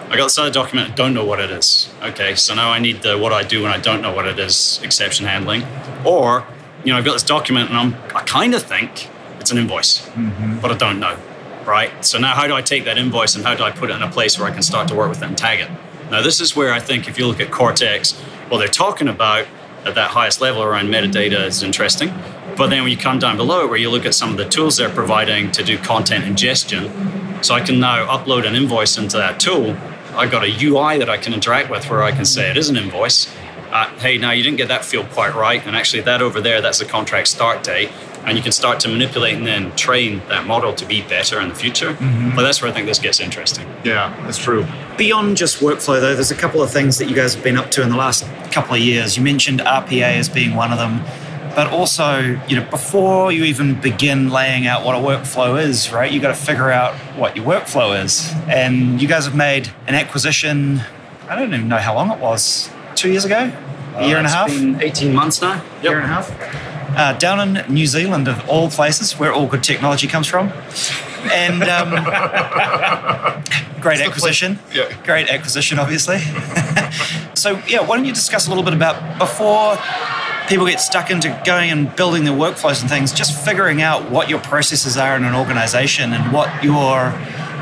I 0.08 0.16
got 0.16 0.26
this 0.26 0.38
other 0.38 0.50
document, 0.50 0.94
don't 0.94 1.12
know 1.12 1.24
what 1.24 1.40
it 1.40 1.50
is. 1.50 1.92
Okay, 2.02 2.34
so 2.36 2.54
now 2.54 2.70
I 2.70 2.78
need 2.78 3.02
the 3.02 3.18
what 3.18 3.32
I 3.32 3.42
do 3.42 3.62
when 3.62 3.72
I 3.72 3.78
don't 3.78 4.00
know 4.00 4.14
what 4.14 4.26
it 4.26 4.38
is, 4.38 4.80
exception 4.82 5.26
handling. 5.26 5.64
Or, 6.04 6.46
you 6.84 6.92
know, 6.92 6.98
I've 6.98 7.04
got 7.04 7.14
this 7.14 7.24
document 7.24 7.70
and 7.70 7.78
I'm, 7.78 7.94
I 8.14 8.22
kind 8.22 8.54
of 8.54 8.62
think 8.62 9.10
it's 9.40 9.50
an 9.50 9.58
invoice, 9.58 10.06
mm-hmm. 10.08 10.60
but 10.60 10.70
I 10.70 10.76
don't 10.76 11.00
know, 11.00 11.18
right? 11.66 11.92
So 12.04 12.18
now 12.18 12.34
how 12.34 12.46
do 12.46 12.54
I 12.54 12.62
take 12.62 12.84
that 12.84 12.96
invoice 12.96 13.34
and 13.34 13.44
how 13.44 13.54
do 13.54 13.64
I 13.64 13.72
put 13.72 13.90
it 13.90 13.94
in 13.94 14.02
a 14.02 14.10
place 14.10 14.38
where 14.38 14.48
I 14.48 14.52
can 14.52 14.62
start 14.62 14.88
to 14.88 14.94
work 14.94 15.08
with 15.08 15.22
it 15.22 15.26
and 15.26 15.36
tag 15.36 15.60
it? 15.60 15.70
Now, 16.10 16.22
this 16.22 16.40
is 16.40 16.54
where 16.54 16.72
I 16.72 16.78
think 16.78 17.08
if 17.08 17.18
you 17.18 17.26
look 17.26 17.40
at 17.40 17.50
Cortex, 17.50 18.12
what 18.48 18.58
they're 18.58 18.68
talking 18.68 19.08
about 19.08 19.46
at 19.86 19.94
that 19.94 20.10
highest 20.10 20.40
level 20.40 20.62
around 20.62 20.88
metadata 20.88 21.46
is 21.46 21.62
interesting. 21.62 22.12
But 22.56 22.68
then 22.68 22.82
when 22.82 22.90
you 22.90 22.96
come 22.96 23.18
down 23.18 23.36
below, 23.36 23.66
where 23.66 23.78
you 23.78 23.90
look 23.90 24.04
at 24.04 24.14
some 24.14 24.30
of 24.30 24.36
the 24.36 24.48
tools 24.48 24.76
they're 24.76 24.90
providing 24.90 25.52
to 25.52 25.62
do 25.62 25.78
content 25.78 26.24
ingestion, 26.24 27.42
so 27.42 27.54
I 27.54 27.60
can 27.60 27.78
now 27.78 28.06
upload 28.06 28.46
an 28.46 28.54
invoice 28.54 28.98
into 28.98 29.16
that 29.18 29.38
tool. 29.38 29.76
I've 30.14 30.30
got 30.30 30.44
a 30.44 30.64
UI 30.64 30.98
that 30.98 31.08
I 31.10 31.18
can 31.18 31.34
interact 31.34 31.70
with 31.70 31.88
where 31.90 32.02
I 32.02 32.12
can 32.12 32.24
say 32.24 32.50
it 32.50 32.56
is 32.56 32.68
an 32.68 32.76
invoice. 32.76 33.32
Uh, 33.70 33.88
hey, 33.98 34.16
now 34.16 34.30
you 34.30 34.42
didn't 34.42 34.56
get 34.56 34.68
that 34.68 34.84
field 34.84 35.10
quite 35.10 35.34
right, 35.34 35.64
and 35.66 35.76
actually 35.76 36.02
that 36.02 36.22
over 36.22 36.40
there, 36.40 36.60
that's 36.60 36.78
the 36.78 36.84
contract 36.84 37.28
start 37.28 37.62
date 37.62 37.90
and 38.26 38.36
you 38.36 38.42
can 38.42 38.52
start 38.52 38.80
to 38.80 38.88
manipulate 38.88 39.34
and 39.34 39.46
then 39.46 39.74
train 39.76 40.20
that 40.28 40.46
model 40.46 40.74
to 40.74 40.84
be 40.84 41.00
better 41.02 41.40
in 41.40 41.48
the 41.48 41.54
future. 41.54 41.92
Mm-hmm. 41.92 42.34
But 42.34 42.42
that's 42.42 42.60
where 42.60 42.70
I 42.70 42.74
think 42.74 42.86
this 42.86 42.98
gets 42.98 43.20
interesting. 43.20 43.66
Yeah, 43.84 44.14
that's 44.24 44.38
true. 44.38 44.66
Beyond 44.98 45.36
just 45.36 45.60
workflow, 45.60 46.00
though, 46.00 46.14
there's 46.14 46.32
a 46.32 46.36
couple 46.36 46.60
of 46.60 46.70
things 46.70 46.98
that 46.98 47.08
you 47.08 47.14
guys 47.14 47.34
have 47.34 47.44
been 47.44 47.56
up 47.56 47.70
to 47.72 47.82
in 47.82 47.88
the 47.88 47.96
last 47.96 48.24
couple 48.50 48.74
of 48.74 48.80
years. 48.80 49.16
You 49.16 49.22
mentioned 49.22 49.60
RPA 49.60 50.16
as 50.16 50.28
being 50.28 50.56
one 50.56 50.72
of 50.72 50.78
them 50.78 51.02
but 51.54 51.72
also 51.72 52.18
you 52.48 52.54
know 52.54 52.70
before 52.70 53.32
you 53.32 53.44
even 53.44 53.80
begin 53.80 54.28
laying 54.28 54.66
out 54.66 54.84
what 54.84 54.94
a 54.94 54.98
workflow 54.98 55.58
is 55.58 55.90
right 55.90 56.12
you 56.12 56.20
got 56.20 56.28
to 56.28 56.34
figure 56.34 56.70
out 56.70 56.94
what 57.16 57.34
your 57.34 57.46
workflow 57.46 57.98
is 58.04 58.30
and 58.46 59.00
you 59.00 59.08
guys 59.08 59.24
have 59.24 59.34
made 59.34 59.66
an 59.86 59.94
acquisition 59.94 60.82
i 61.30 61.34
don't 61.34 61.54
even 61.54 61.66
know 61.66 61.78
how 61.78 61.94
long 61.94 62.10
it 62.10 62.20
was 62.20 62.68
two 62.94 63.10
years 63.10 63.24
ago 63.24 63.50
a 63.94 64.06
year 64.06 64.16
uh, 64.16 64.18
and 64.18 64.26
a 64.26 64.30
half 64.30 64.50
18 64.50 65.14
months 65.14 65.40
now 65.40 65.54
yep. 65.76 65.84
year 65.84 65.96
and 65.96 66.04
a 66.04 66.08
half 66.08 66.75
uh, 66.96 67.12
down 67.12 67.56
in 67.56 67.72
New 67.72 67.86
Zealand, 67.86 68.26
of 68.26 68.48
all 68.48 68.70
places, 68.70 69.18
where 69.18 69.32
all 69.32 69.46
good 69.46 69.62
technology 69.62 70.08
comes 70.08 70.26
from. 70.26 70.48
And 71.30 71.62
um, 71.64 71.90
great 73.80 74.00
acquisition. 74.00 74.58
Yeah. 74.72 74.90
Great 75.04 75.28
acquisition, 75.28 75.78
obviously. 75.78 76.18
so, 77.34 77.62
yeah, 77.68 77.80
why 77.86 77.96
don't 77.96 78.06
you 78.06 78.14
discuss 78.14 78.46
a 78.46 78.50
little 78.50 78.64
bit 78.64 78.72
about 78.72 79.18
before 79.18 79.76
people 80.48 80.64
get 80.66 80.80
stuck 80.80 81.10
into 81.10 81.28
going 81.44 81.70
and 81.70 81.94
building 81.96 82.24
their 82.24 82.34
workflows 82.34 82.80
and 82.80 82.88
things, 82.88 83.12
just 83.12 83.44
figuring 83.44 83.82
out 83.82 84.10
what 84.10 84.30
your 84.30 84.40
processes 84.40 84.96
are 84.96 85.16
in 85.16 85.24
an 85.24 85.34
organization 85.34 86.12
and 86.12 86.32
what 86.32 86.64
your 86.64 87.12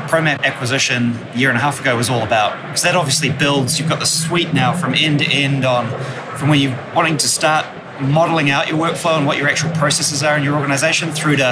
Promapp 0.05 0.43
acquisition 0.43 1.17
a 1.33 1.37
year 1.37 1.49
and 1.49 1.57
a 1.57 1.61
half 1.61 1.81
ago 1.81 1.97
was 1.97 2.09
all 2.09 2.21
about. 2.21 2.61
Because 2.61 2.83
that 2.83 2.95
obviously 2.95 3.31
builds, 3.31 3.79
you've 3.79 3.89
got 3.89 3.99
the 3.99 4.05
suite 4.05 4.53
now 4.53 4.71
from 4.71 4.93
end 4.93 5.19
to 5.19 5.25
end 5.25 5.65
on 5.65 5.87
from 6.37 6.49
when 6.49 6.59
you're 6.59 6.93
wanting 6.93 7.17
to 7.17 7.27
start 7.27 7.65
modeling 8.01 8.49
out 8.49 8.67
your 8.67 8.77
workflow 8.77 9.17
and 9.17 9.25
what 9.25 9.37
your 9.37 9.47
actual 9.47 9.71
processes 9.71 10.23
are 10.23 10.37
in 10.37 10.43
your 10.43 10.55
organization 10.55 11.11
through 11.11 11.37
to 11.37 11.45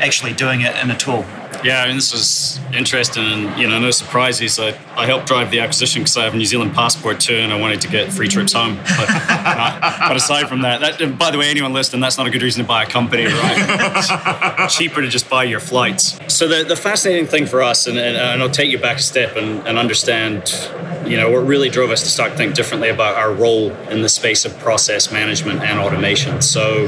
actually 0.00 0.32
doing 0.32 0.60
it 0.60 0.76
in 0.82 0.90
a 0.90 0.96
tool. 0.96 1.24
Yeah, 1.64 1.82
I 1.82 1.86
mean, 1.88 1.96
this 1.96 2.12
was 2.12 2.60
interesting, 2.72 3.24
and 3.24 3.58
you 3.58 3.68
know, 3.68 3.78
no 3.80 3.90
surprises. 3.90 4.58
I, 4.60 4.78
I 4.96 5.06
helped 5.06 5.26
drive 5.26 5.50
the 5.50 5.60
acquisition 5.60 6.02
because 6.02 6.16
I 6.16 6.24
have 6.24 6.34
a 6.34 6.36
New 6.36 6.46
Zealand 6.46 6.72
passport 6.72 7.18
too, 7.20 7.34
and 7.34 7.52
I 7.52 7.58
wanted 7.58 7.80
to 7.80 7.88
get 7.88 8.12
free 8.12 8.28
trips 8.28 8.52
home. 8.52 8.76
But, 8.76 9.08
but 10.08 10.16
aside 10.16 10.48
from 10.48 10.62
that, 10.62 10.98
that, 10.98 11.18
by 11.18 11.30
the 11.30 11.38
way, 11.38 11.50
anyone 11.50 11.72
listening, 11.72 12.00
that's 12.00 12.16
not 12.16 12.26
a 12.26 12.30
good 12.30 12.42
reason 12.42 12.62
to 12.62 12.68
buy 12.68 12.84
a 12.84 12.86
company, 12.86 13.26
right? 13.26 14.68
cheaper 14.70 15.02
to 15.02 15.08
just 15.08 15.28
buy 15.28 15.44
your 15.44 15.60
flights. 15.60 16.18
So 16.32 16.46
the, 16.46 16.62
the 16.62 16.76
fascinating 16.76 17.26
thing 17.26 17.46
for 17.46 17.62
us, 17.62 17.86
and, 17.86 17.98
and, 17.98 18.16
and 18.16 18.42
I'll 18.42 18.50
take 18.50 18.70
you 18.70 18.78
back 18.78 18.98
a 18.98 19.02
step 19.02 19.36
and, 19.36 19.66
and 19.66 19.78
understand, 19.78 20.52
you 21.06 21.16
know, 21.16 21.30
what 21.30 21.46
really 21.46 21.70
drove 21.70 21.90
us 21.90 22.02
to 22.02 22.08
start 22.08 22.32
to 22.32 22.36
think 22.36 22.54
differently 22.54 22.88
about 22.88 23.16
our 23.16 23.32
role 23.32 23.72
in 23.88 24.02
the 24.02 24.08
space 24.08 24.44
of 24.44 24.56
process 24.58 25.10
management 25.10 25.60
and 25.62 25.80
automation. 25.80 26.40
So 26.40 26.86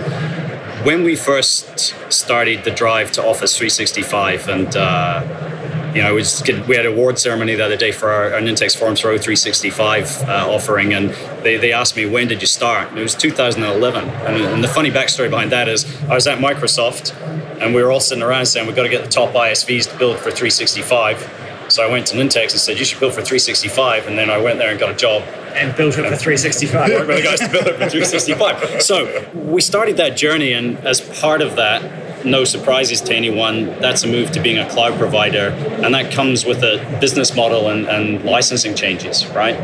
when 0.85 1.05
we 1.05 1.15
first 1.15 1.95
started 2.11 2.65
the 2.65 2.71
drive 2.71 3.13
to 3.13 3.25
Office 3.25 3.57
365 3.57 4.49
and 4.49 4.77
uh, 4.77 5.51
you 5.95 6.03
know, 6.03 6.15
we, 6.15 6.77
had 6.77 6.87
an 6.87 6.93
award 6.93 7.19
ceremony 7.19 7.57
the 7.57 7.65
other 7.65 7.77
day 7.77 7.91
for 7.91 8.11
our, 8.11 8.35
our 8.35 8.41
Nintex 8.41 8.77
Forms 8.77 9.01
Pro 9.01 9.19
365 9.19 10.23
uh, 10.23 10.47
offering, 10.49 10.95
and 10.95 11.11
they, 11.43 11.57
they 11.57 11.73
asked 11.73 11.97
me, 11.97 12.07
when 12.07 12.29
did 12.29 12.41
you 12.41 12.47
start? 12.47 12.91
And 12.91 12.99
it 12.99 13.03
was 13.03 13.15
2011. 13.17 14.09
And, 14.09 14.37
and, 14.37 14.63
the 14.63 14.69
funny 14.69 14.91
backstory 14.91 15.29
behind 15.29 15.51
that 15.51 15.69
is 15.69 15.85
I 16.05 16.15
was 16.15 16.29
at 16.29 16.39
Microsoft, 16.39 17.13
and 17.61 17.75
we 17.75 17.83
were 17.83 17.91
all 17.91 18.01
sitting 18.01 18.23
around 18.23 18.47
saying, 18.47 18.67
we've 18.67 18.77
got 18.77 18.85
to 18.85 18.89
get 18.89 19.03
the 19.03 19.11
top 19.11 19.35
ISVs 19.35 19.91
to 19.91 19.99
build 19.99 20.17
for 20.19 20.31
365. 20.31 21.50
So 21.71 21.87
I 21.87 21.91
went 21.91 22.07
to 22.09 22.17
Nintex 22.17 22.51
and 22.51 22.61
said, 22.61 22.79
you 22.79 22.85
should 22.85 22.99
build 22.99 23.13
for 23.13 23.23
365. 23.23 24.09
And 24.09 24.19
then 24.19 24.29
I 24.29 24.39
went 24.39 24.59
there 24.59 24.71
and 24.71 24.81
got 24.81 24.91
a 24.91 24.97
job 24.97 25.23
and 25.55 25.75
built 25.77 25.99
it 25.99 26.09
for 26.09 26.17
365. 26.17 26.91
Worked 26.91 27.07
with 27.09 27.17
the 27.17 27.23
guys 27.23 27.41
to 27.41 27.49
build 27.49 27.67
it 27.67 27.75
for 27.75 27.89
365. 27.89 28.83
So 28.83 29.31
we 29.35 29.61
started 29.61 29.97
that 29.99 30.17
journey, 30.17 30.53
and 30.53 30.79
as 30.79 31.01
part 31.21 31.43
of 31.43 31.57
that, 31.57 32.10
no 32.25 32.45
surprises 32.45 33.01
to 33.03 33.15
anyone, 33.15 33.67
that's 33.81 34.05
a 34.05 34.07
move 34.07 34.33
to 34.33 34.41
being 34.41 34.59
a 34.59 34.69
cloud 34.71 34.99
provider, 34.99 35.49
and 35.85 35.95
that 35.95 36.13
comes 36.13 36.45
with 36.45 36.63
a 36.63 36.99
business 37.01 37.35
model 37.35 37.69
and, 37.69 37.87
and 37.89 38.25
licensing 38.25 38.75
changes, 38.75 39.27
right? 39.29 39.57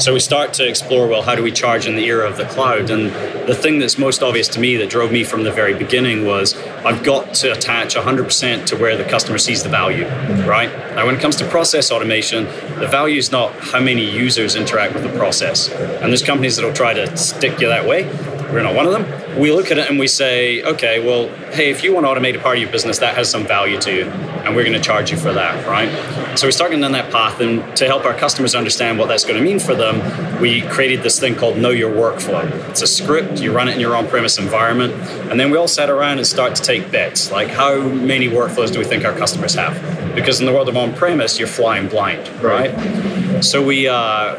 So 0.00 0.14
we 0.14 0.20
start 0.20 0.54
to 0.54 0.68
explore 0.68 1.06
well, 1.06 1.22
how 1.22 1.34
do 1.34 1.42
we 1.42 1.52
charge 1.52 1.86
in 1.86 1.96
the 1.96 2.04
era 2.06 2.28
of 2.28 2.36
the 2.36 2.44
cloud? 2.46 2.90
And 2.90 3.12
the 3.46 3.54
thing 3.54 3.78
that's 3.78 3.98
most 3.98 4.22
obvious 4.22 4.48
to 4.48 4.60
me 4.60 4.76
that 4.78 4.90
drove 4.90 5.12
me 5.12 5.22
from 5.22 5.44
the 5.44 5.52
very 5.52 5.74
beginning 5.74 6.24
was 6.24 6.56
I've 6.84 7.04
got 7.04 7.34
to 7.34 7.52
attach 7.52 7.94
100% 7.94 8.66
to 8.66 8.76
where 8.76 8.96
the 8.96 9.04
customer 9.04 9.38
sees 9.38 9.62
the 9.62 9.68
value, 9.68 10.06
right? 10.46 10.70
Now, 10.96 11.06
when 11.06 11.14
it 11.14 11.20
comes 11.20 11.36
to 11.36 11.48
process 11.48 11.90
automation, 11.90 12.44
the 12.80 12.88
value 12.88 13.18
is 13.18 13.30
not 13.30 13.52
how 13.54 13.80
many 13.80 14.04
users 14.04 14.56
interact 14.56 14.94
with 14.94 15.02
the 15.02 15.16
process. 15.16 15.70
And 15.70 16.10
there's 16.10 16.22
companies 16.22 16.56
that 16.56 16.64
will 16.64 16.72
try 16.72 16.94
to 16.94 17.16
stick 17.16 17.60
you 17.60 17.68
that 17.68 17.86
way. 17.86 18.04
We're 18.52 18.62
not 18.62 18.74
one 18.74 18.84
of 18.84 18.92
them. 18.92 19.40
We 19.40 19.50
look 19.50 19.70
at 19.70 19.78
it 19.78 19.88
and 19.88 19.98
we 19.98 20.06
say, 20.06 20.62
okay, 20.62 21.02
well, 21.02 21.28
hey, 21.52 21.70
if 21.70 21.82
you 21.82 21.94
want 21.94 22.04
to 22.04 22.10
automate 22.10 22.36
a 22.36 22.38
part 22.38 22.58
of 22.58 22.62
your 22.62 22.70
business, 22.70 22.98
that 22.98 23.14
has 23.14 23.30
some 23.30 23.46
value 23.46 23.80
to 23.80 23.94
you, 23.94 24.04
and 24.04 24.54
we're 24.54 24.64
going 24.64 24.74
to 24.74 24.80
charge 24.80 25.10
you 25.10 25.16
for 25.16 25.32
that, 25.32 25.66
right? 25.66 26.38
So 26.38 26.46
we 26.46 26.52
started 26.52 26.78
down 26.78 26.92
that 26.92 27.10
path, 27.10 27.40
and 27.40 27.74
to 27.78 27.86
help 27.86 28.04
our 28.04 28.12
customers 28.12 28.54
understand 28.54 28.98
what 28.98 29.08
that's 29.08 29.24
going 29.24 29.38
to 29.38 29.42
mean 29.42 29.58
for 29.58 29.74
them, 29.74 30.38
we 30.38 30.60
created 30.60 31.02
this 31.02 31.18
thing 31.18 31.34
called 31.34 31.56
Know 31.56 31.70
Your 31.70 31.90
Workflow. 31.90 32.44
It's 32.68 32.82
a 32.82 32.86
script, 32.86 33.40
you 33.40 33.52
run 33.52 33.68
it 33.68 33.74
in 33.74 33.80
your 33.80 33.96
on 33.96 34.06
premise 34.06 34.36
environment, 34.36 34.92
and 35.30 35.40
then 35.40 35.50
we 35.50 35.56
all 35.56 35.66
sat 35.66 35.88
around 35.88 36.18
and 36.18 36.26
start 36.26 36.54
to 36.56 36.62
take 36.62 36.90
bets 36.92 37.30
like 37.32 37.48
how 37.48 37.80
many 37.80 38.28
workflows 38.28 38.70
do 38.70 38.78
we 38.78 38.84
think 38.84 39.06
our 39.06 39.16
customers 39.16 39.54
have? 39.54 39.74
Because 40.14 40.40
in 40.40 40.46
the 40.46 40.52
world 40.52 40.68
of 40.68 40.76
on 40.76 40.94
premise, 40.94 41.38
you're 41.38 41.48
flying 41.48 41.88
blind, 41.88 42.28
right? 42.42 42.74
right? 42.74 43.42
So 43.42 43.64
we, 43.64 43.88
uh, 43.88 44.36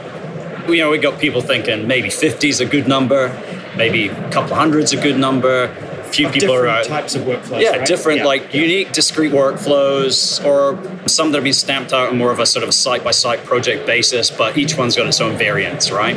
you 0.68 0.78
know, 0.78 0.92
we 0.92 1.00
got 1.00 1.20
people 1.20 1.42
thinking 1.42 1.88
maybe 1.88 2.12
50 2.12 2.48
is 2.48 2.62
a 2.62 2.66
good 2.66 2.88
number 2.88 3.30
maybe 3.78 4.10
a 4.10 4.32
couple 4.32 4.56
hundred's 4.56 4.94
a 4.94 5.02
good 5.02 5.18
number. 5.18 5.66
A 5.66 6.04
few 6.14 6.28
of 6.28 6.34
people 6.34 6.54
are 6.54 6.68
uh, 6.68 6.84
types 6.84 7.16
of 7.16 7.24
workflows. 7.24 7.62
Yeah, 7.62 7.78
right? 7.78 7.88
different, 7.88 8.20
yeah. 8.20 8.26
like 8.26 8.54
unique, 8.54 8.92
discrete 8.92 9.32
workflows, 9.32 10.44
or 10.46 10.78
some 11.08 11.32
that 11.32 11.38
have 11.38 11.44
been 11.44 11.54
stamped 11.54 11.94
out 11.94 12.10
on 12.10 12.18
more 12.18 12.32
of 12.32 12.40
a 12.40 12.46
sort 12.46 12.64
of 12.64 12.70
a 12.70 12.74
site 12.74 13.04
by 13.04 13.12
site 13.12 13.44
project 13.46 13.86
basis, 13.86 14.30
but 14.30 14.58
each 14.58 14.78
one's 14.78 14.96
got 14.96 15.08
its 15.08 15.20
own 15.22 15.38
variants, 15.38 15.92
right? 15.92 16.16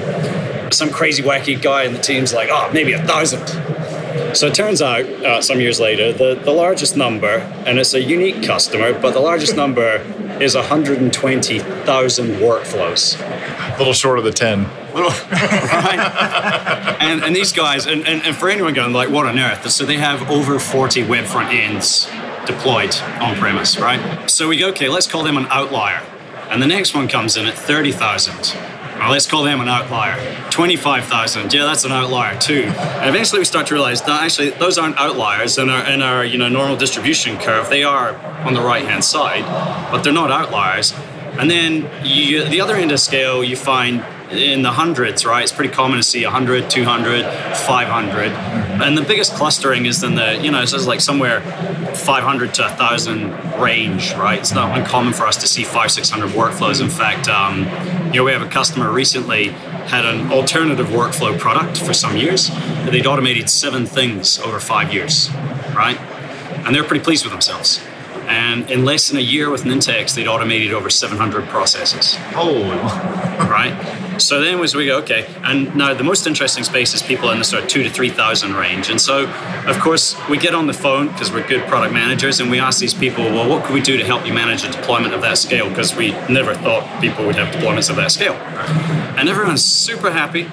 Some 0.73 0.91
crazy 0.91 1.23
wacky 1.23 1.61
guy 1.61 1.85
in 1.85 1.93
the 1.93 2.01
team's 2.01 2.35
like, 2.35 2.49
oh, 2.51 2.71
maybe 2.73 2.93
a 2.93 3.03
thousand. 3.07 3.47
So 4.35 4.49
it 4.49 4.55
turns 4.55 4.83
out, 4.83 5.05
uh, 5.05 5.41
some 5.41 5.61
years 5.61 5.81
later, 5.81 6.13
the, 6.13 6.35
the 6.35 6.51
largest 6.51 6.95
number, 6.97 7.39
and 7.65 7.79
it's 7.79 7.95
a 7.95 8.03
unique 8.03 8.43
customer, 8.43 8.93
but 8.93 9.15
the 9.15 9.21
largest 9.21 9.57
number 9.63 10.03
is 10.41 10.55
120,000 10.55 12.27
workflows. 12.37 13.19
A 13.77 13.79
little 13.79 13.93
short 13.93 14.19
of 14.19 14.25
the 14.25 14.33
10 14.33 14.67
little 14.97 15.11
right? 15.11 16.97
and, 17.01 17.23
and 17.23 17.37
these 17.37 17.53
guys, 17.53 17.87
and, 17.87 18.07
and, 18.07 18.23
and 18.25 18.35
for 18.35 18.49
anyone 18.49 18.75
going 18.75 18.93
like, 18.93 19.11
what 19.11 19.27
on 19.27 19.39
earth? 19.39 19.71
So 19.71 19.85
they 19.85 19.99
have 19.99 20.31
over 20.31 20.59
40 20.59 21.05
web 21.05 21.27
front 21.27 21.53
ends 21.53 22.09
deployed 22.47 22.95
on 23.21 23.37
premise, 23.37 23.79
right? 23.79 24.31
So 24.31 24.49
we 24.49 24.57
go, 24.57 24.69
okay, 24.69 24.89
let's 24.89 25.07
call 25.07 25.23
them 25.23 25.37
an 25.37 25.47
outlier. 25.47 26.03
And 26.49 26.63
the 26.63 26.67
next 26.67 26.95
one 26.95 27.09
comes 27.09 27.37
in 27.37 27.47
at 27.47 27.55
30,000. 27.55 28.57
Well, 28.99 29.11
let's 29.11 29.27
call 29.27 29.43
them 29.43 29.61
an 29.61 29.69
outlier. 29.69 30.51
25,000. 30.51 31.53
Yeah, 31.53 31.65
that's 31.65 31.85
an 31.85 31.93
outlier 31.93 32.39
too. 32.39 32.63
And 32.63 33.11
eventually 33.11 33.41
we 33.41 33.45
start 33.45 33.67
to 33.67 33.75
realize 33.75 34.01
that 34.03 34.23
actually 34.23 34.51
those 34.51 34.79
aren't 34.79 34.97
outliers 34.97 35.59
in 35.59 35.69
our, 35.69 35.87
in 35.91 36.01
our 36.01 36.25
you 36.25 36.39
know, 36.39 36.49
normal 36.49 36.77
distribution 36.77 37.37
curve. 37.37 37.69
They 37.69 37.85
are 37.85 38.17
on 38.47 38.55
the 38.55 38.63
right 38.63 38.85
hand 38.85 39.05
side, 39.05 39.45
but 39.91 40.03
they're 40.03 40.13
not 40.13 40.31
outliers. 40.31 40.95
And 41.39 41.51
then 41.51 41.89
you, 42.05 42.45
the 42.49 42.61
other 42.61 42.77
end 42.77 42.93
of 42.93 43.01
scale, 43.01 43.45
you 43.45 43.57
find 43.57 44.05
in 44.31 44.63
the 44.63 44.73
hundreds, 44.73 45.25
right? 45.25 45.43
It's 45.43 45.53
pretty 45.53 45.73
common 45.73 45.99
to 45.99 46.03
see 46.03 46.25
100, 46.25 46.69
200, 46.69 47.25
500. 47.57 48.33
And 48.83 48.99
the 48.99 49.03
biggest 49.03 49.35
clustering 49.35 49.87
is 49.87 50.03
in 50.03 50.15
the, 50.17 50.39
you 50.43 50.51
know, 50.51 50.63
it's 50.63 50.87
like 50.87 51.01
somewhere 51.01 51.41
500 51.95 52.55
to 52.55 52.63
1,000 52.63 53.61
range, 53.61 54.15
right? 54.15 54.39
It's 54.39 54.53
not 54.53 54.77
uncommon 54.77 55.13
for 55.13 55.27
us 55.27 55.37
to 55.39 55.47
see 55.47 55.63
five, 55.63 55.93
600 55.93 56.31
workflows. 56.31 56.81
In 56.81 56.89
fact, 56.89 57.29
um, 57.29 57.61
you 58.07 58.21
know, 58.21 58.25
we 58.25 58.33
have 58.33 58.43
a 58.43 58.49
customer 58.49 58.91
recently 58.91 59.49
had 59.87 60.05
an 60.05 60.33
alternative 60.33 60.89
workflow 60.89 61.39
product 61.39 61.79
for 61.79 61.95
some 61.95 62.17
years. 62.17 62.51
They'd 62.91 63.07
automated 63.07 63.49
seven 63.49 63.87
things 63.87 64.41
over 64.41 64.59
five 64.59 64.93
years, 64.93 65.31
right? 65.75 65.99
And 66.67 66.75
they're 66.75 66.85
pretty 66.85 67.05
pleased 67.05 67.25
with 67.25 67.33
themselves. 67.33 67.86
And 68.27 68.71
in 68.71 68.85
less 68.85 69.09
than 69.09 69.19
a 69.19 69.23
year 69.23 69.51
with 69.51 69.65
Nintex, 69.65 70.15
they'd 70.15 70.27
automated 70.27 70.73
over 70.73 70.91
700 70.91 71.49
processes. 71.49 72.17
Oh, 72.35 72.71
right. 73.51 73.75
So 74.21 74.41
then 74.41 74.59
was 74.59 74.75
we 74.75 74.87
go, 74.87 74.99
okay. 74.99 75.27
And 75.43 75.75
now 75.77 75.95
the 75.95 76.05
most 76.05 76.27
interesting 76.27 76.65
space 76.65 76.95
is 76.95 77.03
people 77.03 77.31
in 77.31 77.39
the 77.39 77.45
sort 77.45 77.63
of 77.63 77.69
two 77.69 77.83
to 77.83 77.91
3,000 77.91 78.55
range. 78.55 78.89
And 78.89 79.01
so, 79.01 79.27
of 79.67 79.79
course, 79.79 80.17
we 80.29 80.39
get 80.39 80.55
on 80.55 80.67
the 80.67 80.73
phone 80.73 81.09
because 81.09 81.31
we're 81.31 81.47
good 81.47 81.67
product 81.69 81.93
managers 81.93 82.41
and 82.41 82.51
we 82.51 82.59
ask 82.59 82.81
these 82.81 82.95
people, 82.95 83.25
well, 83.25 83.49
what 83.49 83.65
could 83.65 83.75
we 83.75 83.81
do 83.81 83.97
to 83.97 84.05
help 84.05 84.27
you 84.27 84.33
manage 84.33 84.65
a 84.65 84.71
deployment 84.71 85.15
of 85.15 85.21
that 85.23 85.39
scale? 85.39 85.69
Because 85.69 85.95
we 85.95 86.13
never 86.29 86.55
thought 86.55 87.01
people 87.01 87.27
would 87.27 87.37
have 87.37 87.55
deployments 87.55 87.91
of 87.91 87.97
that 87.97 88.11
scale. 88.11 88.35
And 89.17 89.29
everyone's 89.29 89.65
super 89.65 90.11
happy. 90.11 90.49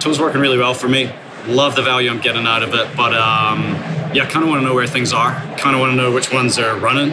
Tool's 0.00 0.18
working 0.18 0.40
really 0.40 0.58
well 0.58 0.74
for 0.74 0.88
me. 0.88 1.12
Love 1.46 1.76
the 1.76 1.82
value 1.82 2.10
I'm 2.10 2.20
getting 2.20 2.46
out 2.46 2.62
of 2.62 2.74
it. 2.74 2.96
But 2.96 3.14
um, 3.14 3.74
yeah, 4.14 4.24
I 4.24 4.26
kind 4.26 4.44
of 4.44 4.48
want 4.48 4.60
to 4.60 4.66
know 4.66 4.74
where 4.74 4.86
things 4.86 5.12
are. 5.12 5.32
Kind 5.56 5.74
of 5.74 5.80
want 5.80 5.92
to 5.92 5.96
know 5.96 6.12
which 6.12 6.32
ones 6.32 6.58
are 6.58 6.76
running 6.78 7.12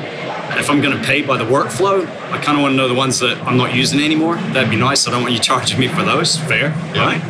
if 0.57 0.69
I'm 0.69 0.81
going 0.81 0.97
to 0.97 1.03
pay 1.03 1.21
by 1.21 1.37
the 1.37 1.43
workflow, 1.43 2.05
I 2.31 2.41
kind 2.41 2.57
of 2.57 2.61
want 2.61 2.73
to 2.73 2.77
know 2.77 2.87
the 2.87 2.93
ones 2.93 3.19
that 3.19 3.37
I'm 3.43 3.57
not 3.57 3.75
using 3.75 3.99
anymore. 3.99 4.35
That'd 4.35 4.69
be 4.69 4.75
nice. 4.75 5.07
I 5.07 5.11
don't 5.11 5.21
want 5.21 5.33
you 5.33 5.39
charging 5.39 5.79
me 5.79 5.87
for 5.87 6.03
those. 6.03 6.37
Fair, 6.37 6.69
yeah. 6.93 7.05
right? 7.05 7.21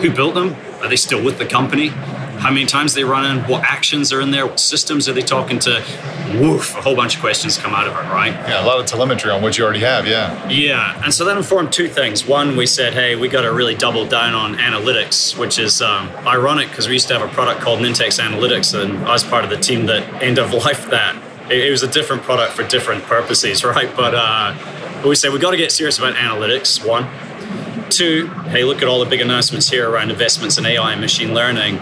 Who 0.00 0.10
built 0.10 0.34
them? 0.34 0.56
Are 0.80 0.88
they 0.88 0.96
still 0.96 1.22
with 1.22 1.38
the 1.38 1.46
company? 1.46 1.90
How 2.42 2.50
many 2.50 2.66
times 2.66 2.94
they 2.94 3.04
run 3.04 3.24
in? 3.24 3.44
What 3.44 3.62
actions 3.62 4.12
are 4.12 4.20
in 4.20 4.32
there? 4.32 4.46
What 4.46 4.58
systems 4.58 5.08
are 5.08 5.12
they 5.12 5.22
talking 5.22 5.60
to? 5.60 5.74
Woof, 6.40 6.74
a 6.74 6.82
whole 6.82 6.96
bunch 6.96 7.14
of 7.14 7.20
questions 7.20 7.56
come 7.56 7.72
out 7.72 7.86
of 7.86 7.92
it, 7.92 8.10
right? 8.10 8.32
Yeah, 8.32 8.64
a 8.64 8.66
lot 8.66 8.80
of 8.80 8.86
telemetry 8.86 9.30
on 9.30 9.42
what 9.42 9.56
you 9.56 9.62
already 9.62 9.78
have, 9.78 10.08
yeah. 10.08 10.48
Yeah, 10.48 11.00
and 11.04 11.14
so 11.14 11.24
that 11.24 11.36
informed 11.36 11.72
two 11.72 11.86
things. 11.86 12.26
One, 12.26 12.56
we 12.56 12.66
said, 12.66 12.94
hey, 12.94 13.14
we 13.14 13.28
got 13.28 13.42
to 13.42 13.52
really 13.52 13.76
double 13.76 14.06
down 14.06 14.34
on 14.34 14.56
analytics, 14.56 15.38
which 15.38 15.60
is 15.60 15.80
um, 15.80 16.08
ironic 16.26 16.68
because 16.70 16.88
we 16.88 16.94
used 16.94 17.06
to 17.08 17.16
have 17.16 17.22
a 17.22 17.32
product 17.32 17.60
called 17.60 17.78
Nintex 17.78 18.20
Analytics, 18.20 18.74
and 18.76 18.98
I 19.06 19.12
was 19.12 19.22
part 19.22 19.44
of 19.44 19.50
the 19.50 19.56
team 19.56 19.86
that 19.86 20.20
end 20.20 20.40
of 20.40 20.52
life 20.52 20.90
that 20.90 21.14
it, 21.48 21.66
it 21.66 21.70
was 21.70 21.84
a 21.84 21.88
different 21.88 22.24
product 22.24 22.54
for 22.54 22.66
different 22.66 23.04
purposes, 23.04 23.62
right? 23.64 23.94
But 23.94 24.16
uh, 24.16 25.06
we 25.06 25.14
said 25.14 25.32
we 25.32 25.38
got 25.38 25.52
to 25.52 25.56
get 25.56 25.70
serious 25.70 25.96
about 25.96 26.14
analytics. 26.14 26.84
One, 26.84 27.08
two. 27.88 28.26
Hey, 28.48 28.64
look 28.64 28.82
at 28.82 28.88
all 28.88 28.98
the 28.98 29.08
big 29.08 29.20
announcements 29.20 29.68
here 29.68 29.88
around 29.88 30.10
investments 30.10 30.58
in 30.58 30.66
AI 30.66 30.90
and 30.90 31.00
machine 31.00 31.34
learning. 31.34 31.78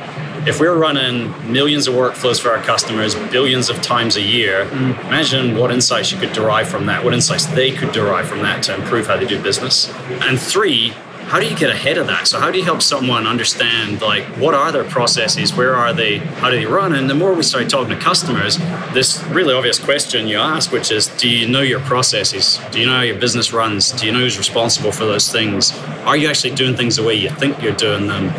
If 0.47 0.59
we're 0.59 0.75
running 0.75 1.53
millions 1.53 1.87
of 1.87 1.95
workflows 1.95 2.41
for 2.41 2.51
our 2.51 2.63
customers, 2.63 3.15
billions 3.31 3.69
of 3.69 3.83
times 3.83 4.17
a 4.17 4.23
year, 4.23 4.65
mm. 4.65 4.99
imagine 5.07 5.57
what 5.57 5.71
insights 5.71 6.13
you 6.13 6.19
could 6.19 6.33
derive 6.33 6.67
from 6.67 6.87
that, 6.87 7.05
what 7.05 7.13
insights 7.13 7.45
they 7.47 7.73
could 7.73 7.93
derive 7.93 8.27
from 8.27 8.41
that 8.41 8.63
to 8.65 8.75
improve 8.75 9.07
how 9.07 9.19
they 9.19 9.27
do 9.27 9.41
business. 9.43 9.93
And 10.23 10.41
three, 10.41 10.95
how 11.31 11.39
do 11.39 11.47
you 11.47 11.57
get 11.57 11.71
ahead 11.71 11.99
of 11.99 12.07
that? 12.07 12.27
So 12.27 12.41
how 12.41 12.51
do 12.51 12.59
you 12.59 12.65
help 12.65 12.81
someone 12.81 13.27
understand 13.27 14.01
like 14.01 14.25
what 14.39 14.55
are 14.55 14.73
their 14.73 14.83
processes, 14.83 15.55
where 15.55 15.77
are 15.77 15.93
they, 15.93 16.17
how 16.19 16.51
do 16.51 16.57
they 16.57 16.67
run? 16.67 16.95
And 16.95 17.09
the 17.09 17.15
more 17.15 17.35
we 17.35 17.43
start 17.43 17.69
talking 17.69 17.97
to 17.97 18.03
customers, 18.03 18.57
this 18.95 19.23
really 19.25 19.53
obvious 19.55 19.79
question 19.79 20.27
you 20.27 20.39
ask, 20.39 20.73
which 20.73 20.91
is, 20.91 21.07
do 21.19 21.29
you 21.29 21.47
know 21.47 21.61
your 21.61 21.81
processes? 21.81 22.59
Do 22.73 22.81
you 22.81 22.87
know 22.87 22.97
how 22.97 23.03
your 23.03 23.19
business 23.21 23.53
runs? 23.53 23.93
Do 23.93 24.07
you 24.07 24.13
know 24.13 24.21
who's 24.21 24.39
responsible 24.39 24.91
for 24.91 25.05
those 25.05 25.31
things? 25.31 25.73
Are 26.07 26.17
you 26.17 26.29
actually 26.29 26.55
doing 26.55 26.77
things 26.77 26.97
the 26.97 27.05
way 27.05 27.15
you 27.15 27.29
think 27.29 27.63
you're 27.63 27.75
doing 27.75 28.09
them? 28.09 28.33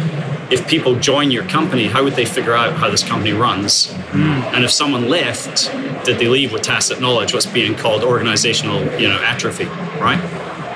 If 0.51 0.67
people 0.67 0.95
join 0.95 1.31
your 1.31 1.45
company, 1.45 1.87
how 1.87 2.03
would 2.03 2.13
they 2.13 2.25
figure 2.25 2.53
out 2.53 2.73
how 2.73 2.89
this 2.89 3.03
company 3.03 3.31
runs? 3.31 3.87
Mm. 3.87 4.53
And 4.53 4.63
if 4.65 4.71
someone 4.71 5.07
left, 5.07 5.71
did 6.05 6.19
they 6.19 6.27
leave 6.27 6.51
with 6.51 6.61
tacit 6.61 6.99
knowledge, 6.99 7.33
what's 7.33 7.45
being 7.45 7.75
called 7.75 8.03
organizational, 8.03 8.83
you 8.99 9.07
know, 9.07 9.19
atrophy, 9.21 9.65
right? 9.99 10.19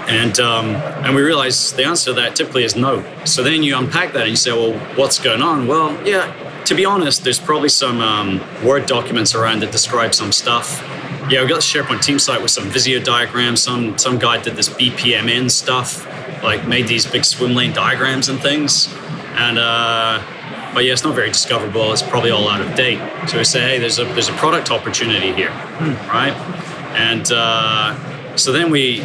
And 0.07 0.39
um, 0.39 0.75
and 1.03 1.15
we 1.15 1.23
realized 1.23 1.75
the 1.75 1.85
answer 1.85 2.11
to 2.11 2.21
that 2.21 2.35
typically 2.35 2.63
is 2.63 2.75
no. 2.75 3.03
So 3.25 3.43
then 3.43 3.63
you 3.63 3.75
unpack 3.75 4.13
that 4.13 4.21
and 4.21 4.29
you 4.29 4.35
say, 4.35 4.51
well, 4.51 4.77
what's 4.95 5.19
going 5.19 5.41
on? 5.41 5.67
Well, 5.67 5.91
yeah, 6.07 6.31
to 6.65 6.75
be 6.75 6.85
honest, 6.85 7.23
there's 7.23 7.39
probably 7.39 7.69
some 7.69 8.01
um, 8.01 8.41
Word 8.63 8.85
documents 8.85 9.33
around 9.33 9.61
that 9.61 9.71
describe 9.71 10.13
some 10.13 10.31
stuff. 10.31 10.81
Yeah, 11.27 11.41
we 11.41 11.47
got 11.47 11.55
the 11.55 11.61
SharePoint 11.61 12.03
team 12.03 12.19
site 12.19 12.41
with 12.41 12.51
some 12.51 12.65
Visio 12.65 12.99
diagrams. 12.99 13.61
Some 13.63 13.97
some 13.97 14.19
guy 14.19 14.41
did 14.41 14.55
this 14.55 14.69
BPMN 14.69 15.49
stuff, 15.49 16.05
like 16.43 16.67
made 16.67 16.87
these 16.87 17.05
big 17.05 17.25
swim 17.25 17.55
lane 17.55 17.73
diagrams 17.73 18.29
and 18.29 18.39
things. 18.39 18.93
And 19.35 19.57
uh, 19.57 20.23
but 20.73 20.85
yeah, 20.85 20.93
it's 20.93 21.03
not 21.03 21.15
very 21.15 21.29
discoverable. 21.29 21.91
It's 21.91 22.01
probably 22.01 22.31
all 22.31 22.49
out 22.49 22.61
of 22.61 22.75
date. 22.75 22.99
So 23.29 23.37
we 23.37 23.43
say, 23.43 23.61
hey, 23.61 23.79
there's 23.79 23.99
a 23.99 24.05
there's 24.05 24.29
a 24.29 24.33
product 24.33 24.71
opportunity 24.71 25.33
here, 25.33 25.51
hmm. 25.51 26.09
right? 26.09 26.33
And 26.95 27.29
uh, 27.31 28.35
so 28.35 28.51
then 28.51 28.71
we 28.71 29.03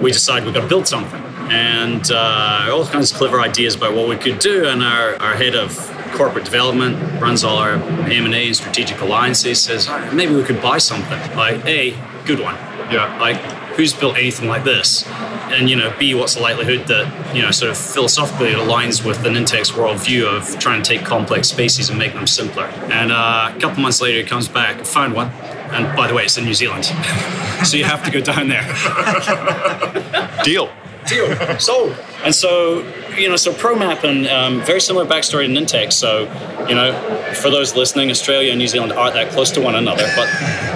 we 0.00 0.12
decide 0.12 0.44
we've 0.44 0.54
got 0.54 0.62
to 0.62 0.68
build 0.68 0.86
something, 0.86 1.22
and 1.50 2.10
uh, 2.10 2.70
all 2.70 2.86
kinds 2.86 3.12
of 3.12 3.18
clever 3.18 3.40
ideas 3.40 3.74
about 3.74 3.94
what 3.94 4.08
we 4.08 4.16
could 4.16 4.38
do. 4.38 4.66
And 4.66 4.82
our, 4.82 5.14
our 5.20 5.34
head 5.34 5.54
of 5.54 5.76
corporate 6.12 6.44
development 6.44 7.20
runs 7.20 7.44
all 7.44 7.58
our 7.58 7.74
M&A 7.74 8.46
and 8.46 8.56
strategic 8.56 9.00
alliances. 9.00 9.60
Says 9.60 9.88
maybe 10.12 10.34
we 10.34 10.42
could 10.42 10.62
buy 10.62 10.78
something 10.78 11.36
like 11.36 11.64
a 11.66 11.90
good 12.24 12.40
one. 12.40 12.54
Yeah. 12.90 13.18
Like 13.20 13.36
who's 13.76 13.92
built 13.92 14.16
anything 14.16 14.48
like 14.48 14.64
this? 14.64 15.04
And 15.50 15.68
you 15.68 15.76
know, 15.76 15.94
B, 15.98 16.14
what's 16.14 16.34
the 16.34 16.40
likelihood 16.40 16.86
that 16.88 17.34
you 17.34 17.42
know, 17.42 17.50
sort 17.50 17.70
of 17.70 17.78
philosophically, 17.78 18.50
it 18.50 18.58
aligns 18.58 19.04
with 19.04 19.22
the 19.22 19.28
Nintex 19.28 19.72
worldview 19.72 20.24
of 20.26 20.58
trying 20.58 20.82
to 20.82 20.88
take 20.88 21.04
complex 21.04 21.48
spaces 21.48 21.90
and 21.90 21.98
make 21.98 22.14
them 22.14 22.26
simpler. 22.26 22.64
And 22.64 23.12
uh, 23.12 23.52
a 23.54 23.60
couple 23.60 23.82
months 23.82 24.00
later, 24.00 24.22
he 24.22 24.24
comes 24.24 24.48
back, 24.48 24.84
found 24.84 25.14
one, 25.14 25.28
and 25.72 25.94
by 25.96 26.08
the 26.08 26.14
way, 26.14 26.24
it's 26.24 26.38
in 26.38 26.44
New 26.44 26.54
Zealand, 26.54 26.84
so 27.64 27.76
you 27.76 27.84
have 27.84 28.02
to 28.04 28.10
go 28.10 28.20
down 28.20 28.48
there. 28.48 28.62
Deal. 30.44 30.70
Deal. 31.06 31.58
Sold. 31.58 31.96
And 32.22 32.34
so, 32.34 32.80
you 33.16 33.28
know, 33.28 33.36
so 33.36 33.52
Promapp 33.52 34.04
and 34.04 34.26
um, 34.26 34.60
very 34.62 34.80
similar 34.80 35.06
backstory 35.06 35.46
to 35.46 35.52
Nintex. 35.52 35.94
So, 35.94 36.22
you 36.68 36.74
know, 36.74 36.92
for 37.34 37.50
those 37.50 37.74
listening, 37.74 38.10
Australia 38.10 38.50
and 38.50 38.58
New 38.58 38.68
Zealand 38.68 38.92
aren't 38.92 39.14
that 39.14 39.30
close 39.32 39.50
to 39.52 39.60
one 39.60 39.74
another, 39.74 40.06
but 40.16 40.28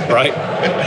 right, 0.08 0.32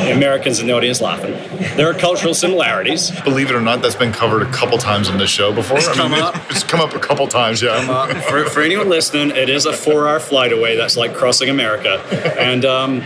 the 0.06 0.12
Americans 0.12 0.60
in 0.60 0.68
the 0.68 0.74
audience 0.74 1.02
laughing. 1.02 1.34
There 1.76 1.90
are 1.90 1.94
cultural 1.94 2.34
similarities. 2.34 3.12
Believe 3.22 3.50
it 3.50 3.56
or 3.56 3.62
not, 3.62 3.82
that's 3.82 3.96
been 3.96 4.12
covered 4.12 4.42
a 4.42 4.52
couple 4.52 4.78
times 4.78 5.10
in 5.10 5.18
this 5.18 5.30
show 5.30 5.54
before. 5.54 5.78
It's 5.78 5.88
I 5.88 5.94
come 5.94 6.12
mean, 6.12 6.22
up. 6.22 6.36
It's 6.50 6.64
come 6.64 6.80
up 6.80 6.94
a 6.94 7.00
couple 7.00 7.28
times, 7.28 7.62
yeah. 7.62 8.22
For, 8.22 8.46
for 8.46 8.62
anyone 8.62 8.90
listening, 8.90 9.36
it 9.36 9.50
is 9.50 9.66
a 9.66 9.74
four-hour 9.74 10.20
flight 10.20 10.52
away. 10.52 10.76
That's 10.76 10.98
like 10.98 11.14
crossing 11.14 11.50
America, 11.50 12.00
and. 12.40 12.66
Um, 12.66 13.04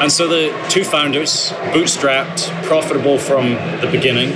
and 0.00 0.12
so 0.12 0.28
the 0.28 0.66
two 0.70 0.84
founders, 0.84 1.50
bootstrapped, 1.72 2.64
profitable 2.64 3.18
from 3.18 3.54
the 3.80 3.88
beginning, 3.90 4.30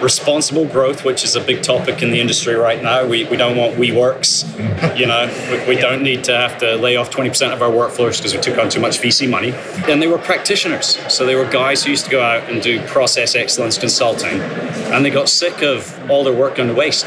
responsible 0.00 0.66
growth, 0.66 1.04
which 1.04 1.24
is 1.24 1.36
a 1.36 1.40
big 1.40 1.62
topic 1.62 2.02
in 2.02 2.10
the 2.10 2.20
industry 2.20 2.54
right 2.54 2.82
now. 2.82 3.06
We, 3.06 3.24
we 3.24 3.36
don't 3.36 3.56
want 3.56 3.76
WeWorks, 3.76 4.98
you 4.98 5.06
know, 5.06 5.26
we, 5.50 5.74
we 5.74 5.80
don't 5.80 6.02
need 6.02 6.24
to 6.24 6.36
have 6.36 6.58
to 6.58 6.76
lay 6.76 6.96
off 6.96 7.10
20% 7.10 7.52
of 7.52 7.62
our 7.62 7.70
workforce 7.70 8.18
because 8.18 8.34
we 8.34 8.40
took 8.40 8.58
on 8.58 8.68
too 8.68 8.80
much 8.80 8.98
VC 8.98 9.28
money. 9.28 9.52
And 9.90 10.00
they 10.00 10.06
were 10.06 10.18
practitioners. 10.18 10.98
So 11.12 11.26
they 11.26 11.34
were 11.34 11.48
guys 11.50 11.84
who 11.84 11.90
used 11.90 12.04
to 12.06 12.10
go 12.10 12.22
out 12.22 12.50
and 12.50 12.62
do 12.62 12.80
process 12.86 13.34
excellence 13.34 13.78
consulting. 13.78 14.40
And 14.40 15.04
they 15.04 15.10
got 15.10 15.28
sick 15.28 15.62
of 15.62 16.10
all 16.10 16.24
their 16.24 16.34
work 16.34 16.56
going 16.56 16.68
to 16.68 16.74
waste. 16.74 17.06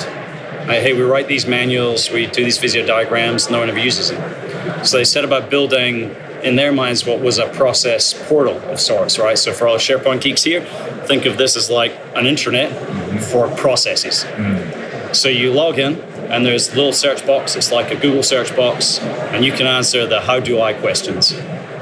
Like, 0.68 0.82
hey, 0.82 0.94
we 0.94 1.02
write 1.02 1.28
these 1.28 1.48
manuals, 1.48 2.12
we 2.12 2.28
do 2.28 2.44
these 2.44 2.58
Visio 2.58 2.86
diagrams, 2.86 3.50
no 3.50 3.60
one 3.60 3.70
ever 3.70 3.80
uses 3.80 4.10
them. 4.10 4.86
So 4.86 4.98
they 4.98 5.06
set 5.06 5.24
about 5.24 5.50
building 5.50 6.14
in 6.44 6.56
their 6.56 6.72
minds 6.72 7.06
what 7.06 7.20
was 7.22 7.40
a 7.40 7.48
process 7.50 8.14
portal 8.28 8.58
of 8.70 8.80
sorts, 8.80 9.18
right? 9.18 9.38
So 9.38 9.54
for 9.54 9.68
all 9.68 9.74
the 9.74 9.80
SharePoint 9.80 10.22
geeks 10.22 10.44
here, 10.44 10.62
think 11.08 11.26
of 11.26 11.38
this 11.38 11.56
as 11.56 11.70
like 11.70 11.92
an 12.16 12.26
intranet 12.26 12.70
mm-hmm. 12.70 13.18
for 13.20 13.50
processes. 13.56 14.26
Mm-hmm. 14.26 15.14
So 15.14 15.30
you 15.30 15.52
log 15.52 15.80
in 15.80 16.00
and 16.32 16.46
there's 16.46 16.74
a 16.74 16.76
little 16.76 16.94
search 16.94 17.26
box, 17.26 17.56
it's 17.56 17.72
like 17.72 17.92
a 17.92 17.96
Google 17.96 18.24
search 18.24 18.56
box, 18.56 19.00
and 19.00 19.46
you 19.46 19.54
can 19.54 19.66
answer 19.66 20.06
the 20.06 20.22
how 20.22 20.40
do 20.40 20.62
I 20.62 20.74
questions. 20.74 21.34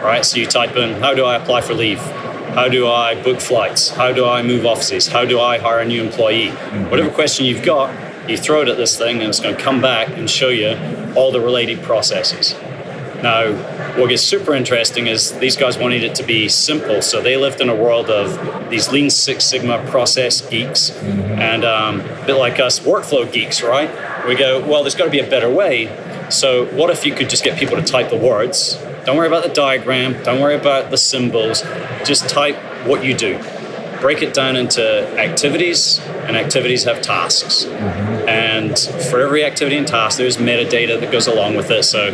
Right? 0.02 0.24
So 0.24 0.38
you 0.38 0.46
type 0.46 0.76
in 0.76 1.02
how 1.02 1.16
do 1.16 1.26
I 1.26 1.36
apply 1.36 1.62
for 1.62 1.74
leave? 1.74 2.00
How 2.00 2.70
do 2.70 2.88
I 2.88 3.22
book 3.22 3.42
flights? 3.42 3.90
How 3.90 4.14
do 4.14 4.26
I 4.26 4.44
move 4.44 4.66
offices? 4.66 5.08
How 5.08 5.26
do 5.26 5.40
I 5.40 5.58
hire 5.58 5.80
a 5.80 5.86
new 5.86 6.02
employee? 6.04 6.50
Mm-hmm. 6.50 6.90
Whatever 6.92 7.10
question 7.10 7.46
you've 7.46 7.64
got, 7.64 7.90
you 8.30 8.38
throw 8.38 8.62
it 8.62 8.70
at 8.70 8.78
this 8.78 8.98
thing 8.98 9.20
and 9.20 9.30
it's 9.30 9.40
going 9.40 9.56
to 9.56 9.62
come 9.62 9.82
back 9.82 10.10
and 10.10 10.30
show 10.30 10.50
you 10.50 10.78
all 11.16 11.32
the 11.32 11.42
related 11.42 11.82
processes. 11.82 12.56
Now, 13.26 13.52
what 14.00 14.10
gets 14.10 14.22
super 14.22 14.54
interesting 14.54 15.08
is 15.08 15.32
these 15.40 15.58
guys 15.58 15.80
wanted 15.80 16.04
it 16.04 16.14
to 16.14 16.24
be 16.24 16.48
simple. 16.48 17.02
So 17.02 17.24
they 17.24 17.38
lived 17.38 17.60
in 17.60 17.70
a 17.70 17.76
world 17.76 18.08
of 18.08 18.70
these 18.70 18.92
Lean 18.92 19.10
Six 19.10 19.44
Sigma 19.44 19.84
process 19.90 20.48
geeks, 20.48 20.92
mm-hmm. 20.92 21.40
and 21.40 21.66
um, 21.66 22.02
a 22.02 22.26
bit 22.28 22.36
like 22.36 22.60
us, 22.60 22.80
workflow 22.82 23.26
geeks, 23.34 23.64
right? 23.64 23.90
We 24.28 24.36
go, 24.36 24.64
well, 24.64 24.84
there's 24.84 24.94
got 24.94 25.06
to 25.06 25.10
be 25.10 25.22
a 25.22 25.28
better 25.28 25.50
way. 25.50 25.88
So 26.30 26.66
what 26.76 26.92
if 26.92 27.04
you 27.04 27.16
could 27.16 27.32
just 27.32 27.44
get 27.44 27.58
people 27.58 27.78
to 27.78 27.82
type 27.82 28.12
the 28.12 28.18
words? 28.18 28.76
Don't 29.06 29.18
worry 29.18 29.28
about 29.28 29.42
the 29.42 29.54
diagram. 29.54 30.22
Don't 30.22 30.40
worry 30.40 30.56
about 30.56 30.92
the 30.92 30.98
symbols. 30.98 31.64
Just 32.06 32.30
type 32.30 32.56
what 32.86 33.04
you 33.04 33.16
do 33.16 33.42
break 34.06 34.22
it 34.22 34.36
down 34.36 34.56
into 34.56 34.84
activities, 35.18 36.00
and 36.26 36.36
activities 36.36 36.84
have 36.84 37.02
tasks. 37.02 37.66
And 37.66 38.78
for 39.10 39.22
every 39.22 39.44
activity 39.44 39.78
and 39.78 39.88
task, 39.88 40.18
there's 40.18 40.38
metadata 40.38 41.00
that 41.00 41.12
goes 41.12 41.28
along 41.28 41.56
with 41.56 41.70
it. 41.72 41.84
So, 41.84 42.12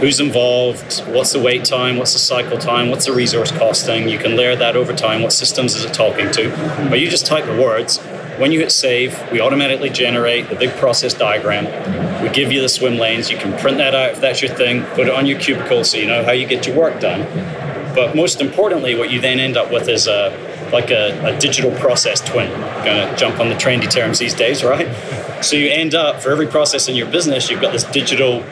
who's 0.00 0.20
involved? 0.20 1.00
What's 1.08 1.32
the 1.32 1.40
wait 1.40 1.64
time? 1.64 1.96
What's 1.96 2.12
the 2.12 2.18
cycle 2.18 2.58
time? 2.58 2.90
What's 2.90 3.06
the 3.06 3.12
resource 3.12 3.50
costing? 3.52 4.08
You 4.08 4.18
can 4.18 4.36
layer 4.36 4.54
that 4.56 4.76
over 4.76 4.92
time. 4.92 5.22
What 5.22 5.32
systems 5.32 5.74
is 5.74 5.84
it 5.84 5.94
talking 5.94 6.30
to? 6.32 6.50
But 6.90 7.00
you 7.00 7.08
just 7.08 7.26
type 7.26 7.46
the 7.46 7.60
words. 7.60 7.98
When 8.38 8.50
you 8.50 8.60
hit 8.60 8.72
save, 8.72 9.30
we 9.30 9.40
automatically 9.40 9.90
generate 9.90 10.48
the 10.48 10.56
big 10.56 10.70
process 10.72 11.14
diagram. 11.14 11.64
We 12.22 12.28
give 12.30 12.50
you 12.50 12.60
the 12.60 12.68
swim 12.68 12.98
lanes. 12.98 13.30
You 13.30 13.36
can 13.36 13.56
print 13.60 13.78
that 13.78 13.94
out 13.94 14.10
if 14.10 14.20
that's 14.20 14.42
your 14.42 14.52
thing, 14.54 14.82
put 14.86 15.06
it 15.06 15.14
on 15.14 15.24
your 15.24 15.38
cubicle 15.38 15.84
so 15.84 15.98
you 15.98 16.06
know 16.06 16.24
how 16.24 16.32
you 16.32 16.46
get 16.46 16.66
your 16.66 16.76
work 16.76 17.00
done. 17.00 17.22
But 17.94 18.16
most 18.16 18.40
importantly, 18.40 18.96
what 18.96 19.10
you 19.10 19.20
then 19.20 19.38
end 19.38 19.56
up 19.56 19.70
with 19.70 19.88
is 19.88 20.08
a 20.08 20.30
like 20.74 20.90
a, 20.90 21.18
a 21.24 21.38
digital 21.38 21.70
process 21.76 22.20
twin. 22.20 22.50
Going 22.84 23.08
to 23.08 23.16
jump 23.16 23.40
on 23.40 23.48
the 23.48 23.54
trendy 23.54 23.90
terms 23.90 24.18
these 24.18 24.34
days, 24.34 24.62
right? 24.62 24.88
So 25.42 25.56
you 25.56 25.70
end 25.70 25.94
up 25.94 26.20
for 26.20 26.30
every 26.30 26.46
process 26.46 26.88
in 26.88 26.96
your 26.96 27.10
business, 27.10 27.48
you've 27.48 27.62
got 27.62 27.72
this 27.72 27.84
digital 27.84 28.42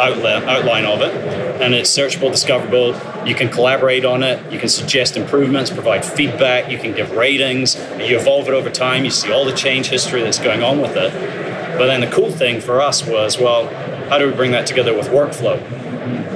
outline, 0.00 0.44
outline 0.44 0.86
of 0.86 1.02
it, 1.02 1.14
and 1.60 1.74
it's 1.74 1.90
searchable, 1.90 2.30
discoverable. 2.30 2.94
You 3.26 3.34
can 3.34 3.50
collaborate 3.50 4.04
on 4.04 4.22
it. 4.22 4.50
You 4.50 4.58
can 4.58 4.68
suggest 4.68 5.16
improvements, 5.16 5.70
provide 5.70 6.04
feedback. 6.04 6.70
You 6.70 6.78
can 6.78 6.94
give 6.94 7.10
ratings. 7.12 7.76
You 7.98 8.18
evolve 8.18 8.48
it 8.48 8.54
over 8.54 8.70
time. 8.70 9.04
You 9.04 9.10
see 9.10 9.30
all 9.30 9.44
the 9.44 9.54
change 9.54 9.88
history 9.88 10.22
that's 10.22 10.38
going 10.38 10.62
on 10.62 10.80
with 10.80 10.96
it. 10.96 11.12
But 11.76 11.86
then 11.86 12.00
the 12.00 12.10
cool 12.10 12.30
thing 12.30 12.60
for 12.60 12.80
us 12.80 13.06
was, 13.06 13.38
well, 13.38 13.68
how 14.08 14.18
do 14.18 14.26
we 14.26 14.34
bring 14.34 14.52
that 14.52 14.66
together 14.66 14.94
with 14.94 15.08
workflow? 15.08 15.60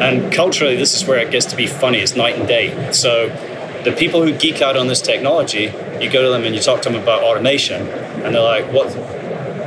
And 0.00 0.32
culturally, 0.32 0.76
this 0.76 0.94
is 0.94 1.06
where 1.06 1.18
it 1.18 1.30
gets 1.30 1.46
to 1.46 1.56
be 1.56 1.66
funny. 1.66 1.98
It's 1.98 2.16
night 2.16 2.36
and 2.36 2.46
day. 2.46 2.92
So 2.92 3.28
the 3.86 3.92
people 3.92 4.20
who 4.20 4.36
geek 4.36 4.60
out 4.60 4.76
on 4.76 4.88
this 4.88 5.00
technology, 5.00 5.72
you 6.00 6.10
go 6.10 6.20
to 6.20 6.30
them 6.30 6.42
and 6.42 6.56
you 6.56 6.60
talk 6.60 6.82
to 6.82 6.88
them 6.90 7.00
about 7.00 7.22
automation, 7.22 7.86
and 7.86 8.34
they're 8.34 8.42
like, 8.42 8.66
"What? 8.72 8.88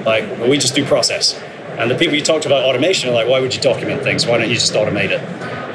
Like, 0.05 0.26
well, 0.38 0.49
we 0.49 0.57
just 0.57 0.76
do 0.76 0.84
process." 0.86 1.41
And 1.78 1.89
the 1.89 1.95
people 1.95 2.15
you 2.15 2.22
talked 2.22 2.45
about 2.45 2.65
automation 2.65 3.09
are 3.09 3.13
like, 3.13 3.30
"Why 3.30 3.39
would 3.39 3.55
you 3.55 3.61
document 3.61 4.03
things? 4.03 4.28
Why 4.28 4.38
don't 4.38 4.49
you 4.49 4.55
just 4.55 4.74
automate 4.74 5.11
it?" 5.11 5.22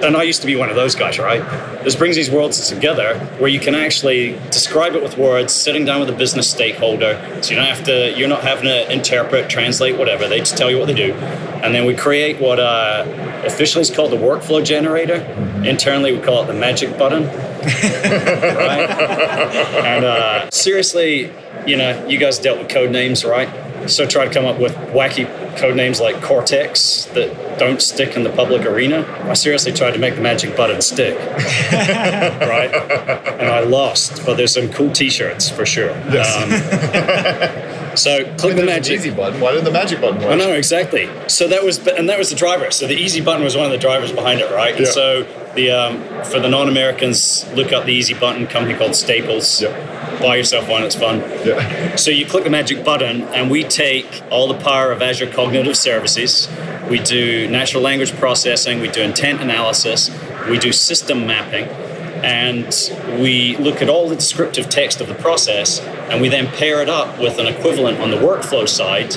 And 0.05 0.15
I 0.15 0.25
used 0.25 0.43
to 0.43 0.47
be 0.47 0.57
one 0.57 0.69
of 0.69 0.77
those 0.77 0.95
guys, 0.95 1.19
right? 1.19 1.43
This 1.83 1.97
brings 1.97 2.17
these 2.17 2.31
worlds 2.31 2.69
together 2.69 3.19
where 3.39 3.49
you 3.49 3.61
can 3.61 3.75
actually 3.75 4.39
describe 4.51 4.95
it 4.95 5.03
with 5.03 5.17
words, 5.17 5.55
sitting 5.55 5.87
down 5.87 6.01
with 6.01 6.11
a 6.11 6.19
business 6.25 6.51
stakeholder. 6.51 7.19
So 7.41 7.51
you 7.51 7.57
don't 7.57 7.69
have 7.69 7.85
to, 7.85 8.13
you're 8.15 8.29
not 8.29 8.43
having 8.43 8.65
to 8.65 8.93
interpret, 8.93 9.49
translate, 9.49 9.97
whatever. 9.97 10.29
They 10.29 10.41
just 10.41 10.59
tell 10.59 10.71
you 10.71 10.79
what 10.79 10.89
they 10.89 10.95
do. 10.95 11.15
And 11.63 11.75
then 11.75 11.87
we 11.87 11.95
create 11.95 12.39
what 12.39 12.61
uh, 12.61 13.07
officially 13.47 13.81
is 13.81 13.91
called 13.91 14.13
the 14.13 14.19
workflow 14.19 14.63
generator. 14.63 15.23
Internally, 15.65 16.13
we 16.13 16.21
call 16.21 16.43
it 16.43 16.49
the 16.49 16.53
magic 16.53 16.99
button 16.99 17.31
right? 18.57 18.91
and 19.85 20.05
uh, 20.05 20.51
seriously, 20.51 21.33
you 21.67 21.77
know, 21.77 22.07
you 22.07 22.19
guys 22.19 22.39
dealt 22.39 22.59
with 22.59 22.69
code 22.69 22.91
names, 22.91 23.25
right? 23.25 23.49
So 23.89 24.07
try 24.07 24.27
to 24.27 24.33
come 24.33 24.47
up 24.47 24.59
with 24.59 24.75
wacky 24.95 25.27
code 25.57 25.77
names 25.77 26.01
like 26.01 26.23
Cortex 26.23 27.05
that 27.15 27.59
don't 27.59 27.83
stick 27.83 28.17
in 28.17 28.23
the 28.23 28.31
public 28.31 28.65
arena. 28.65 29.05
I 29.25 29.35
seriously 29.35 29.73
tried 29.73 29.93
to 29.93 29.99
make 29.99 30.15
the 30.15 30.23
magic 30.23 30.57
button 30.57 30.81
stick, 30.81 31.19
right? 31.73 32.71
And 33.39 33.49
I 33.49 33.61
lost, 33.61 34.25
but 34.25 34.37
there's 34.37 34.55
some 34.55 34.71
cool 34.71 34.91
T-shirts 34.91 35.51
for 35.51 35.67
sure. 35.67 35.91
Yes. 36.11 36.35
Um, 36.37 37.71
So 37.97 38.25
click 38.37 38.57
the 38.57 38.65
magic 38.65 38.99
easy 38.99 39.11
button. 39.11 39.41
Why 39.41 39.53
did 39.53 39.65
the 39.65 39.71
magic 39.71 40.01
button 40.01 40.21
work? 40.21 40.31
I 40.31 40.35
know 40.35 40.53
exactly. 40.53 41.09
So 41.29 41.49
that 41.49 41.63
was, 41.63 41.87
and 41.87 42.09
that 42.09 42.19
was 42.19 42.31
the 42.31 42.37
driver. 42.37 42.71
So 42.71 42.87
the 42.87 42.97
easy 42.97 43.21
button 43.21 43.45
was 43.45 43.57
one 43.57 43.67
of 43.67 43.73
the 43.73 43.79
drivers 43.79 44.13
behind 44.13 44.41
it, 44.41 44.51
right? 44.53 44.79
Yeah. 44.79 44.87
so 44.87 45.23
the 45.55 45.71
um, 45.71 46.03
for 46.25 46.41
the 46.41 46.49
non-Americans, 46.49 47.47
look 47.55 47.73
up 47.73 47.85
the 47.85 47.93
easy 47.93 48.15
button 48.15 48.47
company 48.47 48.77
called 48.77 48.95
Staples. 48.95 49.63
Yeah. 49.63 50.21
Buy 50.21 50.37
yourself 50.37 50.69
one; 50.69 50.83
it's 50.83 50.95
fun. 50.95 51.21
Yeah. 51.45 51.97
So 51.97 52.11
you 52.11 52.27
click 52.27 52.45
the 52.45 52.51
magic 52.51 52.85
button, 52.85 53.23
and 53.23 53.51
we 53.51 53.65
take 53.65 54.23
all 54.31 54.49
the 54.49 54.59
power 54.59 54.93
of 54.93 55.03
Azure 55.03 55.31
Cognitive 55.31 55.77
Services. 55.77 56.49
We 56.89 56.99
do 56.99 57.49
natural 57.49 57.83
language 57.83 58.13
processing. 58.13 58.81
We 58.81 58.89
do 58.89 59.03
intent 59.03 59.41
analysis. 59.41 60.11
We 60.49 60.59
do 60.59 60.73
system 60.73 61.27
mapping 61.27 61.69
and 62.25 62.91
we 63.21 63.55
look 63.59 63.83
at 63.83 63.91
all 63.91 64.09
the 64.09 64.17
descriptive 64.17 64.71
text 64.71 65.01
of 65.03 65.09
the 65.09 65.15
process 65.15 65.81
and 65.81 66.23
we 66.23 66.29
then 66.29 66.47
pair 66.47 66.81
it 66.81 66.89
up 66.89 67.19
with 67.19 67.39
an 67.39 67.47
equivalent 67.47 67.99
on 68.01 68.11
the 68.11 68.17
workflow 68.17 68.67
side 68.67 69.15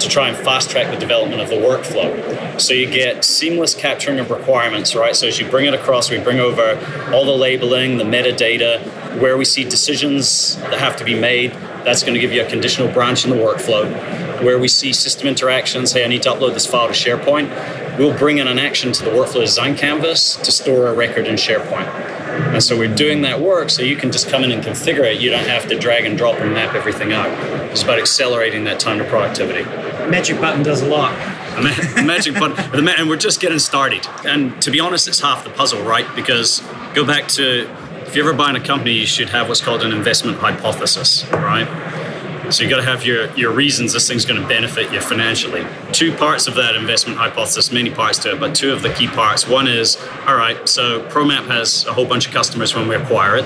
to 0.00 0.08
try 0.08 0.28
and 0.28 0.36
fast 0.36 0.70
track 0.70 0.92
the 0.92 0.98
development 0.98 1.40
of 1.40 1.48
the 1.48 1.56
workflow. 1.56 2.60
So 2.60 2.74
you 2.74 2.86
get 2.86 3.24
seamless 3.24 3.74
capturing 3.74 4.18
of 4.18 4.30
requirements, 4.30 4.94
right? 4.94 5.14
So 5.14 5.26
as 5.26 5.38
you 5.38 5.48
bring 5.48 5.66
it 5.66 5.74
across, 5.74 6.10
we 6.10 6.18
bring 6.18 6.40
over 6.40 6.78
all 7.12 7.24
the 7.24 7.36
labeling, 7.36 7.98
the 7.98 8.04
metadata, 8.04 9.20
where 9.20 9.36
we 9.36 9.44
see 9.44 9.64
decisions 9.64 10.56
that 10.56 10.78
have 10.78 10.96
to 10.96 11.04
be 11.04 11.18
made. 11.18 11.52
That's 11.84 12.02
going 12.02 12.14
to 12.14 12.20
give 12.20 12.32
you 12.32 12.42
a 12.42 12.48
conditional 12.48 12.92
branch 12.92 13.24
in 13.24 13.30
the 13.30 13.36
workflow. 13.36 13.90
Where 14.42 14.58
we 14.58 14.68
see 14.68 14.92
system 14.92 15.28
interactions, 15.28 15.92
hey, 15.92 16.04
I 16.04 16.08
need 16.08 16.22
to 16.22 16.30
upload 16.30 16.54
this 16.54 16.66
file 16.66 16.86
to 16.86 16.94
SharePoint, 16.94 17.98
we'll 17.98 18.16
bring 18.16 18.38
in 18.38 18.48
an 18.48 18.58
action 18.58 18.92
to 18.92 19.04
the 19.04 19.10
workflow 19.10 19.40
design 19.40 19.76
canvas 19.76 20.36
to 20.36 20.50
store 20.50 20.88
a 20.88 20.94
record 20.94 21.26
in 21.26 21.34
SharePoint. 21.34 21.88
And 22.40 22.62
so 22.62 22.76
we're 22.76 22.94
doing 22.94 23.22
that 23.22 23.40
work 23.40 23.70
so 23.70 23.82
you 23.82 23.96
can 23.96 24.10
just 24.10 24.28
come 24.28 24.44
in 24.44 24.50
and 24.50 24.62
configure 24.62 25.04
it. 25.04 25.20
You 25.20 25.30
don't 25.30 25.46
have 25.46 25.68
to 25.68 25.78
drag 25.78 26.04
and 26.04 26.16
drop 26.16 26.36
and 26.36 26.54
map 26.54 26.74
everything 26.74 27.12
out. 27.12 27.28
It's 27.70 27.82
about 27.82 27.98
accelerating 27.98 28.64
that 28.64 28.80
time 28.80 28.98
to 28.98 29.04
productivity. 29.04 29.62
Magic 30.08 30.40
button 30.40 30.62
does 30.62 30.82
a 30.82 30.86
lot. 30.86 31.12
Magic 32.04 32.34
button, 32.34 32.88
and 32.88 33.08
we're 33.08 33.16
just 33.16 33.40
getting 33.40 33.58
started. 33.58 34.06
And 34.24 34.60
to 34.62 34.70
be 34.70 34.80
honest, 34.80 35.08
it's 35.08 35.20
half 35.20 35.44
the 35.44 35.50
puzzle, 35.50 35.82
right? 35.82 36.06
Because 36.14 36.60
go 36.94 37.04
back 37.04 37.28
to 37.28 37.68
if 38.06 38.16
you're 38.16 38.28
ever 38.28 38.36
buying 38.36 38.56
a 38.56 38.60
company, 38.60 38.92
you 38.92 39.06
should 39.06 39.28
have 39.28 39.48
what's 39.48 39.60
called 39.60 39.82
an 39.82 39.92
investment 39.92 40.38
hypothesis, 40.38 41.24
right? 41.30 41.68
So 42.50 42.64
you 42.64 42.70
got 42.70 42.78
to 42.78 42.82
have 42.82 43.04
your, 43.04 43.32
your 43.36 43.52
reasons 43.52 43.92
this 43.92 44.08
thing's 44.08 44.24
going 44.24 44.40
to 44.40 44.48
benefit 44.48 44.92
you 44.92 45.00
financially. 45.00 45.64
Two 45.92 46.12
parts 46.16 46.48
of 46.48 46.56
that 46.56 46.74
investment 46.74 47.18
hypothesis, 47.18 47.70
many 47.70 47.90
parts 47.90 48.18
to 48.20 48.32
it, 48.32 48.40
but 48.40 48.56
two 48.56 48.72
of 48.72 48.82
the 48.82 48.92
key 48.92 49.06
parts. 49.06 49.46
One 49.46 49.68
is, 49.68 49.96
all 50.26 50.34
right, 50.34 50.68
so 50.68 51.02
Promapp 51.08 51.46
has 51.46 51.86
a 51.86 51.92
whole 51.92 52.06
bunch 52.06 52.26
of 52.26 52.32
customers 52.32 52.74
when 52.74 52.88
we 52.88 52.96
acquire 52.96 53.36
it. 53.36 53.44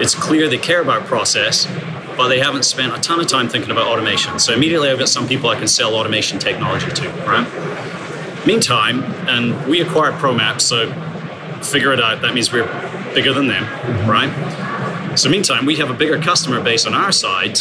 It's 0.00 0.14
clear 0.14 0.48
they 0.48 0.56
care 0.56 0.80
about 0.80 1.04
process, 1.04 1.66
but 2.16 2.28
they 2.28 2.38
haven't 2.40 2.64
spent 2.64 2.96
a 2.96 3.00
ton 3.00 3.20
of 3.20 3.26
time 3.26 3.48
thinking 3.48 3.70
about 3.70 3.86
automation. 3.86 4.38
So 4.38 4.54
immediately 4.54 4.90
I've 4.90 4.98
got 4.98 5.08
some 5.08 5.28
people 5.28 5.50
I 5.50 5.56
can 5.56 5.68
sell 5.68 5.94
automation 5.94 6.38
technology 6.38 6.90
to, 6.90 7.08
right? 7.26 8.46
Meantime, 8.46 9.02
and 9.28 9.66
we 9.66 9.80
acquired 9.80 10.14
Promapp, 10.14 10.60
so 10.60 10.92
figure 11.62 11.92
it 11.92 12.00
out. 12.00 12.22
That 12.22 12.34
means 12.34 12.52
we're 12.52 12.66
bigger 13.14 13.32
than 13.32 13.48
them, 13.48 13.64
right? 14.08 15.16
So 15.16 15.28
meantime, 15.28 15.66
we 15.66 15.76
have 15.76 15.90
a 15.90 15.94
bigger 15.94 16.18
customer 16.18 16.62
base 16.62 16.86
on 16.86 16.94
our 16.94 17.10
side 17.12 17.58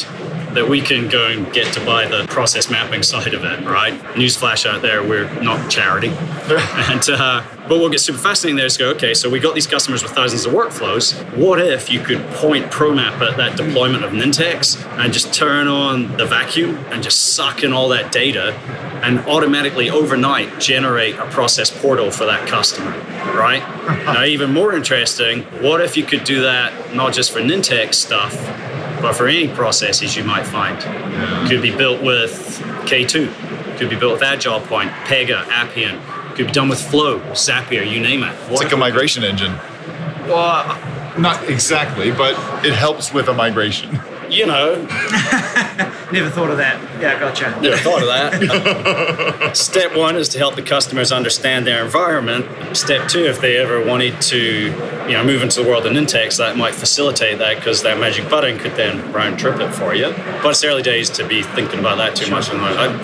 that 0.56 0.68
we 0.68 0.82
can 0.82 1.08
go 1.08 1.28
and 1.28 1.52
get 1.54 1.74
to 1.74 1.86
buy 1.86 2.08
the 2.08 2.26
process 2.28 2.70
mapping 2.70 3.04
side 3.04 3.34
of 3.34 3.44
it, 3.44 3.66
right? 3.66 3.94
Newsflash 4.16 4.66
out 4.66 4.82
there, 4.82 5.04
we're 5.04 5.30
not 5.42 5.70
charity. 5.70 6.08
and 6.50 7.10
uh, 7.10 7.44
but 7.68 7.80
what 7.80 7.92
gets 7.92 8.04
super 8.04 8.20
fascinating 8.20 8.58
there 8.58 8.66
is 8.68 8.78
go, 8.78 8.90
okay, 8.92 9.14
so 9.16 9.30
we 9.30 9.40
got 9.40 9.56
these 9.56 9.66
customers 9.66 10.04
with 10.04 10.12
thousands 10.12 10.46
of 10.46 10.54
workflows. 10.54 11.14
What 11.36 11.60
if 11.60 11.92
you 11.92 12.00
could 12.00 12.22
point 12.32 12.66
Promapp 12.66 13.20
at 13.22 13.38
that 13.38 13.58
deployment 13.58 14.04
of 14.04 14.12
Nintex 14.12 14.84
and 15.00 15.12
just 15.12 15.34
turn 15.34 15.68
on 15.68 16.16
the 16.18 16.26
vacuum 16.26 16.78
and 16.92 17.02
just 17.02 17.34
suck 17.34 17.64
in 17.64 17.74
all 17.74 17.90
that 17.90 18.12
data 18.12 18.54
and 19.04 19.20
automatically 19.22 19.90
overnight 19.90 20.60
generate 20.60 21.16
a 21.16 21.26
process 21.32 21.70
portal 21.70 22.12
for 22.12 22.26
that 22.26 22.48
customer, 22.48 22.92
right? 23.36 23.62
now, 24.06 24.24
even 24.24 24.54
more 24.54 24.74
interesting, 24.74 25.42
what 25.62 25.82
if 25.82 25.98
you 25.98 26.04
could 26.04 26.24
do 26.24 26.42
that 26.42 26.94
not 26.96 27.14
just 27.14 27.32
for 27.32 27.40
Nintex 27.40 27.96
stuff, 27.96 28.34
but 29.06 29.16
for 29.16 29.28
any 29.28 29.48
processes 29.48 30.18
you 30.18 30.24
might 30.24 30.48
find. 30.48 30.80
Could 31.48 31.62
be 31.62 31.70
built 31.70 32.02
with 32.02 32.60
K2, 32.88 33.78
could 33.78 33.88
be 33.88 33.96
built 33.96 34.14
with 34.14 34.24
AgilePoint, 34.24 34.90
Pega, 35.04 35.46
Appian, 35.48 36.02
could 36.36 36.48
be 36.48 36.52
done 36.52 36.70
with 36.70 36.82
Flow, 36.82 37.20
Zapier, 37.34 37.88
you 37.88 38.00
name 38.00 38.24
it. 38.24 38.36
It's 38.50 38.64
like 38.64 38.72
a 38.72 38.78
migration 38.78 39.24
engine. 39.24 39.52
Well, 40.26 40.40
uh, 40.40 41.16
not 41.20 41.48
exactly, 41.48 42.10
but 42.10 42.34
it 42.66 42.74
helps 42.74 43.14
with 43.14 43.28
a 43.28 43.34
migration. 43.34 44.00
You 44.28 44.48
know. 44.48 44.76
Never 46.12 46.32
thought 46.32 46.50
of 46.50 46.58
that. 46.58 46.82
Yeah, 47.00 47.20
gotcha. 47.20 47.62
Never 47.62 47.78
thought 47.78 48.02
of 48.02 48.08
that. 48.08 49.52
Step 49.56 49.96
one 49.96 50.16
is 50.16 50.30
to 50.30 50.40
help 50.40 50.56
the 50.56 50.64
customers 50.64 51.12
understand 51.12 51.68
their 51.68 51.86
environment. 51.86 52.76
Step 52.76 53.08
two, 53.08 53.26
if 53.26 53.40
they 53.40 53.58
ever 53.58 53.86
wanted 53.86 54.20
to, 54.24 54.72
you 55.08 55.14
know, 55.14 55.24
move 55.24 55.42
into 55.42 55.62
the 55.62 55.70
world 55.70 55.86
of 55.86 55.94
Nintex, 55.94 56.38
that 56.38 56.58
might 56.58 56.76
facilitate 56.76 57.40
that 57.40 57.58
because 57.58 57.84
that 57.84 58.00
magic 58.00 58.30
button 58.30 58.58
could 58.58 58.74
then 58.76 59.12
round 59.12 59.40
trip 59.40 59.60
it 59.60 59.72
for 59.74 59.94
you. 59.94 60.12
But 60.42 60.50
it's 60.50 60.64
early 60.64 60.82
days 60.82 61.10
to 61.12 61.28
be 61.28 61.44
thinking 61.44 61.80
about 61.80 61.98
that 61.98 62.16
too 62.16 62.30
much. 62.32 62.48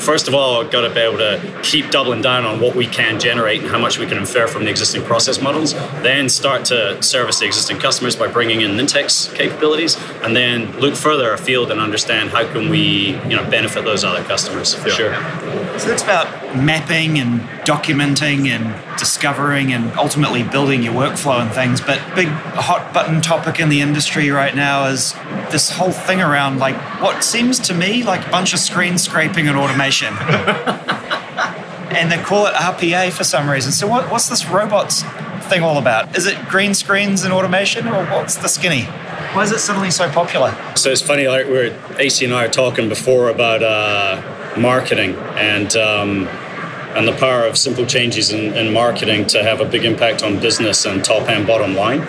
First 0.01 0.27
of 0.27 0.33
all, 0.33 0.61
I've 0.61 0.71
got 0.71 0.81
to 0.81 0.93
be 0.93 0.99
able 0.99 1.17
to 1.17 1.59
keep 1.63 1.89
doubling 1.91 2.21
down 2.21 2.45
on 2.45 2.59
what 2.59 2.75
we 2.75 2.87
can 2.87 3.19
generate 3.19 3.61
and 3.61 3.69
how 3.69 3.79
much 3.79 3.99
we 3.99 4.05
can 4.05 4.17
infer 4.17 4.47
from 4.47 4.63
the 4.63 4.69
existing 4.69 5.03
process 5.03 5.41
models. 5.41 5.73
Then 6.01 6.29
start 6.29 6.65
to 6.65 7.01
service 7.01 7.39
the 7.39 7.45
existing 7.45 7.79
customers 7.79 8.15
by 8.15 8.27
bringing 8.27 8.61
in 8.61 8.71
Nintex 8.71 9.33
capabilities, 9.35 9.97
and 10.23 10.35
then 10.35 10.71
look 10.79 10.95
further 10.95 11.33
afield 11.33 11.71
and 11.71 11.79
understand 11.79 12.29
how 12.29 12.45
can 12.51 12.69
we, 12.69 13.11
you 13.27 13.35
know, 13.35 13.49
benefit 13.49 13.85
those 13.85 14.03
other 14.03 14.23
customers 14.23 14.73
for 14.73 14.89
yeah. 14.89 14.95
sure. 14.95 15.79
So 15.79 15.91
it's 15.91 16.03
about 16.03 16.55
mapping 16.55 17.19
and 17.19 17.41
documenting 17.65 18.47
and 18.47 18.75
discovering 18.97 19.73
and 19.73 19.91
ultimately 19.97 20.43
building 20.43 20.83
your 20.83 20.93
workflow 20.93 21.41
and 21.41 21.51
things. 21.51 21.81
But 21.81 21.90
big 22.15 22.27
hot 22.27 22.93
button 22.93 23.21
topic 23.21 23.59
in 23.59 23.69
the 23.69 23.81
industry 23.81 24.29
right 24.29 24.55
now 24.55 24.87
is 24.87 25.13
this 25.51 25.71
whole 25.71 25.91
thing 25.91 26.21
around 26.21 26.59
like 26.59 26.75
what 27.01 27.23
seems 27.23 27.59
to 27.59 27.73
me 27.73 28.03
like 28.03 28.25
a 28.27 28.29
bunch 28.29 28.53
of 28.53 28.59
screen 28.59 28.97
scraping 28.97 29.47
and 29.47 29.57
automation. 29.57 30.13
and 31.91 32.11
they 32.11 32.17
call 32.17 32.47
it 32.47 32.53
RPA 32.53 33.11
for 33.11 33.23
some 33.23 33.49
reason. 33.49 33.71
So 33.71 33.87
what, 33.87 34.09
what's 34.09 34.29
this 34.29 34.45
robots 34.47 35.03
thing 35.49 35.61
all 35.61 35.77
about? 35.77 36.15
Is 36.15 36.25
it 36.25 36.47
green 36.47 36.73
screens 36.73 37.23
and 37.23 37.33
automation 37.33 37.87
or 37.87 38.05
what's 38.05 38.35
the 38.35 38.47
skinny? 38.47 38.83
Why 39.33 39.43
is 39.43 39.51
it 39.51 39.59
suddenly 39.59 39.91
so 39.91 40.09
popular? 40.09 40.55
So 40.75 40.89
it's 40.91 41.01
funny, 41.01 41.27
like 41.27 41.47
we're 41.47 41.77
AC 41.97 42.23
and 42.25 42.33
I 42.33 42.45
are 42.45 42.49
talking 42.49 42.89
before 42.89 43.29
about 43.29 43.63
uh, 43.63 44.21
marketing 44.57 45.15
and 45.35 45.75
um, 45.75 46.27
and 46.95 47.07
the 47.07 47.13
power 47.13 47.45
of 47.45 47.57
simple 47.57 47.85
changes 47.85 48.31
in, 48.31 48.53
in, 48.53 48.73
marketing 48.73 49.25
to 49.27 49.43
have 49.43 49.61
a 49.61 49.65
big 49.65 49.85
impact 49.85 50.23
on 50.23 50.39
business 50.39 50.85
and 50.85 51.03
top 51.03 51.29
and 51.29 51.47
bottom 51.47 51.75
line. 51.75 52.01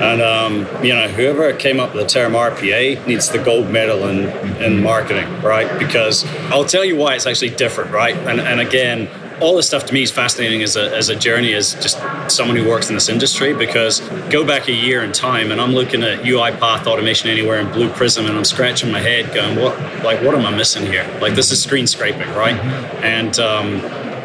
And 0.00 0.20
um, 0.20 0.84
you 0.84 0.94
know, 0.94 1.08
whoever 1.08 1.52
came 1.54 1.80
up 1.80 1.94
with 1.94 2.02
the 2.02 2.08
term 2.08 2.32
RPA 2.32 3.06
needs 3.06 3.30
the 3.30 3.38
gold 3.38 3.70
medal 3.70 4.06
in, 4.08 4.28
in 4.62 4.82
marketing, 4.82 5.42
right? 5.42 5.78
Because 5.78 6.24
I'll 6.50 6.66
tell 6.66 6.84
you 6.84 6.96
why 6.96 7.14
it's 7.14 7.26
actually 7.26 7.50
different, 7.50 7.92
right? 7.92 8.14
And, 8.14 8.40
and 8.40 8.60
again, 8.60 9.08
all 9.40 9.56
this 9.56 9.66
stuff 9.66 9.84
to 9.86 9.94
me 9.94 10.02
is 10.02 10.10
fascinating 10.10 10.62
as 10.62 10.76
a, 10.76 10.94
as 10.96 11.08
a 11.08 11.16
journey 11.16 11.52
as 11.52 11.74
just 11.74 11.98
someone 12.30 12.56
who 12.56 12.66
works 12.66 12.88
in 12.88 12.94
this 12.94 13.08
industry 13.08 13.52
because 13.52 14.00
go 14.30 14.46
back 14.46 14.68
a 14.68 14.72
year 14.72 15.02
in 15.02 15.12
time 15.12 15.52
and 15.52 15.60
I'm 15.60 15.72
looking 15.72 16.02
at 16.02 16.20
UiPath 16.20 16.86
automation 16.86 17.28
anywhere 17.28 17.60
in 17.60 17.70
Blue 17.70 17.90
Prism 17.90 18.26
and 18.26 18.36
I'm 18.36 18.44
scratching 18.44 18.90
my 18.90 19.00
head 19.00 19.34
going 19.34 19.56
what 19.56 19.78
like 20.02 20.22
what 20.22 20.34
am 20.34 20.46
I 20.46 20.56
missing 20.56 20.86
here 20.86 21.06
like 21.20 21.34
this 21.34 21.50
is 21.50 21.62
screen 21.62 21.86
scraping 21.86 22.28
right 22.30 22.56
and 23.04 23.38
um, 23.38 23.80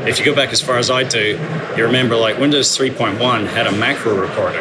if 0.07 0.19
you 0.19 0.25
go 0.25 0.35
back 0.35 0.51
as 0.51 0.61
far 0.61 0.77
as 0.77 0.89
I 0.89 1.03
do 1.03 1.39
you 1.77 1.83
remember 1.85 2.15
like 2.15 2.37
Windows 2.37 2.75
3.1 2.77 3.47
had 3.47 3.67
a 3.67 3.71
macro 3.71 4.19
recorder 4.19 4.59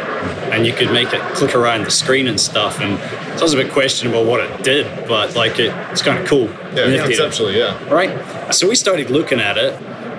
and 0.51 0.65
you 0.65 0.73
could 0.73 0.91
make 0.91 1.13
it 1.13 1.21
click 1.35 1.55
around 1.55 1.85
the 1.85 1.91
screen 1.91 2.27
and 2.27 2.39
stuff 2.39 2.79
and 2.79 2.99
so 3.37 3.37
it 3.37 3.41
was 3.41 3.53
a 3.53 3.57
bit 3.57 3.71
questionable 3.71 4.25
what 4.25 4.39
it 4.41 4.63
did 4.63 5.07
but 5.07 5.35
like 5.35 5.59
it, 5.59 5.73
it's 5.91 6.01
kind 6.01 6.19
of 6.19 6.27
cool 6.27 6.45
yeah 6.75 7.03
conceptually 7.03 7.57
yeah 7.57 7.83
right 7.93 8.53
so 8.53 8.67
we 8.67 8.75
started 8.75 9.09
looking 9.09 9.39
at 9.39 9.57
it 9.57 9.73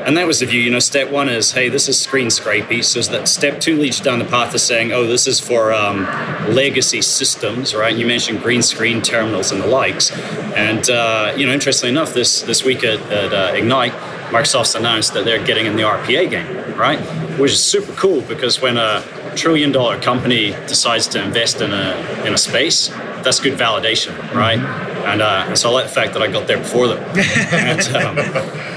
and 0.04 0.16
that 0.16 0.26
was 0.26 0.40
the 0.40 0.46
view. 0.46 0.60
You 0.60 0.70
know, 0.70 0.78
step 0.78 1.10
one 1.10 1.28
is, 1.28 1.52
hey, 1.52 1.68
this 1.68 1.88
is 1.88 2.00
screen 2.00 2.26
scrapey. 2.28 2.84
So 2.84 3.00
that 3.12 3.28
step 3.28 3.60
two 3.60 3.76
leads 3.76 4.00
down 4.00 4.18
the 4.18 4.24
path 4.24 4.54
of 4.54 4.60
saying, 4.60 4.92
oh, 4.92 5.06
this 5.06 5.26
is 5.26 5.40
for 5.40 5.72
um, 5.72 6.04
legacy 6.52 7.02
systems, 7.02 7.74
right? 7.74 7.94
You 7.94 8.06
mentioned 8.06 8.42
green 8.42 8.62
screen 8.62 9.02
terminals 9.02 9.52
and 9.52 9.62
the 9.62 9.66
likes. 9.66 10.10
And 10.10 10.88
uh, 10.90 11.34
you 11.36 11.46
know, 11.46 11.52
interestingly 11.52 11.90
enough, 11.90 12.14
this 12.14 12.42
this 12.42 12.64
week 12.64 12.84
at, 12.84 13.00
at 13.12 13.32
uh, 13.32 13.54
Ignite, 13.54 13.92
Microsoft's 14.32 14.74
announced 14.74 15.12
that 15.12 15.26
they're 15.26 15.44
getting 15.44 15.66
in 15.66 15.76
the 15.76 15.82
RPA 15.82 16.30
game, 16.30 16.74
right? 16.76 16.98
Which 17.38 17.52
is 17.52 17.62
super 17.62 17.92
cool 17.92 18.22
because 18.22 18.62
when 18.62 18.78
a 18.78 19.04
trillion 19.36 19.72
dollar 19.72 20.00
company 20.00 20.52
decides 20.66 21.06
to 21.08 21.22
invest 21.22 21.60
in 21.60 21.72
a 21.72 22.24
in 22.26 22.32
a 22.32 22.38
space, 22.38 22.88
that's 23.22 23.40
good 23.40 23.58
validation, 23.58 24.16
right? 24.34 24.58
And, 24.58 25.20
uh, 25.20 25.44
and 25.48 25.58
so 25.58 25.68
I 25.68 25.72
like 25.72 25.84
the 25.84 25.92
fact 25.92 26.14
that 26.14 26.22
I 26.22 26.28
got 26.30 26.46
there 26.46 26.58
before 26.58 26.88
them. 26.88 26.98
and, 27.52 27.80
um, 27.94 28.16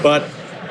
but 0.02 0.28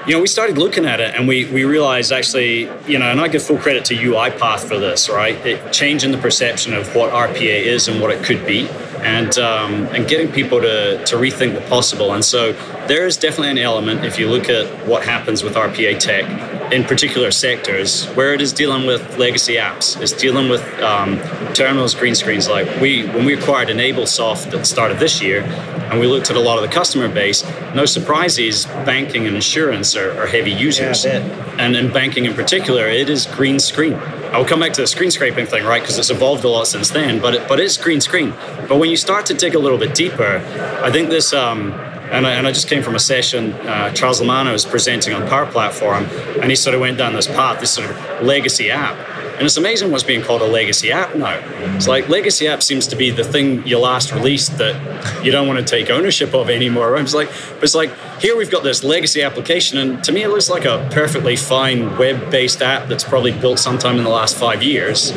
you 0.07 0.13
know, 0.13 0.21
we 0.21 0.27
started 0.27 0.57
looking 0.57 0.85
at 0.85 0.99
it 0.99 1.15
and 1.15 1.27
we, 1.27 1.45
we 1.45 1.63
realized 1.63 2.11
actually, 2.11 2.69
you 2.87 2.99
know, 2.99 3.09
and 3.09 3.19
I 3.19 3.27
give 3.27 3.41
full 3.41 3.57
credit 3.57 3.85
to 3.85 3.95
UiPath 3.95 4.67
for 4.67 4.77
this, 4.77 5.09
right? 5.09 5.35
It 5.45 5.73
changing 5.73 6.11
the 6.11 6.19
perception 6.19 6.73
of 6.73 6.95
what 6.95 7.11
RPA 7.11 7.63
is 7.63 7.87
and 7.87 7.99
what 7.99 8.11
it 8.11 8.23
could 8.23 8.45
be 8.45 8.69
and 9.01 9.37
um, 9.37 9.73
and 9.87 10.07
getting 10.07 10.31
people 10.31 10.61
to, 10.61 11.03
to 11.05 11.15
rethink 11.15 11.55
the 11.55 11.61
possible. 11.69 12.13
And 12.13 12.23
so 12.23 12.53
there 12.87 13.07
is 13.07 13.17
definitely 13.17 13.51
an 13.51 13.57
element, 13.57 14.05
if 14.05 14.19
you 14.19 14.29
look 14.29 14.47
at 14.47 14.87
what 14.87 15.03
happens 15.03 15.43
with 15.43 15.55
RPA 15.55 15.99
tech, 15.99 16.71
in 16.71 16.83
particular 16.83 17.31
sectors 17.31 18.05
where 18.09 18.33
it 18.33 18.41
is 18.41 18.51
dealing 18.53 18.87
with 18.87 19.17
legacy 19.17 19.55
apps. 19.55 19.99
It's 20.01 20.11
dealing 20.11 20.49
with 20.49 20.63
um, 20.81 21.19
terminals, 21.53 21.93
green 21.93 22.15
screens. 22.15 22.47
Like 22.47 22.81
we, 22.81 23.05
when 23.07 23.25
we 23.25 23.33
acquired 23.33 23.69
EnableSoft 23.69 24.47
at 24.47 24.51
the 24.51 24.63
start 24.63 24.91
of 24.91 24.99
this 24.99 25.21
year, 25.21 25.43
and 25.91 25.99
we 25.99 26.07
looked 26.07 26.29
at 26.29 26.35
a 26.35 26.39
lot 26.39 26.57
of 26.57 26.63
the 26.63 26.73
customer 26.73 27.07
base, 27.07 27.43
no 27.73 27.85
surprises, 27.85 28.65
banking 28.65 29.27
and 29.27 29.35
insurance 29.35 29.95
are, 29.95 30.11
are 30.19 30.27
heavy 30.27 30.51
users. 30.51 31.05
Yeah, 31.05 31.19
and 31.59 31.75
in 31.75 31.91
banking 31.91 32.25
in 32.25 32.33
particular, 32.33 32.87
it 32.87 33.09
is 33.09 33.25
green 33.25 33.59
screen. 33.59 33.93
I'll 34.33 34.45
come 34.45 34.59
back 34.59 34.73
to 34.73 34.81
the 34.81 34.87
screen 34.87 35.11
scraping 35.11 35.45
thing, 35.45 35.63
right? 35.63 35.81
Because 35.81 35.97
it's 35.97 36.09
evolved 36.09 36.43
a 36.43 36.49
lot 36.49 36.67
since 36.67 36.89
then, 36.89 37.21
but 37.21 37.35
it, 37.35 37.47
but 37.47 37.59
it's 37.59 37.77
green 37.77 38.01
screen. 38.01 38.31
But 38.67 38.77
when 38.77 38.89
you 38.89 38.97
start 38.97 39.25
to 39.27 39.33
dig 39.33 39.55
a 39.55 39.59
little 39.59 39.77
bit 39.77 39.95
deeper, 39.95 40.43
I 40.83 40.91
think 40.91 41.09
this. 41.09 41.33
Um, 41.33 41.73
and 42.05 42.27
I, 42.27 42.33
and 42.35 42.45
I, 42.45 42.51
just 42.51 42.67
came 42.67 42.83
from 42.83 42.93
a 42.93 42.99
session. 42.99 43.53
Uh, 43.53 43.91
Charles 43.91 44.21
Lamanna 44.21 44.51
was 44.51 44.63
presenting 44.63 45.13
on 45.13 45.27
Power 45.27 45.47
Platform, 45.51 46.05
and 46.39 46.51
he 46.51 46.55
sort 46.55 46.75
of 46.75 46.81
went 46.81 46.99
down 46.99 47.13
this 47.13 47.25
path, 47.25 47.59
this 47.59 47.73
sort 47.73 47.89
of 47.89 48.21
legacy 48.21 48.69
app. 48.69 48.95
And 49.35 49.43
it's 49.43 49.57
amazing 49.57 49.91
what's 49.91 50.03
being 50.03 50.21
called 50.21 50.41
a 50.41 50.47
legacy 50.47 50.93
app 50.93 51.13
now. 51.15 51.37
It's 51.75 51.89
like 51.89 52.07
legacy 52.07 52.47
app 52.47 52.63
seems 52.63 52.87
to 52.87 52.95
be 52.95 53.09
the 53.09 53.23
thing 53.23 53.67
you 53.67 53.77
last 53.77 54.13
released 54.13 54.57
that 54.59 55.25
you 55.25 55.31
don't 55.31 55.45
want 55.45 55.59
to 55.59 55.65
take 55.65 55.89
ownership 55.89 56.33
of 56.33 56.49
anymore. 56.49 56.95
It's 56.95 57.13
like, 57.13 57.29
but 57.55 57.63
it's 57.63 57.75
like 57.75 57.91
here 58.21 58.37
we've 58.37 58.49
got 58.49 58.63
this 58.63 58.81
legacy 58.81 59.21
application, 59.23 59.77
and 59.77 60.01
to 60.05 60.13
me 60.13 60.23
it 60.23 60.29
looks 60.29 60.49
like 60.49 60.63
a 60.63 60.87
perfectly 60.91 61.35
fine 61.35 61.97
web-based 61.97 62.61
app 62.61 62.87
that's 62.87 63.03
probably 63.03 63.33
built 63.33 63.59
sometime 63.59 63.97
in 63.97 64.05
the 64.05 64.09
last 64.09 64.37
five 64.37 64.63
years, 64.63 65.11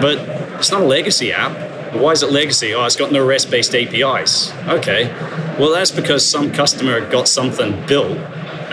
but 0.00 0.18
it's 0.58 0.70
not 0.70 0.80
a 0.80 0.86
legacy 0.86 1.30
app. 1.30 1.94
Why 1.94 2.12
is 2.12 2.22
it 2.22 2.32
legacy? 2.32 2.74
Oh, 2.74 2.84
it's 2.86 2.96
got 2.96 3.12
no 3.12 3.24
REST-based 3.24 3.74
APIs. 3.74 4.52
Okay, 4.68 5.12
well 5.58 5.70
that's 5.70 5.90
because 5.90 6.26
some 6.26 6.50
customer 6.50 7.06
got 7.10 7.28
something 7.28 7.86
built 7.86 8.18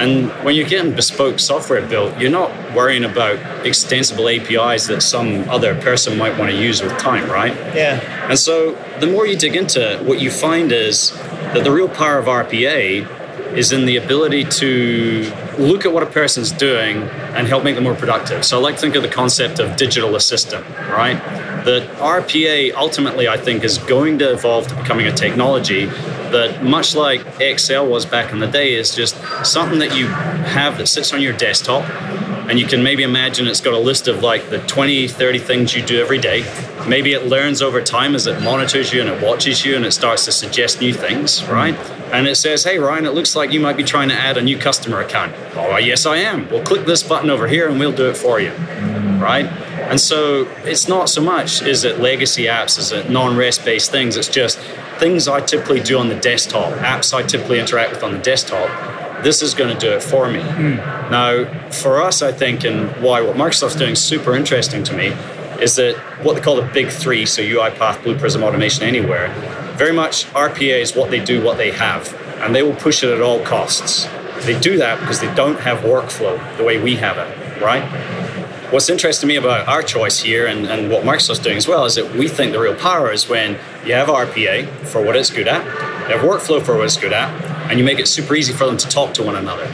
and 0.02 0.32
when 0.44 0.56
you're 0.56 0.68
getting 0.68 0.96
bespoke 0.96 1.40
software 1.40 1.86
built, 1.88 2.18
you're 2.20 2.32
not 2.32 2.50
worrying 2.76 3.04
about 3.04 3.38
extensible 3.66 4.28
APIs 4.28 4.88
that 4.88 5.02
some 5.02 5.48
other 5.48 5.80
person 5.80 6.18
might 6.18 6.40
want 6.40 6.50
to 6.50 6.58
use 6.58 6.82
with 6.82 6.98
time, 6.98 7.30
right? 7.30 7.54
Yeah. 7.76 8.00
And 8.28 8.40
so 8.40 8.74
the 9.00 9.06
more 9.06 9.28
you 9.28 9.38
dig 9.38 9.56
into 9.56 9.80
it, 9.80 10.04
what 10.04 10.20
you 10.20 10.32
find 10.32 10.72
is 10.72 11.12
that 11.54 11.64
the 11.64 11.72
real 11.72 11.88
power 11.88 12.18
of 12.18 12.26
RPA 12.26 13.56
is 13.56 13.72
in 13.72 13.86
the 13.86 13.98
ability 13.98 14.46
to 14.46 15.32
look 15.60 15.86
at 15.86 15.94
what 15.94 16.02
a 16.02 16.08
person's 16.08 16.52
doing 16.52 17.04
and 17.36 17.48
help 17.48 17.64
make 17.64 17.76
them 17.76 17.84
more 17.84 17.94
productive. 17.94 18.44
So 18.44 18.58
I 18.58 18.62
like 18.62 18.76
to 18.76 18.82
think 18.82 18.96
of 18.96 19.04
the 19.04 19.10
concept 19.10 19.60
of 19.60 19.76
digital 19.78 20.16
assistant, 20.16 20.68
right? 20.90 21.22
That 21.66 21.88
RPA 21.98 22.74
ultimately, 22.74 23.28
I 23.28 23.38
think, 23.38 23.64
is 23.64 23.78
going 23.78 24.20
to 24.20 24.32
evolve 24.34 24.68
to 24.70 24.76
becoming 24.76 25.08
a 25.08 25.14
technology 25.14 25.86
that, 25.86 26.64
much 26.64 26.96
like 26.96 27.26
Excel 27.40 27.88
was 27.88 28.06
back 28.06 28.32
in 28.32 28.40
the 28.40 28.48
day, 28.48 28.74
is 28.74 28.96
just 28.96 29.16
something 29.46 29.80
that 29.80 29.96
you 29.96 30.08
have 30.08 30.78
that 30.78 30.88
sits 30.88 31.14
on 31.14 31.22
your 31.22 31.34
desktop 31.34 31.84
and 32.52 32.60
you 32.60 32.68
can 32.68 32.84
maybe 32.84 33.04
imagine 33.04 33.48
it's 33.48 33.62
got 33.62 33.74
a 33.74 33.80
list 33.80 34.10
of 34.10 34.24
like 34.24 34.50
the 34.50 34.60
20 34.60 35.08
30 35.08 35.40
things 35.40 35.74
you 35.74 35.82
do 35.82 36.02
every 36.02 36.18
day. 36.18 36.42
Maybe 36.86 37.14
it 37.14 37.28
learns 37.28 37.62
over 37.62 37.82
time 37.82 38.14
as 38.14 38.28
it 38.28 38.42
monitors 38.42 38.92
you 38.92 39.00
and 39.00 39.10
it 39.10 39.24
watches 39.24 39.64
you 39.64 39.78
and 39.78 39.86
it 39.86 39.94
starts 39.94 40.26
to 40.26 40.34
suggest 40.34 40.82
new 40.82 40.94
things 40.94 41.48
right? 41.48 41.76
And 42.12 42.28
it 42.28 42.36
says 42.36 42.66
hey 42.66 42.78
ryan 42.78 43.06
it 43.06 43.14
looks 43.14 43.38
like 43.38 43.54
you 43.54 43.62
might 43.62 43.78
be 43.78 43.86
trying 43.86 44.10
to 44.10 44.16
add 44.16 44.38
a 44.38 44.42
new 44.42 44.58
customer 44.58 45.00
account. 45.00 45.34
Oh 45.56 45.78
yes 45.78 46.06
i 46.06 46.18
am. 46.18 46.50
Well 46.50 46.64
click 46.64 46.86
this 46.86 47.04
button 47.04 47.30
over 47.30 47.48
here 47.48 47.70
and 47.70 47.80
we'll 47.80 47.94
do 47.94 48.10
it 48.10 48.18
for 48.18 48.42
you 48.42 48.52
right 49.22 49.46
and 49.92 50.02
so 50.02 50.48
it's 50.64 50.88
not 50.88 51.08
so 51.10 51.22
much 51.22 51.62
is 51.62 51.84
it 51.84 52.00
legacy 52.00 52.46
apps 52.46 52.80
is 52.80 52.92
it 52.92 53.10
non-rest 53.12 53.64
based 53.64 53.92
things 53.92 54.18
it's 54.18 54.28
just 54.28 54.58
things 54.98 55.28
i 55.28 55.40
typically 55.40 55.80
do 55.80 56.00
on 56.00 56.08
the 56.10 56.20
desktop 56.22 56.74
apps 56.80 57.14
i 57.14 57.22
typically 57.22 57.60
interact 57.60 57.92
with 57.92 58.02
on 58.02 58.12
the 58.12 58.20
desktop 58.20 58.70
this 59.24 59.42
is 59.42 59.54
going 59.54 59.74
to 59.74 59.80
do 59.80 59.92
it 59.94 60.02
for 60.02 60.30
me. 60.30 60.40
Mm. 60.40 60.78
Now, 61.12 61.70
for 61.70 62.02
us, 62.02 62.22
I 62.22 62.32
think, 62.32 62.64
and 62.64 62.90
why 63.02 63.22
what 63.22 63.36
Microsoft's 63.36 63.76
doing 63.76 63.92
is 63.92 64.04
super 64.04 64.36
interesting 64.36 64.84
to 64.86 64.96
me 64.96 65.14
is 65.62 65.76
that 65.76 65.96
what 66.24 66.36
they 66.36 66.42
call 66.42 66.56
the 66.56 66.68
big 66.74 66.90
three, 66.90 67.26
so 67.26 67.42
UiPath, 67.42 68.04
Blue 68.04 68.18
Prism, 68.18 68.44
Automation 68.44 68.84
Anywhere, 68.84 69.30
very 69.78 69.94
much 69.94 70.26
RPA 70.34 70.82
is 70.82 70.96
what 70.96 71.12
they 71.12 71.24
do, 71.24 71.44
what 71.44 71.58
they 71.58 71.72
have, 71.72 72.14
and 72.42 72.56
they 72.56 72.64
will 72.64 72.76
push 72.76 73.04
it 73.04 73.12
at 73.12 73.22
all 73.22 73.44
costs. 73.44 74.08
They 74.46 74.60
do 74.60 74.78
that 74.78 75.00
because 75.00 75.22
they 75.22 75.34
don't 75.36 75.60
have 75.60 75.80
workflow 75.80 76.58
the 76.58 76.64
way 76.64 76.82
we 76.82 76.96
have 76.96 77.18
it, 77.18 77.62
right? 77.62 77.84
What's 78.72 78.90
interesting 78.90 79.28
to 79.28 79.34
me 79.34 79.36
about 79.36 79.68
our 79.68 79.84
choice 79.84 80.22
here 80.22 80.48
and, 80.48 80.66
and 80.66 80.90
what 80.90 81.04
Microsoft's 81.04 81.40
doing 81.40 81.58
as 81.58 81.68
well 81.68 81.84
is 81.84 81.96
that 81.96 82.16
we 82.16 82.30
think 82.30 82.54
the 82.54 82.60
real 82.62 82.74
power 82.74 83.12
is 83.12 83.28
when 83.28 83.60
you 83.86 83.94
have 83.96 84.08
RPA 84.08 84.66
for 84.86 85.04
what 85.04 85.18
it's 85.18 85.30
good 85.30 85.50
at, 85.50 85.62
you 86.08 86.16
have 86.16 86.22
workflow 86.22 86.62
for 86.62 86.78
what 86.78 86.86
it's 86.86 86.96
good 86.96 87.12
at, 87.12 87.30
and 87.70 87.78
you 87.78 87.84
make 87.84 88.00
it 88.00 88.08
super 88.08 88.34
easy 88.34 88.54
for 88.54 88.66
them 88.66 88.78
to 88.78 88.88
talk 88.88 89.14
to 89.16 89.24
one 89.24 89.36
another. 89.36 89.68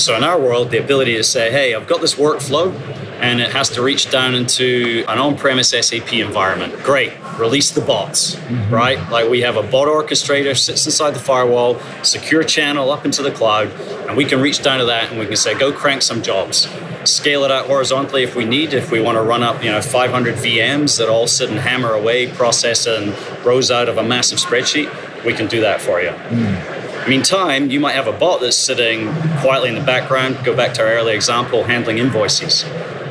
So 0.00 0.16
in 0.16 0.24
our 0.24 0.36
world, 0.36 0.72
the 0.72 0.82
ability 0.82 1.14
to 1.14 1.22
say, 1.22 1.52
hey, 1.52 1.76
I've 1.76 1.86
got 1.86 2.00
this 2.00 2.16
workflow 2.16 2.74
and 3.20 3.40
it 3.40 3.52
has 3.52 3.68
to 3.70 3.82
reach 3.82 4.10
down 4.10 4.34
into 4.34 5.04
an 5.06 5.18
on-premise 5.18 5.68
SAP 5.68 6.12
environment. 6.14 6.74
Great, 6.82 7.12
release 7.38 7.70
the 7.70 7.82
bots, 7.82 8.34
mm-hmm. 8.34 8.74
right? 8.74 8.98
Like 9.10 9.30
we 9.30 9.42
have 9.42 9.58
a 9.58 9.62
bot 9.62 9.86
orchestrator 9.86 10.58
sits 10.58 10.84
inside 10.86 11.12
the 11.12 11.20
firewall, 11.20 11.78
secure 12.02 12.42
channel 12.42 12.90
up 12.90 13.04
into 13.04 13.22
the 13.22 13.30
cloud, 13.30 13.68
and 14.08 14.16
we 14.16 14.24
can 14.24 14.40
reach 14.40 14.60
down 14.60 14.80
to 14.80 14.86
that 14.86 15.12
and 15.12 15.20
we 15.20 15.26
can 15.26 15.36
say, 15.36 15.56
go 15.56 15.72
crank 15.72 16.02
some 16.02 16.20
jobs. 16.20 16.66
Scale 17.04 17.44
it 17.44 17.50
out 17.50 17.66
horizontally 17.66 18.22
if 18.22 18.36
we 18.36 18.44
need, 18.44 18.74
if 18.74 18.90
we 18.90 19.00
want 19.00 19.16
to 19.16 19.22
run 19.22 19.42
up, 19.42 19.64
you 19.64 19.70
know, 19.70 19.80
500 19.80 20.34
VMs 20.36 20.98
that 20.98 21.08
all 21.08 21.26
sit 21.26 21.48
and 21.48 21.58
hammer 21.58 21.92
away, 21.94 22.26
process 22.26 22.86
and 22.86 23.14
rows 23.44 23.70
out 23.70 23.88
of 23.88 23.96
a 23.96 24.02
massive 24.02 24.38
spreadsheet, 24.38 25.24
we 25.24 25.32
can 25.32 25.46
do 25.46 25.60
that 25.62 25.80
for 25.80 26.00
you. 26.00 26.10
Mm. 26.10 27.08
Meantime, 27.08 27.70
you 27.70 27.80
might 27.80 27.94
have 27.94 28.06
a 28.06 28.12
bot 28.12 28.40
that's 28.40 28.56
sitting 28.56 29.10
quietly 29.38 29.70
in 29.70 29.74
the 29.74 29.80
background, 29.80 30.38
go 30.44 30.54
back 30.54 30.74
to 30.74 30.82
our 30.82 30.88
earlier 30.88 31.14
example, 31.14 31.64
handling 31.64 31.98
invoices. 31.98 32.64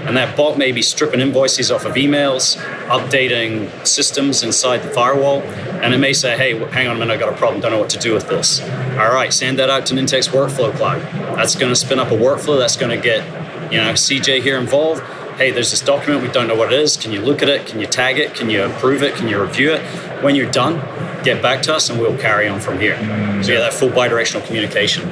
And 0.05 0.15
that 0.15 0.37
bot 0.37 0.57
may 0.57 0.71
be 0.71 0.81
stripping 0.81 1.19
invoices 1.19 1.71
off 1.71 1.85
of 1.85 1.95
emails, 1.95 2.55
updating 2.87 3.69
systems 3.85 4.43
inside 4.43 4.83
the 4.83 4.89
firewall, 4.89 5.41
and 5.81 5.93
it 5.93 5.97
may 5.97 6.13
say, 6.13 6.37
hey, 6.37 6.57
hang 6.69 6.87
on 6.87 6.95
a 6.95 6.99
minute, 6.99 7.13
I've 7.13 7.19
got 7.19 7.33
a 7.33 7.35
problem, 7.35 7.61
don't 7.61 7.71
know 7.71 7.79
what 7.79 7.89
to 7.89 7.99
do 7.99 8.13
with 8.13 8.27
this. 8.29 8.61
All 8.61 9.11
right, 9.11 9.33
send 9.33 9.59
that 9.59 9.69
out 9.69 9.85
to 9.87 9.95
Nintex 9.95 10.29
Workflow 10.29 10.73
Cloud. 10.75 11.01
That's 11.35 11.55
going 11.55 11.71
to 11.71 11.75
spin 11.75 11.99
up 11.99 12.11
a 12.11 12.15
workflow, 12.15 12.57
that's 12.57 12.77
going 12.77 12.95
to 12.95 13.03
get 13.03 13.23
you 13.71 13.77
know, 13.77 13.93
CJ 13.93 14.41
here 14.41 14.57
involved. 14.59 15.01
Hey, 15.37 15.51
there's 15.51 15.71
this 15.71 15.81
document, 15.81 16.21
we 16.21 16.29
don't 16.29 16.47
know 16.47 16.55
what 16.55 16.73
it 16.73 16.79
is. 16.79 16.97
Can 16.97 17.11
you 17.11 17.21
look 17.21 17.41
at 17.41 17.49
it? 17.49 17.65
Can 17.65 17.79
you 17.79 17.87
tag 17.87 18.19
it? 18.19 18.35
Can 18.35 18.49
you 18.49 18.63
approve 18.63 19.03
it? 19.03 19.15
Can 19.15 19.27
you 19.27 19.41
review 19.41 19.71
it? 19.71 19.81
When 20.23 20.35
you're 20.35 20.51
done, 20.51 20.75
get 21.23 21.41
back 21.41 21.61
to 21.63 21.73
us 21.73 21.89
and 21.89 21.99
we'll 21.99 22.17
carry 22.17 22.47
on 22.47 22.59
from 22.59 22.79
here. 22.79 22.95
Mm. 22.95 23.45
So 23.45 23.53
yeah, 23.53 23.59
that 23.59 23.73
full 23.73 23.89
bidirectional 23.89 24.45
communication. 24.45 25.07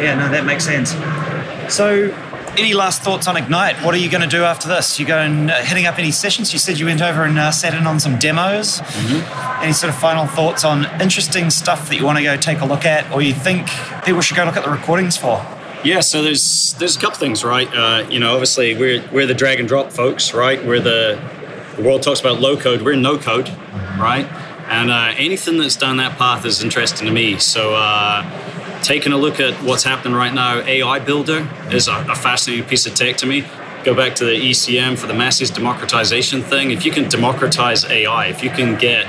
Yeah, 0.00 0.14
no, 0.16 0.30
that 0.30 0.44
makes 0.44 0.64
sense. 0.64 0.92
So 1.72 2.14
any 2.56 2.72
last 2.72 3.02
thoughts 3.02 3.26
on 3.26 3.36
Ignite? 3.36 3.76
What 3.84 3.94
are 3.94 3.98
you 3.98 4.10
going 4.10 4.22
to 4.22 4.28
do 4.28 4.44
after 4.44 4.68
this? 4.68 4.98
You 4.98 5.06
going 5.06 5.50
uh, 5.50 5.62
hitting 5.64 5.86
up 5.86 5.98
any 5.98 6.10
sessions? 6.10 6.52
You 6.52 6.58
said 6.58 6.78
you 6.78 6.86
went 6.86 7.02
over 7.02 7.24
and 7.24 7.38
uh, 7.38 7.50
sat 7.50 7.74
in 7.74 7.86
on 7.86 7.98
some 8.00 8.18
demos. 8.18 8.80
Mm-hmm. 8.80 9.62
Any 9.64 9.72
sort 9.72 9.92
of 9.92 9.98
final 9.98 10.26
thoughts 10.26 10.64
on 10.64 10.84
interesting 11.00 11.50
stuff 11.50 11.88
that 11.88 11.96
you 11.96 12.04
want 12.04 12.18
to 12.18 12.24
go 12.24 12.36
take 12.36 12.60
a 12.60 12.64
look 12.64 12.84
at, 12.84 13.10
or 13.12 13.22
you 13.22 13.34
think 13.34 13.68
people 14.04 14.20
should 14.20 14.36
go 14.36 14.44
look 14.44 14.56
at 14.56 14.64
the 14.64 14.70
recordings 14.70 15.16
for? 15.16 15.44
Yeah, 15.84 16.00
so 16.00 16.22
there's 16.22 16.72
there's 16.74 16.96
a 16.96 17.00
couple 17.00 17.18
things, 17.18 17.44
right? 17.44 17.68
Uh, 17.72 18.06
you 18.08 18.18
know, 18.18 18.32
obviously 18.32 18.74
we're 18.74 19.04
we're 19.12 19.26
the 19.26 19.34
drag 19.34 19.60
and 19.60 19.68
drop 19.68 19.92
folks, 19.92 20.32
right? 20.32 20.64
We're 20.64 20.80
the 20.80 21.20
the 21.76 21.82
world 21.82 22.02
talks 22.02 22.20
about 22.20 22.40
low 22.40 22.56
code, 22.56 22.80
we're 22.82 22.96
no 22.96 23.18
code, 23.18 23.50
right? 23.98 24.26
And 24.68 24.90
uh, 24.90 25.12
anything 25.16 25.58
that's 25.58 25.76
down 25.76 25.98
that 25.98 26.16
path 26.16 26.46
is 26.46 26.62
interesting 26.62 27.06
to 27.06 27.12
me. 27.12 27.38
So, 27.38 27.74
uh, 27.74 28.80
taking 28.82 29.12
a 29.12 29.18
look 29.18 29.40
at 29.40 29.54
what's 29.62 29.84
happening 29.84 30.14
right 30.14 30.32
now, 30.32 30.60
AI 30.60 31.00
Builder 31.00 31.46
is 31.70 31.86
a, 31.88 32.06
a, 32.08 32.14
fascinating 32.14 32.66
piece 32.66 32.86
of 32.86 32.94
tech 32.94 33.16
to 33.18 33.26
me. 33.26 33.44
Go 33.84 33.94
back 33.94 34.14
to 34.16 34.24
the 34.24 34.32
ECM 34.32 34.96
for 34.96 35.06
the 35.06 35.12
masses 35.12 35.50
democratization 35.50 36.42
thing. 36.42 36.70
If 36.70 36.86
you 36.86 36.92
can 36.92 37.10
democratize 37.10 37.84
AI, 37.84 38.26
if 38.28 38.42
you 38.42 38.48
can 38.48 38.78
get, 38.78 39.06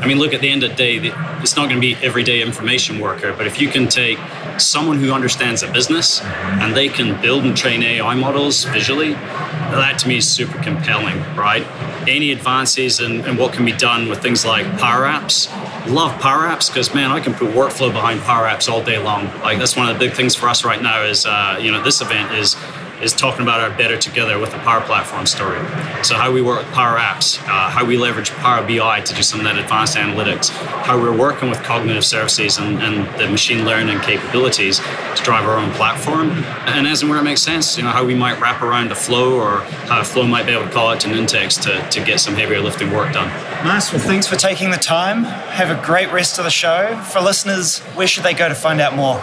I 0.00 0.06
mean, 0.06 0.18
look, 0.18 0.32
at 0.32 0.40
the 0.40 0.48
end 0.48 0.62
of 0.62 0.70
the 0.70 0.76
day, 0.76 0.96
it's 1.42 1.56
not 1.56 1.68
going 1.68 1.80
to 1.80 1.80
be 1.80 1.94
everyday 1.96 2.40
information 2.40 3.00
worker, 3.00 3.32
but 3.32 3.46
if 3.46 3.60
you 3.60 3.68
can 3.68 3.88
take 3.88 4.18
someone 4.58 4.98
who 4.98 5.12
understands 5.12 5.62
a 5.62 5.72
business 5.72 6.22
and 6.22 6.74
they 6.74 6.88
can 6.88 7.20
build 7.20 7.44
and 7.44 7.56
train 7.56 7.82
AI 7.82 8.14
models 8.14 8.64
visually, 8.64 9.12
that 9.12 9.98
to 9.98 10.08
me 10.08 10.18
is 10.18 10.28
super 10.28 10.56
compelling, 10.62 11.18
right? 11.34 11.66
Any 12.08 12.32
advances 12.32 13.00
in, 13.00 13.24
in 13.26 13.36
what 13.36 13.52
can 13.52 13.64
be 13.64 13.72
done 13.72 14.08
with 14.08 14.22
things 14.22 14.46
like 14.46 14.66
Power 14.78 15.04
Apps. 15.04 15.48
Love 15.88 16.18
Power 16.20 16.46
Apps 16.46 16.68
because 16.68 16.94
man, 16.94 17.10
I 17.10 17.20
can 17.20 17.34
put 17.34 17.50
workflow 17.50 17.92
behind 17.92 18.20
Power 18.20 18.46
Apps 18.46 18.68
all 18.68 18.82
day 18.82 18.98
long. 18.98 19.26
Like 19.40 19.58
that's 19.58 19.76
one 19.76 19.88
of 19.88 19.98
the 19.98 19.98
big 19.98 20.14
things 20.14 20.34
for 20.34 20.48
us 20.48 20.64
right 20.64 20.80
now. 20.80 21.02
Is 21.02 21.26
uh, 21.26 21.58
you 21.60 21.70
know 21.70 21.82
this 21.82 22.00
event 22.00 22.32
is 22.34 22.56
is 23.02 23.12
talking 23.12 23.42
about 23.42 23.60
our 23.60 23.76
better 23.76 23.96
together 23.96 24.38
with 24.38 24.52
the 24.52 24.58
Power 24.58 24.80
Platform 24.80 25.26
story. 25.26 25.58
So 26.02 26.16
how 26.16 26.32
we 26.32 26.42
work 26.42 26.64
with 26.64 26.74
Power 26.74 26.98
Apps, 26.98 27.40
uh, 27.42 27.70
how 27.70 27.84
we 27.84 27.96
leverage 27.96 28.30
Power 28.30 28.66
BI 28.66 29.00
to 29.00 29.14
do 29.14 29.22
some 29.22 29.40
of 29.40 29.44
that 29.44 29.58
advanced 29.58 29.96
analytics, 29.96 30.50
how 30.50 31.00
we're 31.00 31.16
working 31.16 31.50
with 31.50 31.62
cognitive 31.62 32.04
services 32.04 32.58
and, 32.58 32.82
and 32.82 33.20
the 33.20 33.28
machine 33.28 33.64
learning 33.64 34.00
capabilities 34.00 34.78
to 34.78 35.22
drive 35.22 35.44
our 35.44 35.58
own 35.58 35.70
platform, 35.72 36.30
and 36.66 36.86
as 36.86 37.02
and 37.02 37.10
where 37.10 37.20
it 37.20 37.24
makes 37.24 37.42
sense, 37.42 37.76
you 37.76 37.82
know 37.82 37.90
how 37.90 38.04
we 38.04 38.14
might 38.14 38.40
wrap 38.40 38.62
around 38.62 38.90
a 38.90 38.94
flow 38.94 39.38
or 39.38 39.60
how 39.88 40.00
a 40.00 40.04
flow 40.04 40.26
might 40.26 40.46
be 40.46 40.52
able 40.52 40.64
to 40.64 40.70
call 40.70 40.90
it 40.92 41.00
to 41.00 41.08
Nintex 41.08 41.60
to, 41.62 41.90
to 41.90 42.04
get 42.04 42.20
some 42.20 42.34
heavier 42.34 42.60
lifting 42.60 42.92
work 42.92 43.12
done. 43.12 43.28
Nice. 43.64 43.92
Well, 43.92 44.02
thanks 44.02 44.26
for 44.26 44.36
taking 44.36 44.70
the 44.70 44.76
time. 44.76 45.24
Have 45.24 45.70
a 45.70 45.84
great 45.84 46.12
rest 46.12 46.38
of 46.38 46.44
the 46.44 46.50
show. 46.50 46.96
For 47.12 47.20
listeners, 47.20 47.80
where 47.94 48.06
should 48.06 48.24
they 48.24 48.34
go 48.34 48.48
to 48.48 48.54
find 48.54 48.80
out 48.80 48.94
more? 48.94 49.20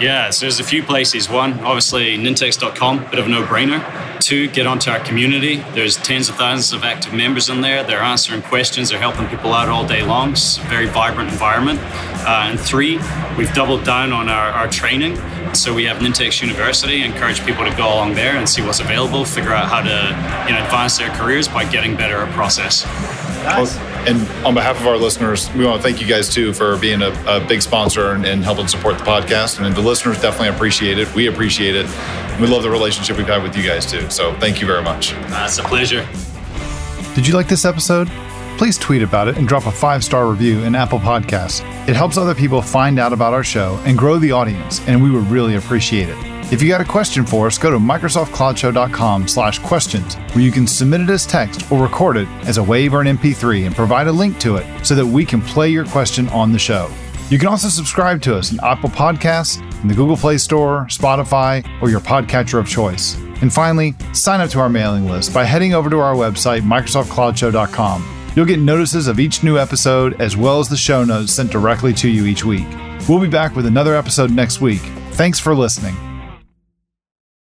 Yeah, 0.00 0.30
so 0.30 0.46
there's 0.46 0.58
a 0.58 0.64
few 0.64 0.82
places. 0.82 1.28
One, 1.28 1.60
obviously, 1.60 2.18
nintex.com, 2.18 3.10
bit 3.10 3.18
of 3.18 3.26
a 3.26 3.28
no 3.28 3.44
brainer. 3.44 3.80
Two, 4.20 4.48
get 4.48 4.66
onto 4.66 4.90
our 4.90 4.98
community. 4.98 5.56
There's 5.72 5.96
tens 5.96 6.28
of 6.28 6.34
thousands 6.34 6.72
of 6.72 6.82
active 6.82 7.12
members 7.12 7.48
in 7.48 7.60
there. 7.60 7.84
They're 7.84 8.02
answering 8.02 8.42
questions, 8.42 8.90
they're 8.90 8.98
helping 8.98 9.28
people 9.28 9.52
out 9.52 9.68
all 9.68 9.86
day 9.86 10.02
long. 10.02 10.32
It's 10.32 10.58
a 10.58 10.62
very 10.62 10.86
vibrant 10.86 11.30
environment. 11.30 11.78
Uh, 12.26 12.46
and 12.48 12.58
three, 12.58 12.98
we've 13.38 13.52
doubled 13.54 13.84
down 13.84 14.12
on 14.12 14.28
our, 14.28 14.50
our 14.50 14.68
training. 14.68 15.16
So 15.54 15.72
we 15.72 15.84
have 15.84 15.98
Nintex 15.98 16.42
University, 16.42 17.04
encourage 17.04 17.44
people 17.44 17.64
to 17.64 17.76
go 17.76 17.86
along 17.86 18.14
there 18.14 18.36
and 18.36 18.48
see 18.48 18.62
what's 18.62 18.80
available, 18.80 19.24
figure 19.24 19.52
out 19.52 19.68
how 19.68 19.80
to 19.80 20.48
you 20.48 20.58
know, 20.58 20.64
advance 20.64 20.98
their 20.98 21.10
careers 21.10 21.46
by 21.46 21.64
getting 21.70 21.96
better 21.96 22.16
at 22.16 22.32
process. 22.32 22.84
Nice. 23.44 23.93
And 24.06 24.28
on 24.46 24.54
behalf 24.54 24.80
of 24.80 24.86
our 24.86 24.96
listeners, 24.96 25.50
we 25.54 25.64
want 25.64 25.80
to 25.80 25.82
thank 25.82 26.00
you 26.00 26.06
guys 26.06 26.28
too 26.28 26.52
for 26.52 26.76
being 26.76 27.00
a, 27.00 27.10
a 27.26 27.40
big 27.40 27.62
sponsor 27.62 28.12
and, 28.12 28.26
and, 28.26 28.44
helping 28.44 28.68
support 28.68 28.98
the 28.98 29.04
podcast. 29.04 29.64
And 29.64 29.74
the 29.74 29.80
listeners 29.80 30.20
definitely 30.20 30.48
appreciate 30.48 30.98
it. 30.98 31.12
We 31.14 31.28
appreciate 31.28 31.74
it. 31.74 31.86
We 32.38 32.46
love 32.46 32.62
the 32.62 32.70
relationship 32.70 33.16
we've 33.16 33.26
had 33.26 33.42
with 33.42 33.56
you 33.56 33.62
guys 33.62 33.90
too. 33.90 34.10
So 34.10 34.34
thank 34.38 34.60
you 34.60 34.66
very 34.66 34.82
much. 34.82 35.14
Uh, 35.14 35.44
it's 35.46 35.58
a 35.58 35.62
pleasure. 35.62 36.06
Did 37.14 37.26
you 37.26 37.34
like 37.34 37.48
this 37.48 37.64
episode? 37.64 38.08
Please 38.58 38.76
tweet 38.76 39.02
about 39.02 39.28
it 39.28 39.38
and 39.38 39.48
drop 39.48 39.66
a 39.66 39.72
five 39.72 40.04
star 40.04 40.26
review 40.26 40.62
in 40.64 40.74
Apple 40.74 40.98
Podcasts. 40.98 41.60
It 41.88 41.96
helps 41.96 42.16
other 42.16 42.34
people 42.34 42.60
find 42.60 42.98
out 42.98 43.12
about 43.12 43.32
our 43.32 43.44
show 43.44 43.80
and 43.84 43.96
grow 43.96 44.18
the 44.18 44.32
audience, 44.32 44.80
and 44.86 45.02
we 45.02 45.10
would 45.10 45.26
really 45.28 45.56
appreciate 45.56 46.08
it. 46.08 46.33
If 46.52 46.62
you 46.62 46.68
got 46.68 46.80
a 46.80 46.84
question 46.84 47.24
for 47.24 47.46
us, 47.46 47.58
go 47.58 47.70
to 47.70 47.78
microsoftcloudshow.com 47.78 49.26
slash 49.28 49.58
questions, 49.60 50.14
where 50.34 50.44
you 50.44 50.52
can 50.52 50.66
submit 50.66 51.00
it 51.00 51.10
as 51.10 51.26
text 51.26 51.70
or 51.72 51.82
record 51.82 52.16
it 52.16 52.28
as 52.46 52.58
a 52.58 52.60
WAV 52.60 52.92
or 52.92 53.00
an 53.00 53.16
MP3 53.16 53.66
and 53.66 53.74
provide 53.74 54.06
a 54.06 54.12
link 54.12 54.38
to 54.40 54.56
it 54.56 54.86
so 54.86 54.94
that 54.94 55.04
we 55.06 55.24
can 55.24 55.40
play 55.40 55.70
your 55.70 55.86
question 55.86 56.28
on 56.28 56.52
the 56.52 56.58
show. 56.58 56.90
You 57.30 57.38
can 57.38 57.48
also 57.48 57.68
subscribe 57.68 58.20
to 58.22 58.36
us 58.36 58.52
in 58.52 58.60
Apple 58.62 58.90
Podcasts, 58.90 59.58
in 59.82 59.88
the 59.88 59.94
Google 59.94 60.16
Play 60.16 60.38
Store, 60.38 60.86
Spotify, 60.90 61.66
or 61.82 61.88
your 61.88 62.00
podcatcher 62.00 62.58
of 62.60 62.68
choice. 62.68 63.16
And 63.40 63.52
finally, 63.52 63.94
sign 64.12 64.40
up 64.40 64.50
to 64.50 64.60
our 64.60 64.68
mailing 64.68 65.06
list 65.06 65.32
by 65.32 65.44
heading 65.44 65.74
over 65.74 65.88
to 65.90 65.98
our 65.98 66.14
website, 66.14 66.60
microsoftcloudshow.com. 66.60 68.32
You'll 68.36 68.46
get 68.46 68.60
notices 68.60 69.08
of 69.08 69.18
each 69.18 69.42
new 69.42 69.58
episode 69.58 70.20
as 70.20 70.36
well 70.36 70.60
as 70.60 70.68
the 70.68 70.76
show 70.76 71.04
notes 71.04 71.32
sent 71.32 71.50
directly 71.50 71.94
to 71.94 72.08
you 72.08 72.26
each 72.26 72.44
week. 72.44 72.66
We'll 73.08 73.20
be 73.20 73.28
back 73.28 73.56
with 73.56 73.66
another 73.66 73.96
episode 73.96 74.30
next 74.30 74.60
week. 74.60 74.82
Thanks 75.12 75.40
for 75.40 75.54
listening. 75.54 76.13